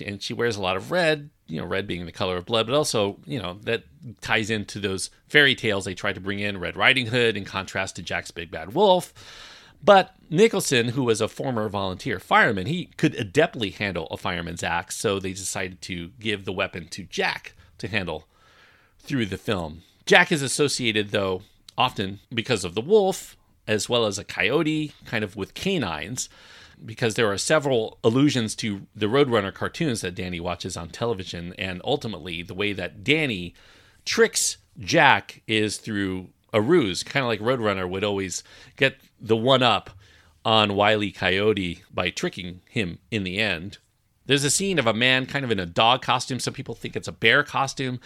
And 0.05 0.21
she 0.21 0.34
wears 0.34 0.55
a 0.55 0.61
lot 0.61 0.77
of 0.77 0.91
red, 0.91 1.30
you 1.47 1.59
know, 1.59 1.65
red 1.65 1.88
being 1.88 2.05
the 2.05 2.11
color 2.11 2.38
of 2.38 2.45
blood, 2.45 2.67
but 2.67 2.75
also, 2.75 3.19
you 3.25 3.41
know, 3.41 3.57
that 3.63 3.84
ties 4.21 4.49
into 4.49 4.80
those 4.80 5.09
fairy 5.27 5.55
tales 5.55 5.86
they 5.86 5.95
tried 5.95 6.15
to 6.15 6.21
bring 6.21 6.39
in 6.39 6.59
Red 6.59 6.77
Riding 6.77 7.07
Hood 7.07 7.36
in 7.36 7.43
contrast 7.43 7.95
to 7.97 8.01
Jack's 8.01 8.32
Big 8.32 8.51
Bad 8.51 8.73
Wolf. 8.73 9.13
But 9.84 10.15
Nicholson, 10.30 10.89
who 10.89 11.03
was 11.03 11.21
a 11.21 11.27
former 11.27 11.67
volunteer 11.69 12.19
fireman, 12.19 12.67
he 12.67 12.86
could 12.97 13.13
adeptly 13.13 13.73
handle 13.73 14.07
a 14.07 14.17
fireman's 14.17 14.63
axe, 14.63 14.97
so 14.97 15.19
they 15.19 15.34
decided 15.34 15.82
to 15.84 16.09
give 16.19 16.45
the 16.45 16.53
weapon 16.53 16.88
to 16.89 17.03
Jack 17.03 17.53
to 17.77 17.88
handle 17.88 18.27
through 18.99 19.25
the 19.25 19.38
film. 19.38 19.84
Jack 20.10 20.32
is 20.32 20.41
associated, 20.41 21.12
though, 21.12 21.43
often 21.78 22.20
because 22.34 22.66
of 22.66 22.74
the 22.74 22.82
wolf, 22.82 23.38
as 23.68 23.88
well 23.88 24.07
as 24.07 24.18
a 24.18 24.24
coyote, 24.24 24.91
kind 25.05 25.24
of 25.24 25.36
with 25.36 25.53
canines, 25.53 26.30
because 26.84 27.14
there 27.14 27.32
are 27.32 27.38
several 27.38 27.99
allusions 28.03 28.55
to 28.55 28.88
the 28.95 29.05
Roadrunner 29.05 29.53
cartoons 29.53 30.01
that 30.01 30.16
Danny 30.16 30.39
watches 30.39 30.76
on 30.76 30.89
television, 30.89 31.53
and 31.60 31.80
ultimately 31.84 32.41
the 32.41 32.55
way 32.55 32.74
that 32.74 33.03
Danny 33.03 33.53
tricks 34.03 34.57
Jack 34.80 35.43
is 35.45 35.78
through 35.78 36.30
a 36.51 36.60
ruse, 36.60 37.03
kind 37.03 37.24
of 37.24 37.28
like 37.28 37.39
Roadrunner 37.39 37.88
would 37.88 38.03
always 38.03 38.43
get 38.78 38.97
the 39.22 39.38
one 39.38 39.62
up 39.62 39.91
on 40.43 40.74
Wiley 40.74 41.12
Coyote 41.12 41.84
by 41.93 42.10
tricking 42.10 42.62
him 42.68 42.97
in 43.12 43.24
the 43.24 43.38
end. 43.38 43.78
There's 44.26 44.43
a 44.43 44.49
scene 44.49 44.80
of 44.80 44.88
a 44.88 44.93
man 44.93 45.28
kind 45.28 45.45
of 45.45 45.51
in 45.51 45.60
a 45.60 45.68
dog 45.68 46.01
costume. 46.01 46.39
Some 46.39 46.55
people 46.55 46.74
think 46.74 46.95
it's 46.95 47.07
a 47.07 47.12
bear 47.12 47.43
costume 47.43 47.99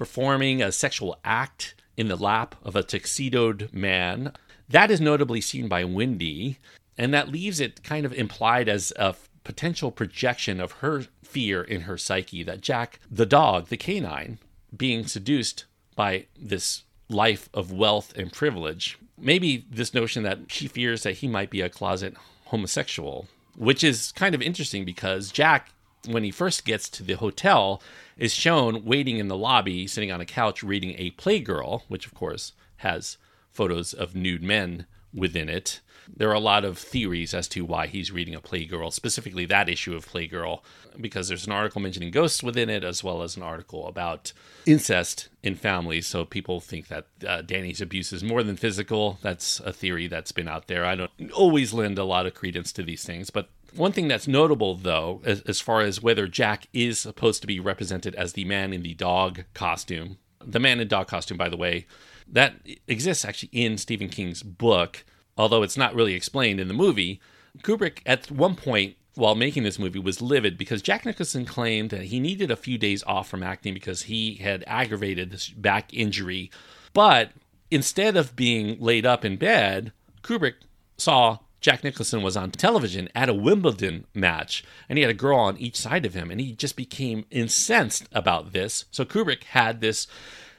performing 0.00 0.62
a 0.62 0.72
sexual 0.72 1.20
act 1.26 1.74
in 1.94 2.08
the 2.08 2.16
lap 2.16 2.54
of 2.62 2.74
a 2.74 2.82
tuxedoed 2.82 3.68
man. 3.70 4.32
That 4.66 4.90
is 4.90 4.98
notably 4.98 5.42
seen 5.42 5.68
by 5.68 5.84
Wendy, 5.84 6.56
and 6.96 7.12
that 7.12 7.28
leaves 7.28 7.60
it 7.60 7.82
kind 7.82 8.06
of 8.06 8.14
implied 8.14 8.66
as 8.66 8.94
a 8.96 9.14
potential 9.44 9.90
projection 9.90 10.58
of 10.58 10.72
her 10.80 11.04
fear 11.22 11.62
in 11.62 11.82
her 11.82 11.98
psyche 11.98 12.42
that 12.44 12.62
Jack, 12.62 12.98
the 13.10 13.26
dog, 13.26 13.66
the 13.66 13.76
canine, 13.76 14.38
being 14.74 15.06
seduced 15.06 15.66
by 15.96 16.24
this 16.34 16.84
life 17.10 17.50
of 17.52 17.70
wealth 17.70 18.16
and 18.16 18.32
privilege. 18.32 18.96
Maybe 19.18 19.66
this 19.70 19.92
notion 19.92 20.22
that 20.22 20.38
she 20.48 20.66
fears 20.66 21.02
that 21.02 21.18
he 21.18 21.28
might 21.28 21.50
be 21.50 21.60
a 21.60 21.68
closet 21.68 22.14
homosexual, 22.46 23.28
which 23.54 23.84
is 23.84 24.12
kind 24.12 24.34
of 24.34 24.40
interesting 24.40 24.86
because 24.86 25.30
Jack, 25.30 25.72
when 26.08 26.24
he 26.24 26.30
first 26.30 26.64
gets 26.64 26.88
to 26.88 27.02
the 27.02 27.16
hotel, 27.16 27.82
is 28.20 28.34
shown 28.34 28.84
waiting 28.84 29.16
in 29.16 29.28
the 29.28 29.36
lobby, 29.36 29.86
sitting 29.86 30.12
on 30.12 30.20
a 30.20 30.26
couch 30.26 30.62
reading 30.62 30.94
a 30.98 31.10
Playgirl, 31.12 31.82
which 31.88 32.06
of 32.06 32.14
course 32.14 32.52
has 32.76 33.16
photos 33.50 33.94
of 33.94 34.14
nude 34.14 34.42
men 34.42 34.86
within 35.12 35.48
it. 35.48 35.80
There 36.14 36.28
are 36.28 36.34
a 36.34 36.40
lot 36.40 36.64
of 36.64 36.76
theories 36.76 37.32
as 37.34 37.48
to 37.48 37.64
why 37.64 37.86
he's 37.86 38.10
reading 38.10 38.34
a 38.34 38.40
Playgirl, 38.40 38.92
specifically 38.92 39.46
that 39.46 39.68
issue 39.68 39.94
of 39.94 40.06
Playgirl, 40.06 40.60
because 41.00 41.28
there's 41.28 41.46
an 41.46 41.52
article 41.52 41.80
mentioning 41.80 42.10
ghosts 42.10 42.42
within 42.42 42.68
it, 42.68 42.84
as 42.84 43.02
well 43.02 43.22
as 43.22 43.36
an 43.36 43.42
article 43.42 43.86
about 43.86 44.32
incest 44.66 45.28
in 45.42 45.54
families. 45.54 46.06
So 46.06 46.24
people 46.24 46.60
think 46.60 46.88
that 46.88 47.06
uh, 47.26 47.42
Danny's 47.42 47.80
abuse 47.80 48.12
is 48.12 48.24
more 48.24 48.42
than 48.42 48.56
physical. 48.56 49.18
That's 49.22 49.60
a 49.60 49.72
theory 49.72 50.08
that's 50.08 50.32
been 50.32 50.48
out 50.48 50.66
there. 50.66 50.84
I 50.84 50.96
don't 50.96 51.32
always 51.32 51.72
lend 51.72 51.98
a 51.98 52.04
lot 52.04 52.26
of 52.26 52.34
credence 52.34 52.72
to 52.72 52.82
these 52.82 53.04
things, 53.04 53.30
but 53.30 53.48
one 53.74 53.92
thing 53.92 54.08
that's 54.08 54.28
notable, 54.28 54.74
though, 54.74 55.20
as, 55.24 55.40
as 55.42 55.60
far 55.60 55.80
as 55.80 56.02
whether 56.02 56.26
Jack 56.26 56.66
is 56.72 56.98
supposed 56.98 57.40
to 57.40 57.46
be 57.46 57.60
represented 57.60 58.14
as 58.14 58.32
the 58.32 58.44
man 58.44 58.72
in 58.72 58.82
the 58.82 58.94
dog 58.94 59.44
costume, 59.54 60.18
the 60.44 60.60
man 60.60 60.80
in 60.80 60.88
dog 60.88 61.08
costume, 61.08 61.36
by 61.36 61.48
the 61.48 61.56
way, 61.56 61.86
that 62.26 62.54
exists 62.86 63.24
actually 63.24 63.50
in 63.52 63.76
Stephen 63.76 64.08
King's 64.08 64.42
book, 64.42 65.04
although 65.36 65.62
it's 65.62 65.76
not 65.76 65.94
really 65.94 66.14
explained 66.14 66.60
in 66.60 66.68
the 66.68 66.74
movie. 66.74 67.20
Kubrick, 67.62 68.00
at 68.06 68.30
one 68.30 68.56
point 68.56 68.96
while 69.14 69.34
making 69.34 69.64
this 69.64 69.78
movie, 69.78 69.98
was 69.98 70.22
livid 70.22 70.56
because 70.56 70.82
Jack 70.82 71.04
Nicholson 71.04 71.44
claimed 71.44 71.90
that 71.90 72.04
he 72.04 72.20
needed 72.20 72.50
a 72.50 72.56
few 72.56 72.78
days 72.78 73.02
off 73.04 73.28
from 73.28 73.42
acting 73.42 73.74
because 73.74 74.02
he 74.02 74.36
had 74.36 74.64
aggravated 74.66 75.30
this 75.30 75.48
back 75.48 75.92
injury. 75.92 76.50
But 76.92 77.32
instead 77.70 78.16
of 78.16 78.36
being 78.36 78.78
laid 78.80 79.04
up 79.04 79.24
in 79.24 79.36
bed, 79.36 79.92
Kubrick 80.22 80.54
saw 80.96 81.38
Jack 81.60 81.84
Nicholson 81.84 82.22
was 82.22 82.36
on 82.36 82.50
television 82.50 83.08
at 83.14 83.28
a 83.28 83.34
Wimbledon 83.34 84.06
match, 84.14 84.64
and 84.88 84.96
he 84.96 85.02
had 85.02 85.10
a 85.10 85.14
girl 85.14 85.38
on 85.38 85.58
each 85.58 85.76
side 85.76 86.06
of 86.06 86.14
him, 86.14 86.30
and 86.30 86.40
he 86.40 86.52
just 86.52 86.76
became 86.76 87.26
incensed 87.30 88.08
about 88.12 88.52
this. 88.52 88.86
So 88.90 89.04
Kubrick 89.04 89.44
had 89.44 89.80
this 89.80 90.06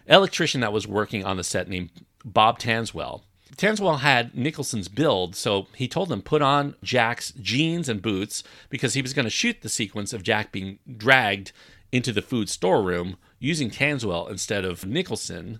electrician 0.08 0.62
that 0.62 0.74
was 0.74 0.88
working 0.88 1.26
on 1.26 1.38
the 1.38 1.44
set 1.44 1.68
named 1.68 1.90
Bob 2.24 2.60
Tanswell. 2.60 3.22
Tanswell 3.58 4.00
had 4.00 4.36
Nicholson's 4.36 4.88
build, 4.88 5.36
so 5.36 5.68
he 5.76 5.88
told 5.88 6.12
him 6.12 6.22
put 6.22 6.42
on 6.42 6.76
Jack's 6.84 7.32
jeans 7.32 7.90
and 7.90 8.02
boots 8.02 8.44
because 8.70 8.94
he 8.94 9.02
was 9.02 9.14
going 9.14 9.26
to 9.26 9.30
shoot 9.30 9.62
the 9.62 9.70
sequence 9.70 10.14
of 10.14 10.24
Jack 10.24 10.52
being 10.52 10.80
dragged 10.98 11.52
into 11.92 12.12
the 12.14 12.22
food 12.22 12.50
storeroom 12.50 13.18
using 13.40 13.70
Tanswell 13.70 14.30
instead 14.30 14.64
of 14.64 14.86
Nicholson 14.86 15.60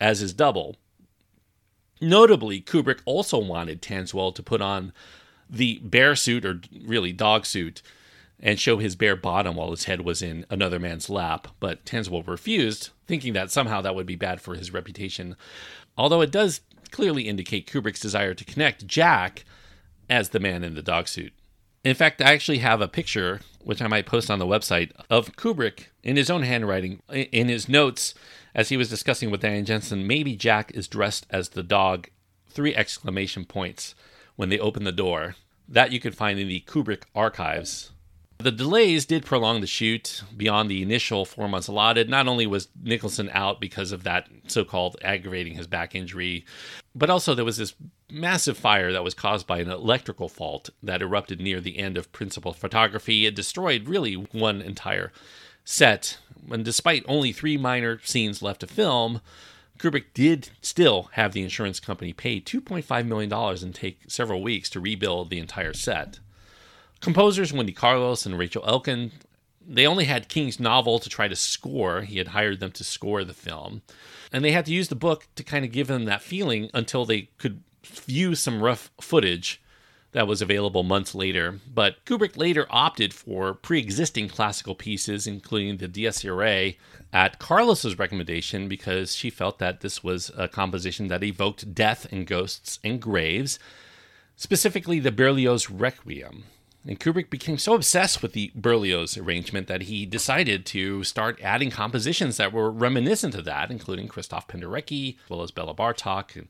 as 0.00 0.20
his 0.20 0.32
double. 0.32 0.76
Notably, 2.00 2.60
Kubrick 2.60 3.00
also 3.04 3.38
wanted 3.38 3.82
Tanswell 3.82 4.34
to 4.34 4.42
put 4.42 4.60
on 4.60 4.92
the 5.48 5.78
bear 5.82 6.16
suit, 6.16 6.44
or 6.44 6.60
really 6.84 7.12
dog 7.12 7.44
suit, 7.44 7.82
and 8.38 8.58
show 8.58 8.78
his 8.78 8.96
bare 8.96 9.16
bottom 9.16 9.56
while 9.56 9.70
his 9.70 9.84
head 9.84 10.00
was 10.00 10.22
in 10.22 10.46
another 10.48 10.78
man's 10.78 11.10
lap, 11.10 11.48
but 11.60 11.84
Tanswell 11.84 12.26
refused, 12.26 12.90
thinking 13.06 13.34
that 13.34 13.50
somehow 13.50 13.80
that 13.82 13.94
would 13.94 14.06
be 14.06 14.16
bad 14.16 14.40
for 14.40 14.54
his 14.54 14.72
reputation. 14.72 15.36
Although 15.98 16.22
it 16.22 16.30
does 16.30 16.62
clearly 16.90 17.28
indicate 17.28 17.70
Kubrick's 17.70 18.00
desire 18.00 18.34
to 18.34 18.44
connect 18.44 18.86
Jack 18.86 19.44
as 20.08 20.30
the 20.30 20.40
man 20.40 20.64
in 20.64 20.74
the 20.74 20.82
dog 20.82 21.08
suit. 21.08 21.32
In 21.84 21.94
fact, 21.94 22.20
I 22.20 22.32
actually 22.32 22.58
have 22.58 22.80
a 22.80 22.88
picture, 22.88 23.40
which 23.62 23.80
I 23.80 23.86
might 23.86 24.06
post 24.06 24.30
on 24.30 24.38
the 24.38 24.46
website, 24.46 24.92
of 25.08 25.36
Kubrick 25.36 25.86
in 26.02 26.16
his 26.16 26.30
own 26.30 26.42
handwriting, 26.42 27.00
in 27.10 27.48
his 27.48 27.68
notes, 27.68 28.14
as 28.54 28.68
he 28.68 28.76
was 28.76 28.90
discussing 28.90 29.30
with 29.30 29.40
Diane 29.40 29.64
Johnson. 29.64 30.06
Maybe 30.06 30.36
Jack 30.36 30.72
is 30.74 30.88
dressed 30.88 31.26
as 31.30 31.50
the 31.50 31.62
dog, 31.62 32.08
three 32.48 32.74
exclamation 32.74 33.44
points, 33.44 33.94
when 34.36 34.48
they 34.48 34.58
open 34.58 34.84
the 34.84 34.92
door. 34.92 35.36
That 35.68 35.92
you 35.92 36.00
can 36.00 36.12
find 36.12 36.38
in 36.38 36.48
the 36.48 36.64
Kubrick 36.66 37.04
archives. 37.14 37.90
The 38.38 38.50
delays 38.50 39.04
did 39.04 39.26
prolong 39.26 39.60
the 39.60 39.66
shoot 39.66 40.22
beyond 40.34 40.70
the 40.70 40.80
initial 40.80 41.26
four 41.26 41.46
months 41.46 41.68
allotted. 41.68 42.08
Not 42.08 42.26
only 42.26 42.46
was 42.46 42.68
Nicholson 42.82 43.28
out 43.34 43.60
because 43.60 43.92
of 43.92 44.02
that 44.04 44.28
so 44.46 44.64
called 44.64 44.96
aggravating 45.02 45.56
his 45.56 45.66
back 45.66 45.94
injury, 45.94 46.46
but 46.94 47.10
also 47.10 47.34
there 47.34 47.44
was 47.44 47.58
this 47.58 47.74
massive 48.10 48.56
fire 48.56 48.92
that 48.92 49.04
was 49.04 49.12
caused 49.12 49.46
by 49.46 49.58
an 49.58 49.70
electrical 49.70 50.30
fault 50.30 50.70
that 50.82 51.02
erupted 51.02 51.38
near 51.38 51.60
the 51.60 51.78
end 51.78 51.98
of 51.98 52.12
principal 52.12 52.54
photography. 52.54 53.26
It 53.26 53.36
destroyed 53.36 53.86
really 53.86 54.14
one 54.14 54.62
entire 54.62 55.12
set. 55.70 56.18
And 56.50 56.64
despite 56.64 57.04
only 57.06 57.32
three 57.32 57.56
minor 57.56 58.00
scenes 58.02 58.42
left 58.42 58.60
to 58.60 58.66
film, 58.66 59.20
Kubrick 59.78 60.12
did 60.12 60.50
still 60.60 61.08
have 61.12 61.32
the 61.32 61.42
insurance 61.42 61.80
company 61.80 62.12
pay 62.12 62.40
$2.5 62.40 63.06
million 63.06 63.32
and 63.32 63.74
take 63.74 64.00
several 64.08 64.42
weeks 64.42 64.68
to 64.70 64.80
rebuild 64.80 65.30
the 65.30 65.38
entire 65.38 65.72
set. 65.72 66.18
Composers 67.00 67.52
Wendy 67.52 67.72
Carlos 67.72 68.26
and 68.26 68.36
Rachel 68.36 68.62
Elkind, 68.62 69.12
they 69.66 69.86
only 69.86 70.04
had 70.04 70.28
King's 70.28 70.60
novel 70.60 70.98
to 70.98 71.08
try 71.08 71.28
to 71.28 71.36
score. 71.36 72.02
He 72.02 72.18
had 72.18 72.28
hired 72.28 72.60
them 72.60 72.72
to 72.72 72.84
score 72.84 73.24
the 73.24 73.32
film. 73.32 73.82
And 74.32 74.44
they 74.44 74.52
had 74.52 74.66
to 74.66 74.72
use 74.72 74.88
the 74.88 74.96
book 74.96 75.28
to 75.36 75.44
kind 75.44 75.64
of 75.64 75.72
give 75.72 75.86
them 75.86 76.04
that 76.04 76.22
feeling 76.22 76.68
until 76.74 77.04
they 77.04 77.30
could 77.38 77.62
view 77.84 78.34
some 78.34 78.62
rough 78.62 78.90
footage 79.00 79.62
that 80.12 80.26
was 80.26 80.42
available 80.42 80.82
months 80.82 81.14
later. 81.14 81.60
But 81.72 82.04
Kubrick 82.04 82.36
later 82.36 82.66
opted 82.70 83.14
for 83.14 83.54
pre 83.54 83.78
existing 83.78 84.28
classical 84.28 84.74
pieces, 84.74 85.26
including 85.26 85.76
the 85.76 85.88
Dies 85.88 86.24
Irae, 86.24 86.76
at 87.12 87.38
Carlos's 87.38 87.98
recommendation 87.98 88.68
because 88.68 89.14
she 89.14 89.30
felt 89.30 89.58
that 89.58 89.80
this 89.80 90.02
was 90.02 90.30
a 90.36 90.48
composition 90.48 91.08
that 91.08 91.24
evoked 91.24 91.74
death 91.74 92.06
and 92.12 92.26
ghosts 92.26 92.78
and 92.84 93.00
graves, 93.00 93.58
specifically 94.36 95.00
the 95.00 95.12
Berlioz 95.12 95.70
Requiem. 95.70 96.44
And 96.86 96.98
Kubrick 96.98 97.28
became 97.28 97.58
so 97.58 97.74
obsessed 97.74 98.22
with 98.22 98.32
the 98.32 98.52
Berlioz 98.54 99.18
arrangement 99.18 99.66
that 99.66 99.82
he 99.82 100.06
decided 100.06 100.64
to 100.66 101.04
start 101.04 101.38
adding 101.42 101.70
compositions 101.70 102.38
that 102.38 102.54
were 102.54 102.70
reminiscent 102.70 103.34
of 103.34 103.44
that, 103.44 103.70
including 103.70 104.08
Christoph 104.08 104.48
Penderecki, 104.48 105.16
as 105.22 105.30
well 105.30 105.42
as 105.42 105.50
Bela 105.50 105.74
Bartok 105.74 106.36
and 106.36 106.48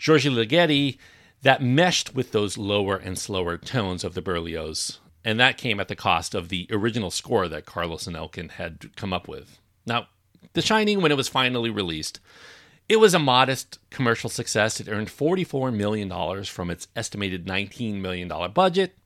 György 0.00 0.32
Ligeti, 0.32 0.98
that 1.42 1.62
meshed 1.62 2.14
with 2.14 2.32
those 2.32 2.58
lower 2.58 2.96
and 2.96 3.18
slower 3.18 3.56
tones 3.56 4.04
of 4.04 4.14
the 4.14 4.22
Berlioz. 4.22 4.98
And 5.24 5.38
that 5.40 5.58
came 5.58 5.78
at 5.80 5.88
the 5.88 5.96
cost 5.96 6.34
of 6.34 6.48
the 6.48 6.66
original 6.70 7.10
score 7.10 7.48
that 7.48 7.66
Carlos 7.66 8.06
and 8.06 8.16
Elkind 8.16 8.52
had 8.52 8.94
come 8.96 9.12
up 9.12 9.28
with. 9.28 9.58
Now, 9.86 10.08
The 10.52 10.62
Shining, 10.62 11.00
when 11.00 11.12
it 11.12 11.16
was 11.16 11.28
finally 11.28 11.70
released, 11.70 12.20
it 12.88 12.96
was 12.96 13.14
a 13.14 13.18
modest 13.18 13.78
commercial 13.90 14.30
success. 14.30 14.80
It 14.80 14.88
earned 14.88 15.08
$44 15.08 15.74
million 15.74 16.44
from 16.44 16.70
its 16.70 16.88
estimated 16.96 17.46
$19 17.46 18.00
million 18.00 18.28
budget. 18.52 18.96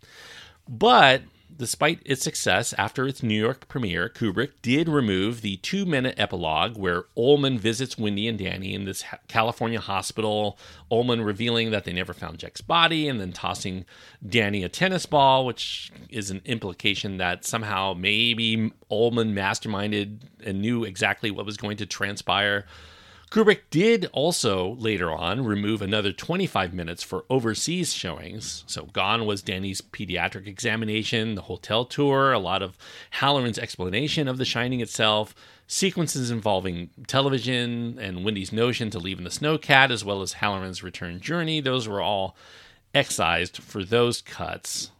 But 0.69 1.23
despite 1.57 2.01
its 2.05 2.23
success 2.23 2.73
after 2.79 3.07
its 3.07 3.23
New 3.23 3.41
York 3.41 3.69
premiere, 3.69 4.09
Kubrick 4.09 4.53
did 4.63 4.89
remove 4.89 5.41
the 5.41 5.57
two 5.59 5.85
minute 5.85 6.15
epilogue 6.19 6.77
where 6.77 7.05
Ullman 7.17 7.59
visits 7.59 7.99
Wendy 7.99 8.29
and 8.29 8.39
Danny 8.39 8.75
in 8.75 8.85
this 8.85 9.05
California 9.29 9.81
hospital. 9.81 10.59
Ullman 10.91 11.23
revealing 11.23 11.71
that 11.71 11.85
they 11.85 11.93
never 11.93 12.13
found 12.13 12.39
Jack's 12.39 12.61
body 12.61 13.09
and 13.09 13.21
then 13.21 13.33
tossing 13.33 13.85
Danny 14.27 14.65
a 14.65 14.69
tennis 14.69 15.07
ball, 15.07 15.47
which 15.47 15.93
is 16.09 16.31
an 16.31 16.43
implication 16.45 17.19
that 17.19 17.45
somehow 17.45 17.95
maybe 17.95 18.73
Ullman 18.91 19.35
masterminded 19.35 20.21
and 20.45 20.61
knew 20.61 20.85
exactly 20.85 21.31
what 21.31 21.47
was 21.47 21.57
going 21.57 21.77
to 21.79 21.87
transpire. 21.87 22.67
Kubrick 23.33 23.61
did 23.71 24.11
also 24.13 24.75
later 24.75 25.11
on 25.11 25.47
remove 25.47 25.81
another 25.81 26.13
25 26.13 26.75
minutes 26.75 27.03
for 27.03 27.25
overseas 27.31 27.95
showings. 27.95 28.63
So 28.67 28.91
gone 28.93 29.25
was 29.25 29.41
Danny's 29.41 29.81
pediatric 29.81 30.47
examination, 30.47 31.35
the 31.35 31.41
hotel 31.41 31.87
tour, 31.87 32.33
a 32.33 32.39
lot 32.39 32.61
of 32.61 32.77
Hallorann's 33.09 33.59
explanation 33.59 34.29
of 34.29 34.37
The 34.37 34.45
Shining 34.45 34.81
itself, 34.81 35.35
sequences 35.67 36.31
involving 36.31 36.91
television 37.07 37.99
and 37.99 38.23
Wendy's 38.23 38.53
notion 38.53 38.91
to 38.91 38.99
leave 38.99 39.17
in 39.17 39.25
the 39.25 39.31
snowcat, 39.31 39.91
as 39.91 40.05
well 40.05 40.21
as 40.21 40.35
Hallorann's 40.35 40.83
return 40.83 41.19
journey. 41.19 41.63
Those 41.63 41.89
were 41.89 42.03
all 42.03 42.37
excised 42.95 43.63
for 43.63 43.83
those 43.83 44.21
cuts, 44.21 44.91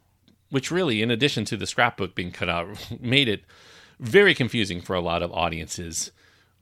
which 0.49 0.71
really, 0.71 1.03
in 1.03 1.11
addition 1.11 1.45
to 1.45 1.55
the 1.55 1.67
scrapbook 1.67 2.15
being 2.15 2.31
cut 2.31 2.49
out, 2.49 2.89
made 2.99 3.27
it 3.27 3.43
very 3.99 4.33
confusing 4.33 4.81
for 4.81 4.95
a 4.95 5.01
lot 5.01 5.21
of 5.21 5.31
audiences 5.33 6.09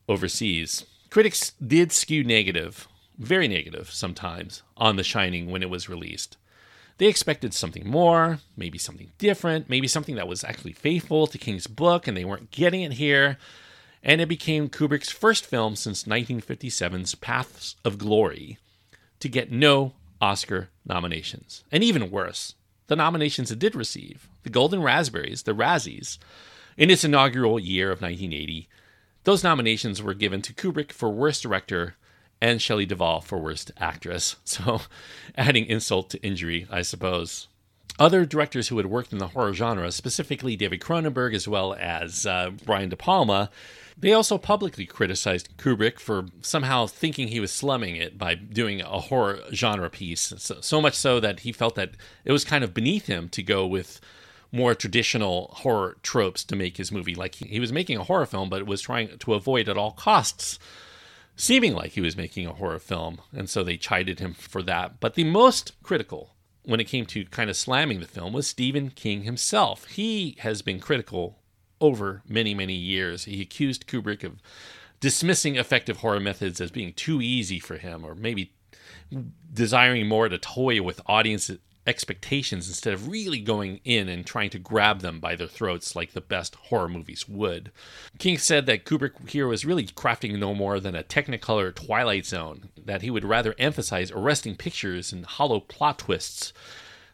overseas. 0.09 0.85
Critics 1.11 1.51
did 1.61 1.91
skew 1.91 2.23
negative, 2.23 2.87
very 3.17 3.49
negative 3.49 3.91
sometimes, 3.91 4.63
on 4.77 4.95
The 4.95 5.03
Shining 5.03 5.51
when 5.51 5.61
it 5.61 5.69
was 5.69 5.89
released. 5.89 6.37
They 6.99 7.07
expected 7.07 7.53
something 7.53 7.85
more, 7.85 8.39
maybe 8.55 8.77
something 8.77 9.11
different, 9.17 9.69
maybe 9.69 9.89
something 9.89 10.15
that 10.15 10.29
was 10.29 10.45
actually 10.45 10.71
faithful 10.71 11.27
to 11.27 11.37
King's 11.37 11.67
book, 11.67 12.07
and 12.07 12.15
they 12.15 12.23
weren't 12.23 12.51
getting 12.51 12.81
it 12.81 12.93
here. 12.93 13.37
And 14.01 14.21
it 14.21 14.29
became 14.29 14.69
Kubrick's 14.69 15.11
first 15.11 15.45
film 15.45 15.75
since 15.75 16.05
1957's 16.05 17.15
Paths 17.15 17.75
of 17.83 17.97
Glory 17.97 18.57
to 19.19 19.27
get 19.27 19.51
no 19.51 19.91
Oscar 20.21 20.69
nominations. 20.85 21.65
And 21.73 21.83
even 21.83 22.09
worse, 22.09 22.55
the 22.87 22.95
nominations 22.95 23.51
it 23.51 23.59
did 23.59 23.75
receive, 23.75 24.29
the 24.43 24.49
Golden 24.49 24.81
Raspberries, 24.81 25.43
the 25.43 25.51
Razzies, 25.51 26.19
in 26.77 26.89
its 26.89 27.03
inaugural 27.03 27.59
year 27.59 27.91
of 27.91 28.01
1980, 28.01 28.69
those 29.23 29.43
nominations 29.43 30.01
were 30.01 30.13
given 30.13 30.41
to 30.43 30.53
Kubrick 30.53 30.91
for 30.91 31.09
Worst 31.09 31.43
Director 31.43 31.95
and 32.41 32.61
Shelley 32.61 32.85
Duvall 32.85 33.21
for 33.21 33.37
Worst 33.37 33.71
Actress. 33.77 34.35
So, 34.45 34.81
adding 35.37 35.65
insult 35.65 36.09
to 36.09 36.21
injury, 36.21 36.67
I 36.69 36.81
suppose. 36.81 37.47
Other 37.99 38.25
directors 38.25 38.69
who 38.69 38.77
had 38.77 38.87
worked 38.87 39.13
in 39.13 39.19
the 39.19 39.27
horror 39.27 39.53
genre, 39.53 39.91
specifically 39.91 40.55
David 40.55 40.81
Cronenberg 40.81 41.35
as 41.35 41.47
well 41.47 41.73
as 41.73 42.25
uh, 42.25 42.51
Brian 42.65 42.89
De 42.89 42.95
Palma, 42.95 43.49
they 43.97 44.13
also 44.13 44.37
publicly 44.37 44.85
criticized 44.85 45.55
Kubrick 45.57 45.99
for 45.99 46.25
somehow 46.41 46.87
thinking 46.87 47.27
he 47.27 47.39
was 47.39 47.51
slumming 47.51 47.95
it 47.95 48.17
by 48.17 48.33
doing 48.35 48.81
a 48.81 48.99
horror 48.99 49.41
genre 49.53 49.89
piece. 49.89 50.33
So, 50.37 50.57
so 50.61 50.81
much 50.81 50.95
so 50.95 51.19
that 51.19 51.41
he 51.41 51.51
felt 51.51 51.75
that 51.75 51.91
it 52.25 52.31
was 52.31 52.43
kind 52.43 52.63
of 52.63 52.73
beneath 52.73 53.05
him 53.05 53.29
to 53.29 53.43
go 53.43 53.67
with 53.67 54.01
more 54.51 54.75
traditional 54.75 55.53
horror 55.59 55.97
tropes 56.03 56.43
to 56.45 56.55
make 56.55 56.77
his 56.77 56.91
movie. 56.91 57.15
Like 57.15 57.35
he, 57.35 57.45
he 57.45 57.59
was 57.59 57.71
making 57.71 57.97
a 57.97 58.03
horror 58.03 58.25
film, 58.25 58.49
but 58.49 58.65
was 58.65 58.81
trying 58.81 59.17
to 59.17 59.33
avoid 59.33 59.69
at 59.69 59.77
all 59.77 59.91
costs 59.91 60.59
seeming 61.35 61.73
like 61.73 61.93
he 61.93 62.01
was 62.01 62.17
making 62.17 62.45
a 62.45 62.53
horror 62.53 62.79
film. 62.79 63.19
And 63.33 63.49
so 63.49 63.63
they 63.63 63.77
chided 63.77 64.19
him 64.19 64.33
for 64.33 64.61
that. 64.63 64.99
But 64.99 65.15
the 65.15 65.23
most 65.23 65.73
critical 65.81 66.35
when 66.63 66.79
it 66.79 66.87
came 66.87 67.05
to 67.07 67.25
kind 67.25 67.49
of 67.49 67.57
slamming 67.57 67.99
the 67.99 68.07
film 68.07 68.33
was 68.33 68.47
Stephen 68.47 68.91
King 68.91 69.23
himself. 69.23 69.85
He 69.87 70.35
has 70.39 70.61
been 70.61 70.79
critical 70.79 71.39
over 71.79 72.21
many, 72.27 72.53
many 72.53 72.75
years. 72.75 73.25
He 73.25 73.41
accused 73.41 73.87
Kubrick 73.87 74.23
of 74.23 74.39
dismissing 74.99 75.55
effective 75.55 75.97
horror 75.97 76.19
methods 76.19 76.61
as 76.61 76.69
being 76.69 76.93
too 76.93 77.21
easy 77.21 77.59
for 77.59 77.77
him, 77.77 78.05
or 78.05 78.13
maybe 78.13 78.53
desiring 79.51 80.07
more 80.07 80.29
to 80.29 80.37
toy 80.37 80.81
with 80.81 81.01
audience 81.07 81.49
expectations 81.87 82.67
instead 82.67 82.93
of 82.93 83.07
really 83.07 83.39
going 83.39 83.79
in 83.83 84.07
and 84.07 84.25
trying 84.25 84.49
to 84.51 84.59
grab 84.59 85.01
them 85.01 85.19
by 85.19 85.35
their 85.35 85.47
throats 85.47 85.95
like 85.95 86.13
the 86.13 86.21
best 86.21 86.55
horror 86.55 86.87
movies 86.89 87.27
would. 87.27 87.71
King 88.19 88.37
said 88.37 88.65
that 88.67 88.85
Kubrick 88.85 89.29
here 89.29 89.47
was 89.47 89.65
really 89.65 89.85
crafting 89.85 90.37
no 90.37 90.53
more 90.53 90.79
than 90.79 90.95
a 90.95 91.03
Technicolor 91.03 91.73
Twilight 91.73 92.25
Zone, 92.25 92.69
that 92.85 93.01
he 93.01 93.09
would 93.09 93.25
rather 93.25 93.55
emphasize 93.57 94.11
arresting 94.11 94.55
pictures 94.55 95.11
and 95.11 95.25
hollow 95.25 95.59
plot 95.59 95.99
twists 95.99 96.53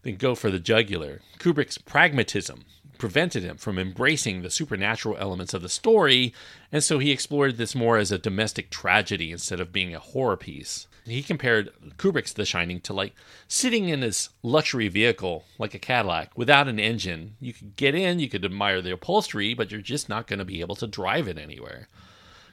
than 0.03 0.15
go 0.15 0.35
for 0.35 0.51
the 0.51 0.59
jugular. 0.59 1.21
Kubrick's 1.39 1.77
pragmatism 1.77 2.65
prevented 2.97 3.43
him 3.43 3.57
from 3.57 3.77
embracing 3.77 4.41
the 4.41 4.49
supernatural 4.49 5.17
elements 5.17 5.53
of 5.53 5.61
the 5.61 5.69
story, 5.69 6.33
and 6.71 6.83
so 6.83 6.99
he 6.99 7.11
explored 7.11 7.57
this 7.57 7.75
more 7.75 7.97
as 7.97 8.11
a 8.11 8.17
domestic 8.17 8.69
tragedy 8.69 9.31
instead 9.31 9.59
of 9.59 9.71
being 9.71 9.93
a 9.93 9.99
horror 9.99 10.37
piece 10.37 10.87
he 11.07 11.23
compared 11.23 11.71
Kubrick's 11.97 12.33
The 12.33 12.45
Shining 12.45 12.81
to 12.81 12.93
like 12.93 13.13
sitting 13.47 13.89
in 13.89 14.01
his 14.01 14.29
luxury 14.43 14.89
vehicle, 14.89 15.45
like 15.57 15.73
a 15.73 15.79
Cadillac, 15.79 16.37
without 16.37 16.67
an 16.67 16.79
engine. 16.79 17.35
You 17.39 17.53
could 17.53 17.75
get 17.75 17.95
in, 17.95 18.19
you 18.19 18.29
could 18.29 18.43
admire 18.43 18.81
the 18.81 18.93
upholstery, 18.93 19.53
but 19.53 19.71
you're 19.71 19.81
just 19.81 20.09
not 20.09 20.27
going 20.27 20.39
to 20.39 20.45
be 20.45 20.61
able 20.61 20.75
to 20.75 20.87
drive 20.87 21.27
it 21.27 21.37
anywhere. 21.37 21.87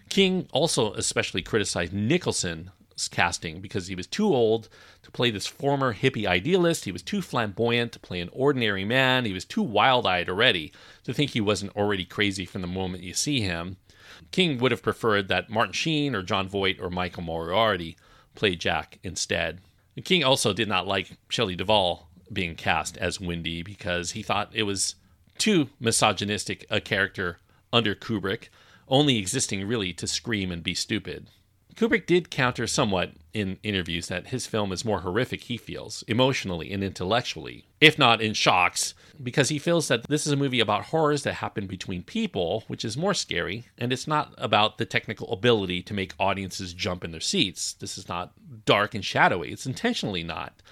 King 0.08 0.48
also 0.52 0.92
especially 0.94 1.42
criticized 1.42 1.92
Nicholson's 1.92 2.70
casting 3.10 3.60
because 3.60 3.88
he 3.88 3.94
was 3.94 4.06
too 4.06 4.32
old 4.32 4.68
to 5.02 5.10
play 5.10 5.30
this 5.30 5.46
former 5.46 5.94
hippie 5.94 6.26
idealist. 6.26 6.84
He 6.84 6.92
was 6.92 7.02
too 7.02 7.22
flamboyant 7.22 7.92
to 7.92 7.98
play 7.98 8.20
an 8.20 8.30
ordinary 8.32 8.84
man. 8.84 9.24
He 9.24 9.32
was 9.32 9.44
too 9.44 9.62
wild 9.62 10.06
eyed 10.06 10.28
already 10.28 10.72
to 11.04 11.12
think 11.12 11.30
he 11.30 11.40
wasn't 11.40 11.76
already 11.76 12.04
crazy 12.04 12.44
from 12.44 12.60
the 12.60 12.68
moment 12.68 13.02
you 13.02 13.14
see 13.14 13.40
him. 13.40 13.78
King 14.30 14.58
would 14.58 14.70
have 14.70 14.82
preferred 14.82 15.28
that 15.28 15.50
Martin 15.50 15.72
Sheen 15.72 16.14
or 16.14 16.22
Jon 16.22 16.48
Voight 16.48 16.80
or 16.80 16.90
Michael 16.90 17.22
Moriarty 17.22 17.96
play 18.34 18.56
Jack 18.56 18.98
instead. 19.02 19.60
The 19.94 20.02
King 20.02 20.24
also 20.24 20.52
did 20.52 20.68
not 20.68 20.86
like 20.86 21.16
Shelley 21.28 21.54
Duvall 21.54 22.08
being 22.32 22.54
cast 22.54 22.96
as 22.96 23.20
Wendy 23.20 23.62
because 23.62 24.12
he 24.12 24.22
thought 24.22 24.50
it 24.52 24.64
was 24.64 24.96
too 25.38 25.68
misogynistic 25.78 26.66
a 26.70 26.80
character 26.80 27.38
under 27.72 27.94
Kubrick, 27.94 28.48
only 28.88 29.18
existing 29.18 29.66
really 29.66 29.92
to 29.94 30.06
scream 30.06 30.50
and 30.50 30.62
be 30.62 30.74
stupid. 30.74 31.28
Kubrick 31.76 32.06
did 32.06 32.30
counter 32.30 32.66
somewhat 32.68 33.12
in 33.32 33.58
interviews 33.64 34.06
that 34.06 34.28
his 34.28 34.46
film 34.46 34.70
is 34.70 34.84
more 34.84 35.00
horrific, 35.00 35.44
he 35.44 35.56
feels, 35.56 36.04
emotionally 36.06 36.72
and 36.72 36.84
intellectually, 36.84 37.66
if 37.80 37.98
not 37.98 38.20
in 38.20 38.32
shocks, 38.32 38.94
because 39.20 39.48
he 39.48 39.58
feels 39.58 39.88
that 39.88 40.06
this 40.08 40.24
is 40.24 40.32
a 40.32 40.36
movie 40.36 40.60
about 40.60 40.86
horrors 40.86 41.24
that 41.24 41.34
happen 41.34 41.66
between 41.66 42.04
people, 42.04 42.62
which 42.68 42.84
is 42.84 42.96
more 42.96 43.14
scary, 43.14 43.66
and 43.76 43.92
it's 43.92 44.06
not 44.06 44.32
about 44.38 44.78
the 44.78 44.86
technical 44.86 45.32
ability 45.32 45.82
to 45.82 45.94
make 45.94 46.14
audiences 46.18 46.72
jump 46.72 47.02
in 47.02 47.10
their 47.10 47.20
seats. 47.20 47.72
This 47.72 47.98
is 47.98 48.08
not 48.08 48.32
dark 48.64 48.94
and 48.94 49.04
shadowy, 49.04 49.50
it's 49.50 49.66
intentionally 49.66 50.22
not. 50.22 50.62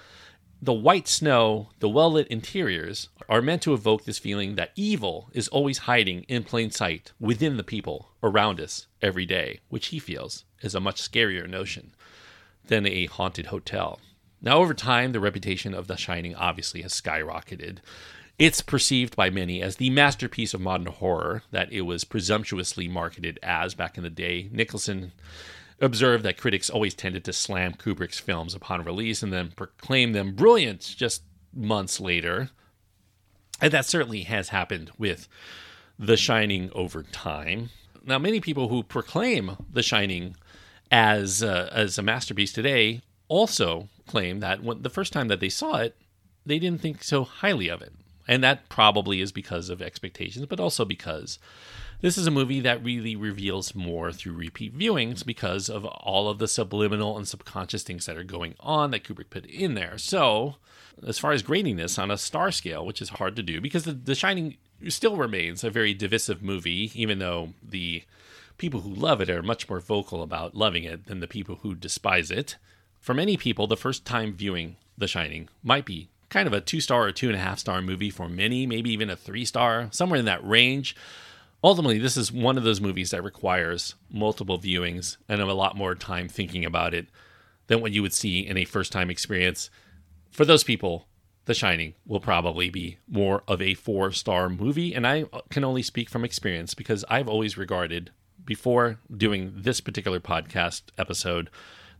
The 0.63 0.71
white 0.71 1.09
snow, 1.09 1.71
the 1.79 1.89
well 1.89 2.13
lit 2.13 2.25
interiors 2.29 3.09
are 3.27 3.41
meant 3.41 3.61
to 3.63 3.73
evoke 3.73 4.05
this 4.05 4.17
feeling 4.17 4.55
that 4.55 4.71
evil 4.77 5.29
is 5.33 5.49
always 5.49 5.79
hiding 5.79 6.23
in 6.29 6.45
plain 6.45 6.71
sight 6.71 7.11
within 7.19 7.57
the 7.57 7.65
people 7.65 8.11
around 8.23 8.61
us 8.61 8.87
every 9.01 9.25
day, 9.25 9.59
which 9.67 9.87
he 9.87 9.99
feels 9.99 10.45
is 10.61 10.73
a 10.73 10.79
much 10.79 11.01
scarier 11.01 11.49
notion 11.49 11.93
than 12.65 12.85
a 12.85 13.07
haunted 13.07 13.47
hotel. 13.47 13.99
Now, 14.41 14.59
over 14.59 14.73
time, 14.73 15.11
the 15.11 15.19
reputation 15.19 15.73
of 15.73 15.87
The 15.87 15.97
Shining 15.97 16.33
obviously 16.33 16.81
has 16.83 16.93
skyrocketed. 16.93 17.79
It's 18.39 18.61
perceived 18.61 19.17
by 19.17 19.29
many 19.29 19.61
as 19.61 19.75
the 19.75 19.89
masterpiece 19.89 20.53
of 20.53 20.61
modern 20.61 20.87
horror 20.87 21.43
that 21.51 21.73
it 21.73 21.81
was 21.81 22.05
presumptuously 22.05 22.87
marketed 22.87 23.37
as 23.43 23.75
back 23.75 23.97
in 23.97 24.03
the 24.03 24.09
day. 24.09 24.47
Nicholson 24.49 25.11
observed 25.79 26.23
that 26.23 26.37
critics 26.37 26.69
always 26.69 26.93
tended 26.93 27.23
to 27.25 27.33
slam 27.33 27.73
Kubrick's 27.73 28.19
films 28.19 28.53
upon 28.53 28.83
release 28.83 29.23
and 29.23 29.33
then 29.33 29.51
proclaim 29.55 30.13
them 30.13 30.35
brilliant 30.35 30.81
just 30.97 31.23
months 31.53 31.99
later. 31.99 32.49
And 33.61 33.71
that 33.71 33.85
certainly 33.85 34.23
has 34.23 34.49
happened 34.49 34.91
with 34.97 35.27
The 35.97 36.17
Shining 36.17 36.71
over 36.73 37.03
time. 37.03 37.69
Now, 38.05 38.19
many 38.19 38.41
people 38.41 38.67
who 38.67 38.83
proclaim 38.83 39.57
The 39.71 39.83
Shining 39.83 40.35
as 40.91 41.41
uh, 41.41 41.69
as 41.71 41.97
a 41.97 42.03
masterpiece 42.03 42.53
today 42.53 43.01
also 43.27 43.87
claim 44.05 44.41
that 44.41 44.61
when, 44.61 44.81
the 44.81 44.89
first 44.89 45.13
time 45.13 45.27
that 45.29 45.39
they 45.39 45.49
saw 45.49 45.77
it, 45.77 45.95
they 46.45 46.59
didn't 46.59 46.81
think 46.81 47.03
so 47.03 47.23
highly 47.23 47.67
of 47.69 47.81
it, 47.81 47.93
and 48.27 48.43
that 48.43 48.69
probably 48.69 49.21
is 49.21 49.31
because 49.31 49.69
of 49.69 49.81
expectations, 49.81 50.45
but 50.45 50.59
also 50.59 50.85
because 50.85 51.39
this 52.03 52.17
is 52.17 52.27
a 52.27 52.31
movie 52.31 52.59
that 52.59 52.83
really 52.83 53.15
reveals 53.15 53.73
more 53.73 54.11
through 54.11 54.33
repeat 54.33 54.77
viewings 54.77 55.25
because 55.25 55.69
of 55.69 55.85
all 55.85 56.27
of 56.27 56.37
the 56.37 56.49
subliminal 56.49 57.15
and 57.15 57.25
subconscious 57.25 57.81
things 57.81 58.05
that 58.05 58.17
are 58.17 58.25
going 58.25 58.55
on 58.59 58.91
that 58.91 59.05
Kubrick 59.05 59.29
put 59.29 59.45
in 59.45 59.73
there. 59.73 59.97
So, 59.97 60.55
as 61.07 61.17
far 61.17 61.31
as 61.31 61.41
grading 61.41 61.77
this 61.77 61.97
on 61.97 62.11
a 62.11 62.17
star 62.17 62.51
scale, 62.51 62.85
which 62.85 63.01
is 63.01 63.07
hard 63.07 63.37
to 63.37 63.41
do 63.41 63.61
because 63.61 63.85
the, 63.85 63.93
the 63.93 64.15
Shining 64.15 64.57
still 64.89 65.15
remains 65.15 65.63
a 65.63 65.69
very 65.69 65.93
divisive 65.93 66.43
movie, 66.43 66.91
even 66.93 67.19
though 67.19 67.53
the 67.65 68.03
people 68.57 68.81
who 68.81 68.93
love 68.93 69.21
it 69.21 69.29
are 69.29 69.41
much 69.41 69.69
more 69.69 69.79
vocal 69.79 70.21
about 70.21 70.55
loving 70.55 70.83
it 70.83 71.05
than 71.05 71.21
the 71.21 71.25
people 71.25 71.59
who 71.61 71.73
despise 71.73 72.29
it. 72.29 72.57
For 72.99 73.13
many 73.13 73.37
people, 73.37 73.65
the 73.65 73.77
first 73.77 74.03
time 74.03 74.33
viewing 74.33 74.75
The 74.97 75.07
Shining 75.07 75.47
might 75.63 75.85
be 75.85 76.09
kind 76.27 76.47
of 76.47 76.53
a 76.53 76.59
two 76.59 76.81
star 76.81 77.07
or 77.07 77.13
two 77.13 77.27
and 77.27 77.37
a 77.37 77.41
half 77.41 77.59
star 77.59 77.81
movie 77.81 78.09
for 78.09 78.27
many, 78.27 78.67
maybe 78.67 78.89
even 78.89 79.09
a 79.09 79.15
three 79.15 79.45
star, 79.45 79.87
somewhere 79.91 80.19
in 80.19 80.25
that 80.25 80.45
range. 80.45 80.97
Ultimately, 81.63 81.97
this 81.97 82.17
is 82.17 82.29
one 82.29 82.57
of 82.57 82.65
those 82.65 82.81
movies 82.81 83.11
that 83.11 83.23
requires 83.23 83.95
multiple 84.11 84.59
viewings 84.59 85.15
and 85.29 85.41
a 85.41 85.53
lot 85.53 85.77
more 85.77 85.95
time 85.95 86.27
thinking 86.27 86.65
about 86.65 86.93
it 86.93 87.07
than 87.67 87.79
what 87.79 87.93
you 87.93 88.01
would 88.01 88.13
see 88.13 88.45
in 88.45 88.57
a 88.57 88.65
first 88.65 88.91
time 88.91 89.09
experience. 89.09 89.69
For 90.29 90.43
those 90.43 90.65
people, 90.65 91.07
The 91.45 91.53
Shining 91.53 91.93
will 92.05 92.19
probably 92.19 92.69
be 92.69 92.97
more 93.07 93.43
of 93.47 93.61
a 93.61 93.75
four 93.75 94.11
star 94.11 94.49
movie. 94.49 94.93
And 94.93 95.07
I 95.07 95.23
can 95.49 95.63
only 95.63 95.81
speak 95.83 96.09
from 96.09 96.25
experience 96.25 96.73
because 96.73 97.05
I've 97.09 97.29
always 97.29 97.57
regarded, 97.57 98.11
before 98.43 98.99
doing 99.15 99.53
this 99.55 99.79
particular 99.79 100.19
podcast 100.19 100.81
episode, 100.97 101.49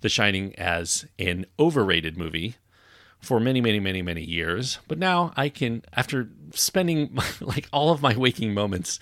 The 0.02 0.10
Shining 0.10 0.54
as 0.60 1.06
an 1.18 1.46
overrated 1.58 2.18
movie 2.18 2.56
for 3.22 3.40
many, 3.40 3.62
many, 3.62 3.80
many, 3.80 4.02
many 4.02 4.26
years. 4.26 4.80
But 4.90 4.98
now 4.98 5.32
I 5.38 5.48
can, 5.48 5.84
after 5.94 6.28
spending 6.52 7.18
like 7.40 7.70
all 7.72 7.92
of 7.92 8.02
my 8.02 8.14
waking 8.18 8.54
moments 8.54 9.00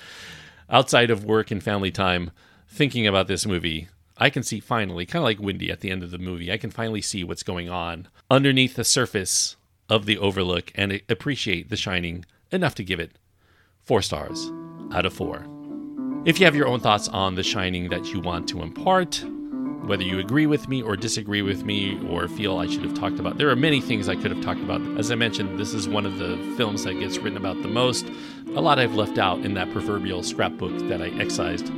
outside 0.72 1.11
of 1.11 1.26
work 1.26 1.51
and 1.51 1.61
family 1.61 1.91
time 1.91 2.32
thinking 2.67 3.05
about 3.05 3.28
this 3.28 3.45
movie, 3.45 3.89
I 4.17 4.30
can 4.30 4.43
see 4.43 4.59
finally, 4.59 5.05
kind 5.05 5.22
of 5.22 5.26
like 5.26 5.41
Wendy 5.41 5.69
at 5.69 5.82
the 5.82 5.91
end 5.91 6.03
of 6.03 6.11
the 6.11 6.17
movie, 6.17 6.51
I 6.51 6.57
can 6.57 6.72
finally 6.72 7.01
see 7.01 7.24
what's 7.24 7.43
going 7.43 7.69
on 7.69 8.07
underneath 8.30 8.76
the 8.76 8.84
surface 8.84 9.55
of 9.89 10.05
the 10.05 10.17
Overlook 10.17 10.72
and 10.76 11.01
appreciate 11.09 11.69
The 11.69 11.76
Shining 11.76 12.26
enough 12.51 12.76
to 12.76 12.84
give 12.84 12.99
it 12.99 13.11
four 13.82 14.01
stars 14.01 14.51
out 14.93 15.05
of 15.05 15.13
four. 15.13 15.45
If 16.24 16.39
you 16.39 16.45
have 16.45 16.55
your 16.55 16.67
own 16.67 16.80
thoughts 16.80 17.07
on 17.09 17.36
The 17.36 17.43
Shining 17.43 17.89
that 17.89 18.13
you 18.13 18.19
want 18.19 18.47
to 18.49 18.61
impart, 18.61 19.24
whether 19.86 20.04
you 20.04 20.20
agree 20.20 20.46
with 20.46 20.68
me 20.68 20.82
or 20.82 20.96
disagree 20.96 21.42
with 21.42 21.66
me 21.66 22.00
or 22.08 22.28
feel 22.28 22.58
I 22.58 22.68
should 22.68 22.84
have 22.84 22.94
talked 22.94 23.20
about. 23.20 23.38
There 23.38 23.50
are 23.50 23.56
many 23.56 23.82
things 23.82 24.08
I 24.08 24.16
could 24.16 24.32
have 24.32 24.44
talked 24.44 24.62
about. 24.62 24.82
As 24.98 25.12
I 25.12 25.16
mentioned, 25.16 25.60
this 25.60 25.74
is 25.74 25.88
one 25.88 26.06
of 26.06 26.18
the 26.18 26.38
films 26.56 26.84
that 26.84 27.00
gets 27.00 27.18
written 27.18 27.38
about 27.38 27.62
the 27.62 27.68
most. 27.68 28.06
A 28.56 28.62
lot 28.62 28.80
I've 28.80 28.96
left 28.96 29.18
out 29.18 29.40
in 29.40 29.54
that 29.56 29.72
proverbial 29.72 30.24
scrapbook 30.24 30.78
that 30.88 31.02
I 31.02 31.08
excised 31.20 31.72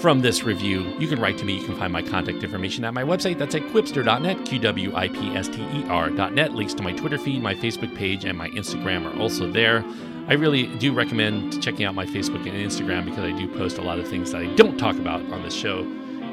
from 0.00 0.20
this 0.20 0.44
review. 0.44 0.82
You 0.98 1.08
can 1.08 1.20
write 1.20 1.38
to 1.38 1.44
me. 1.44 1.58
You 1.58 1.64
can 1.64 1.76
find 1.76 1.92
my 1.92 2.02
contact 2.02 2.42
information 2.42 2.84
at 2.84 2.94
my 2.94 3.02
website. 3.02 3.38
That's 3.38 3.54
at 3.54 3.62
qwipster.net, 3.62 4.44
Q 4.44 4.58
W 4.58 4.94
I 4.94 5.08
P 5.08 5.34
S 5.34 5.48
T 5.48 5.62
E 5.62 5.84
R.net. 5.88 6.52
Links 6.52 6.74
to 6.74 6.82
my 6.82 6.92
Twitter 6.92 7.18
feed, 7.18 7.42
my 7.42 7.54
Facebook 7.54 7.94
page, 7.96 8.24
and 8.24 8.36
my 8.36 8.48
Instagram 8.50 9.04
are 9.06 9.20
also 9.20 9.50
there. 9.50 9.84
I 10.28 10.34
really 10.34 10.66
do 10.78 10.92
recommend 10.92 11.62
checking 11.62 11.86
out 11.86 11.94
my 11.94 12.06
Facebook 12.06 12.46
and 12.48 12.52
Instagram 12.52 13.04
because 13.04 13.24
I 13.24 13.30
do 13.32 13.48
post 13.56 13.78
a 13.78 13.82
lot 13.82 13.98
of 13.98 14.08
things 14.08 14.32
that 14.32 14.42
I 14.42 14.54
don't 14.54 14.76
talk 14.76 14.96
about 14.96 15.20
on 15.32 15.42
this 15.42 15.54
show 15.54 15.86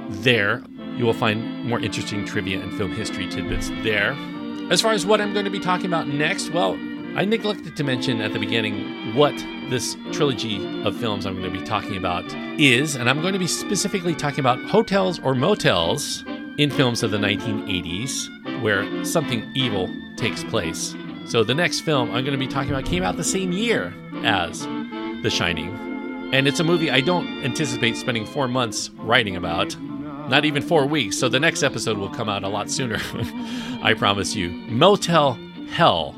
there. 0.10 0.64
You 0.98 1.06
will 1.06 1.14
find 1.14 1.66
more 1.66 1.80
interesting 1.80 2.26
trivia 2.26 2.62
and 2.62 2.72
film 2.78 2.92
history 2.92 3.28
tidbits 3.28 3.70
there. 3.82 4.16
As 4.70 4.82
far 4.82 4.94
as 4.94 5.06
what 5.06 5.22
I'm 5.22 5.34
going 5.34 5.46
to 5.46 5.52
be 5.52 5.60
talking 5.60 5.88
about 5.88 6.08
next, 6.08 6.52
well, 6.52 6.74
I 7.16 7.26
neglected 7.26 7.76
to 7.76 7.84
mention 7.84 8.22
at 8.22 8.34
the 8.34 8.40
beginning 8.40 9.16
what 9.16 9.36
this 9.70 9.96
trilogy 10.12 10.84
of 10.84 10.96
films 10.98 11.26
I'm 11.26 11.40
going 11.40 11.52
to 11.52 11.60
be 11.60 11.66
talking 11.66 11.98
about 11.98 12.26
is, 12.60 12.96
and 12.96 13.10
I'm 13.10 13.22
going 13.22 13.34
to 13.34 13.40
be 13.40 13.48
specifically 13.48 14.16
talking 14.16 14.40
about 14.40 14.64
hotels 14.66 15.20
or 15.20 15.36
motels 15.36 16.24
in 16.58 16.72
films 16.72 17.04
of 17.04 17.12
the 17.12 17.18
1980s 17.18 18.62
where 18.62 19.06
something 19.06 19.52
evil 19.56 19.90
takes 20.16 20.44
place. 20.44 20.96
So 21.26 21.44
the 21.44 21.56
next 21.56 21.82
film 21.82 22.10
I'm 22.10 22.24
going 22.24 22.38
to 22.38 22.46
be 22.46 22.48
talking 22.48 22.72
about 22.72 22.86
came 22.86 23.04
out 23.04 23.18
the 23.18 23.24
same 23.24 23.52
year 23.52 23.94
as 24.24 24.62
The 25.22 25.30
Shining. 25.30 25.70
And 26.34 26.48
it's 26.48 26.60
a 26.60 26.64
movie 26.64 26.90
I 26.90 27.02
don't 27.02 27.28
anticipate 27.44 27.96
spending 27.96 28.26
four 28.26 28.48
months 28.48 28.90
writing 28.98 29.36
about, 29.36 29.76
not 30.30 30.46
even 30.46 30.62
four 30.62 30.86
weeks. 30.86 31.18
So 31.18 31.30
the 31.30 31.40
next 31.40 31.64
episode 31.64 31.98
will 31.98 32.10
come 32.10 32.30
out 32.30 32.44
a 32.44 32.48
lot 32.48 32.70
sooner. 32.70 33.00
I 33.84 33.94
promise 33.98 34.36
you. 34.36 34.50
Motel 34.50 35.38
Hell 35.70 36.14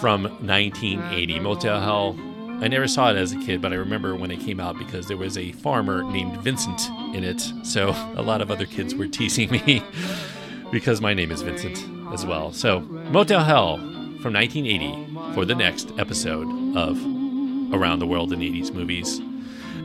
from 0.00 0.24
1980. 0.24 1.40
Motel 1.40 1.80
Hell. 1.80 2.16
I 2.60 2.68
never 2.68 2.86
saw 2.86 3.10
it 3.10 3.16
as 3.16 3.32
a 3.32 3.38
kid, 3.38 3.60
but 3.60 3.72
I 3.72 3.76
remember 3.76 4.14
when 4.14 4.30
it 4.30 4.40
came 4.40 4.60
out 4.60 4.78
because 4.78 5.06
there 5.08 5.16
was 5.16 5.36
a 5.36 5.52
farmer 5.52 6.04
named 6.04 6.36
Vincent 6.42 6.88
in 7.14 7.24
it. 7.24 7.40
So 7.64 7.90
a 8.16 8.22
lot 8.22 8.40
of 8.40 8.50
other 8.50 8.66
kids 8.66 8.94
were 8.94 9.08
teasing 9.08 9.50
me 9.50 9.82
because 10.70 11.00
my 11.00 11.14
name 11.14 11.30
is 11.30 11.42
Vincent 11.42 11.78
as 12.12 12.24
well. 12.24 12.52
So 12.52 12.80
Motel 12.80 13.42
Hell 13.42 13.78
from 14.20 14.34
1980 14.34 15.34
for 15.34 15.44
the 15.44 15.54
next 15.54 15.92
episode 15.98 16.46
of 16.76 16.96
Around 17.74 17.98
the 17.98 18.06
World 18.06 18.32
in 18.32 18.40
80s 18.40 18.72
Movies. 18.72 19.20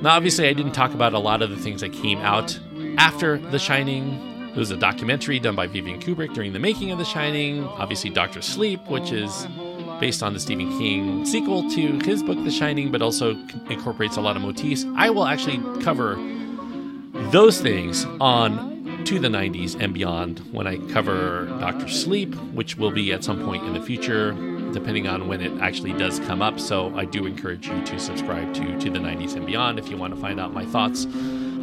Now, 0.01 0.15
obviously, 0.15 0.47
I 0.47 0.53
didn't 0.53 0.73
talk 0.73 0.93
about 0.93 1.13
a 1.13 1.19
lot 1.19 1.41
of 1.41 1.49
the 1.49 1.57
things 1.57 1.81
that 1.81 1.91
came 1.91 2.19
out 2.19 2.59
after 2.97 3.37
The 3.37 3.59
Shining. 3.59 4.49
It 4.49 4.57
was 4.57 4.71
a 4.71 4.77
documentary 4.77 5.39
done 5.39 5.55
by 5.55 5.67
Vivian 5.67 6.01
Kubrick 6.01 6.33
during 6.33 6.51
the 6.51 6.59
making 6.59 6.91
of 6.91 6.97
The 6.97 7.05
Shining. 7.05 7.63
Obviously, 7.63 8.09
Doctor 8.09 8.41
Sleep, 8.41 8.83
which 8.87 9.11
is 9.11 9.47
based 9.99 10.23
on 10.23 10.33
the 10.33 10.39
Stephen 10.39 10.69
King 10.77 11.25
sequel 11.25 11.69
to 11.71 11.99
his 11.99 12.23
book, 12.23 12.43
The 12.43 12.51
Shining, 12.51 12.91
but 12.91 13.01
also 13.01 13.31
incorporates 13.69 14.17
a 14.17 14.21
lot 14.21 14.35
of 14.35 14.41
motifs. 14.41 14.85
I 14.95 15.09
will 15.11 15.25
actually 15.25 15.57
cover 15.83 16.15
those 17.31 17.61
things 17.61 18.05
on 18.19 19.03
To 19.05 19.19
the 19.19 19.27
90s 19.27 19.79
and 19.79 19.93
Beyond 19.93 20.39
when 20.51 20.65
I 20.65 20.77
cover 20.91 21.45
Doctor 21.59 21.87
Sleep, 21.87 22.33
which 22.53 22.77
will 22.77 22.91
be 22.91 23.13
at 23.13 23.23
some 23.23 23.45
point 23.45 23.63
in 23.63 23.73
the 23.73 23.81
future, 23.81 24.31
depending 24.73 25.07
on 25.07 25.27
when 25.27 25.41
it 25.41 25.61
actually 25.61 25.93
does 25.93 26.19
come 26.21 26.41
up. 26.41 26.59
So 26.59 26.95
I 26.95 27.05
do 27.05 27.25
encourage 27.25 27.67
you 27.67 27.79
to 27.85 27.99
subscribe 27.99 28.53
to 28.55 28.79
To 28.79 28.89
the 28.89 28.99
90s 28.99 29.35
and 29.35 29.45
Beyond 29.45 29.77
if 29.77 29.89
you 29.89 29.97
want 29.97 30.15
to 30.15 30.19
find 30.19 30.39
out 30.39 30.51
my 30.51 30.65
thoughts 30.65 31.05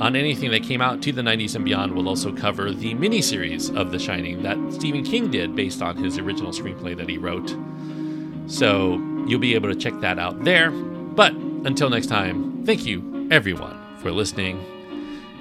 on 0.00 0.16
anything 0.16 0.50
that 0.50 0.62
came 0.62 0.80
out 0.80 1.02
to 1.02 1.12
the 1.12 1.22
90s 1.22 1.54
and 1.54 1.64
beyond. 1.64 1.94
We'll 1.94 2.08
also 2.08 2.32
cover 2.32 2.70
the 2.70 2.94
miniseries 2.94 3.74
of 3.76 3.90
The 3.90 3.98
Shining 3.98 4.42
that 4.42 4.56
Stephen 4.72 5.04
King 5.04 5.30
did 5.30 5.54
based 5.54 5.82
on 5.82 5.96
his 5.96 6.18
original 6.18 6.52
screenplay 6.52 6.96
that 6.96 7.08
he 7.08 7.18
wrote. 7.18 7.54
So 8.46 8.94
you'll 9.26 9.40
be 9.40 9.54
able 9.54 9.68
to 9.68 9.76
check 9.76 9.98
that 10.00 10.18
out 10.18 10.44
there. 10.44 10.70
But 10.70 11.32
until 11.32 11.90
next 11.90 12.06
time, 12.06 12.64
thank 12.64 12.84
you 12.84 13.28
everyone 13.30 13.78
for 13.98 14.10
listening 14.10 14.64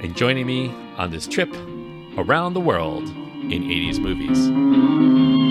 and 0.01 0.15
joining 0.15 0.45
me 0.45 0.73
on 0.97 1.11
this 1.11 1.27
trip 1.27 1.53
around 2.17 2.53
the 2.53 2.61
world 2.61 3.03
in 3.07 3.63
80s 3.63 3.99
movies. 3.99 5.42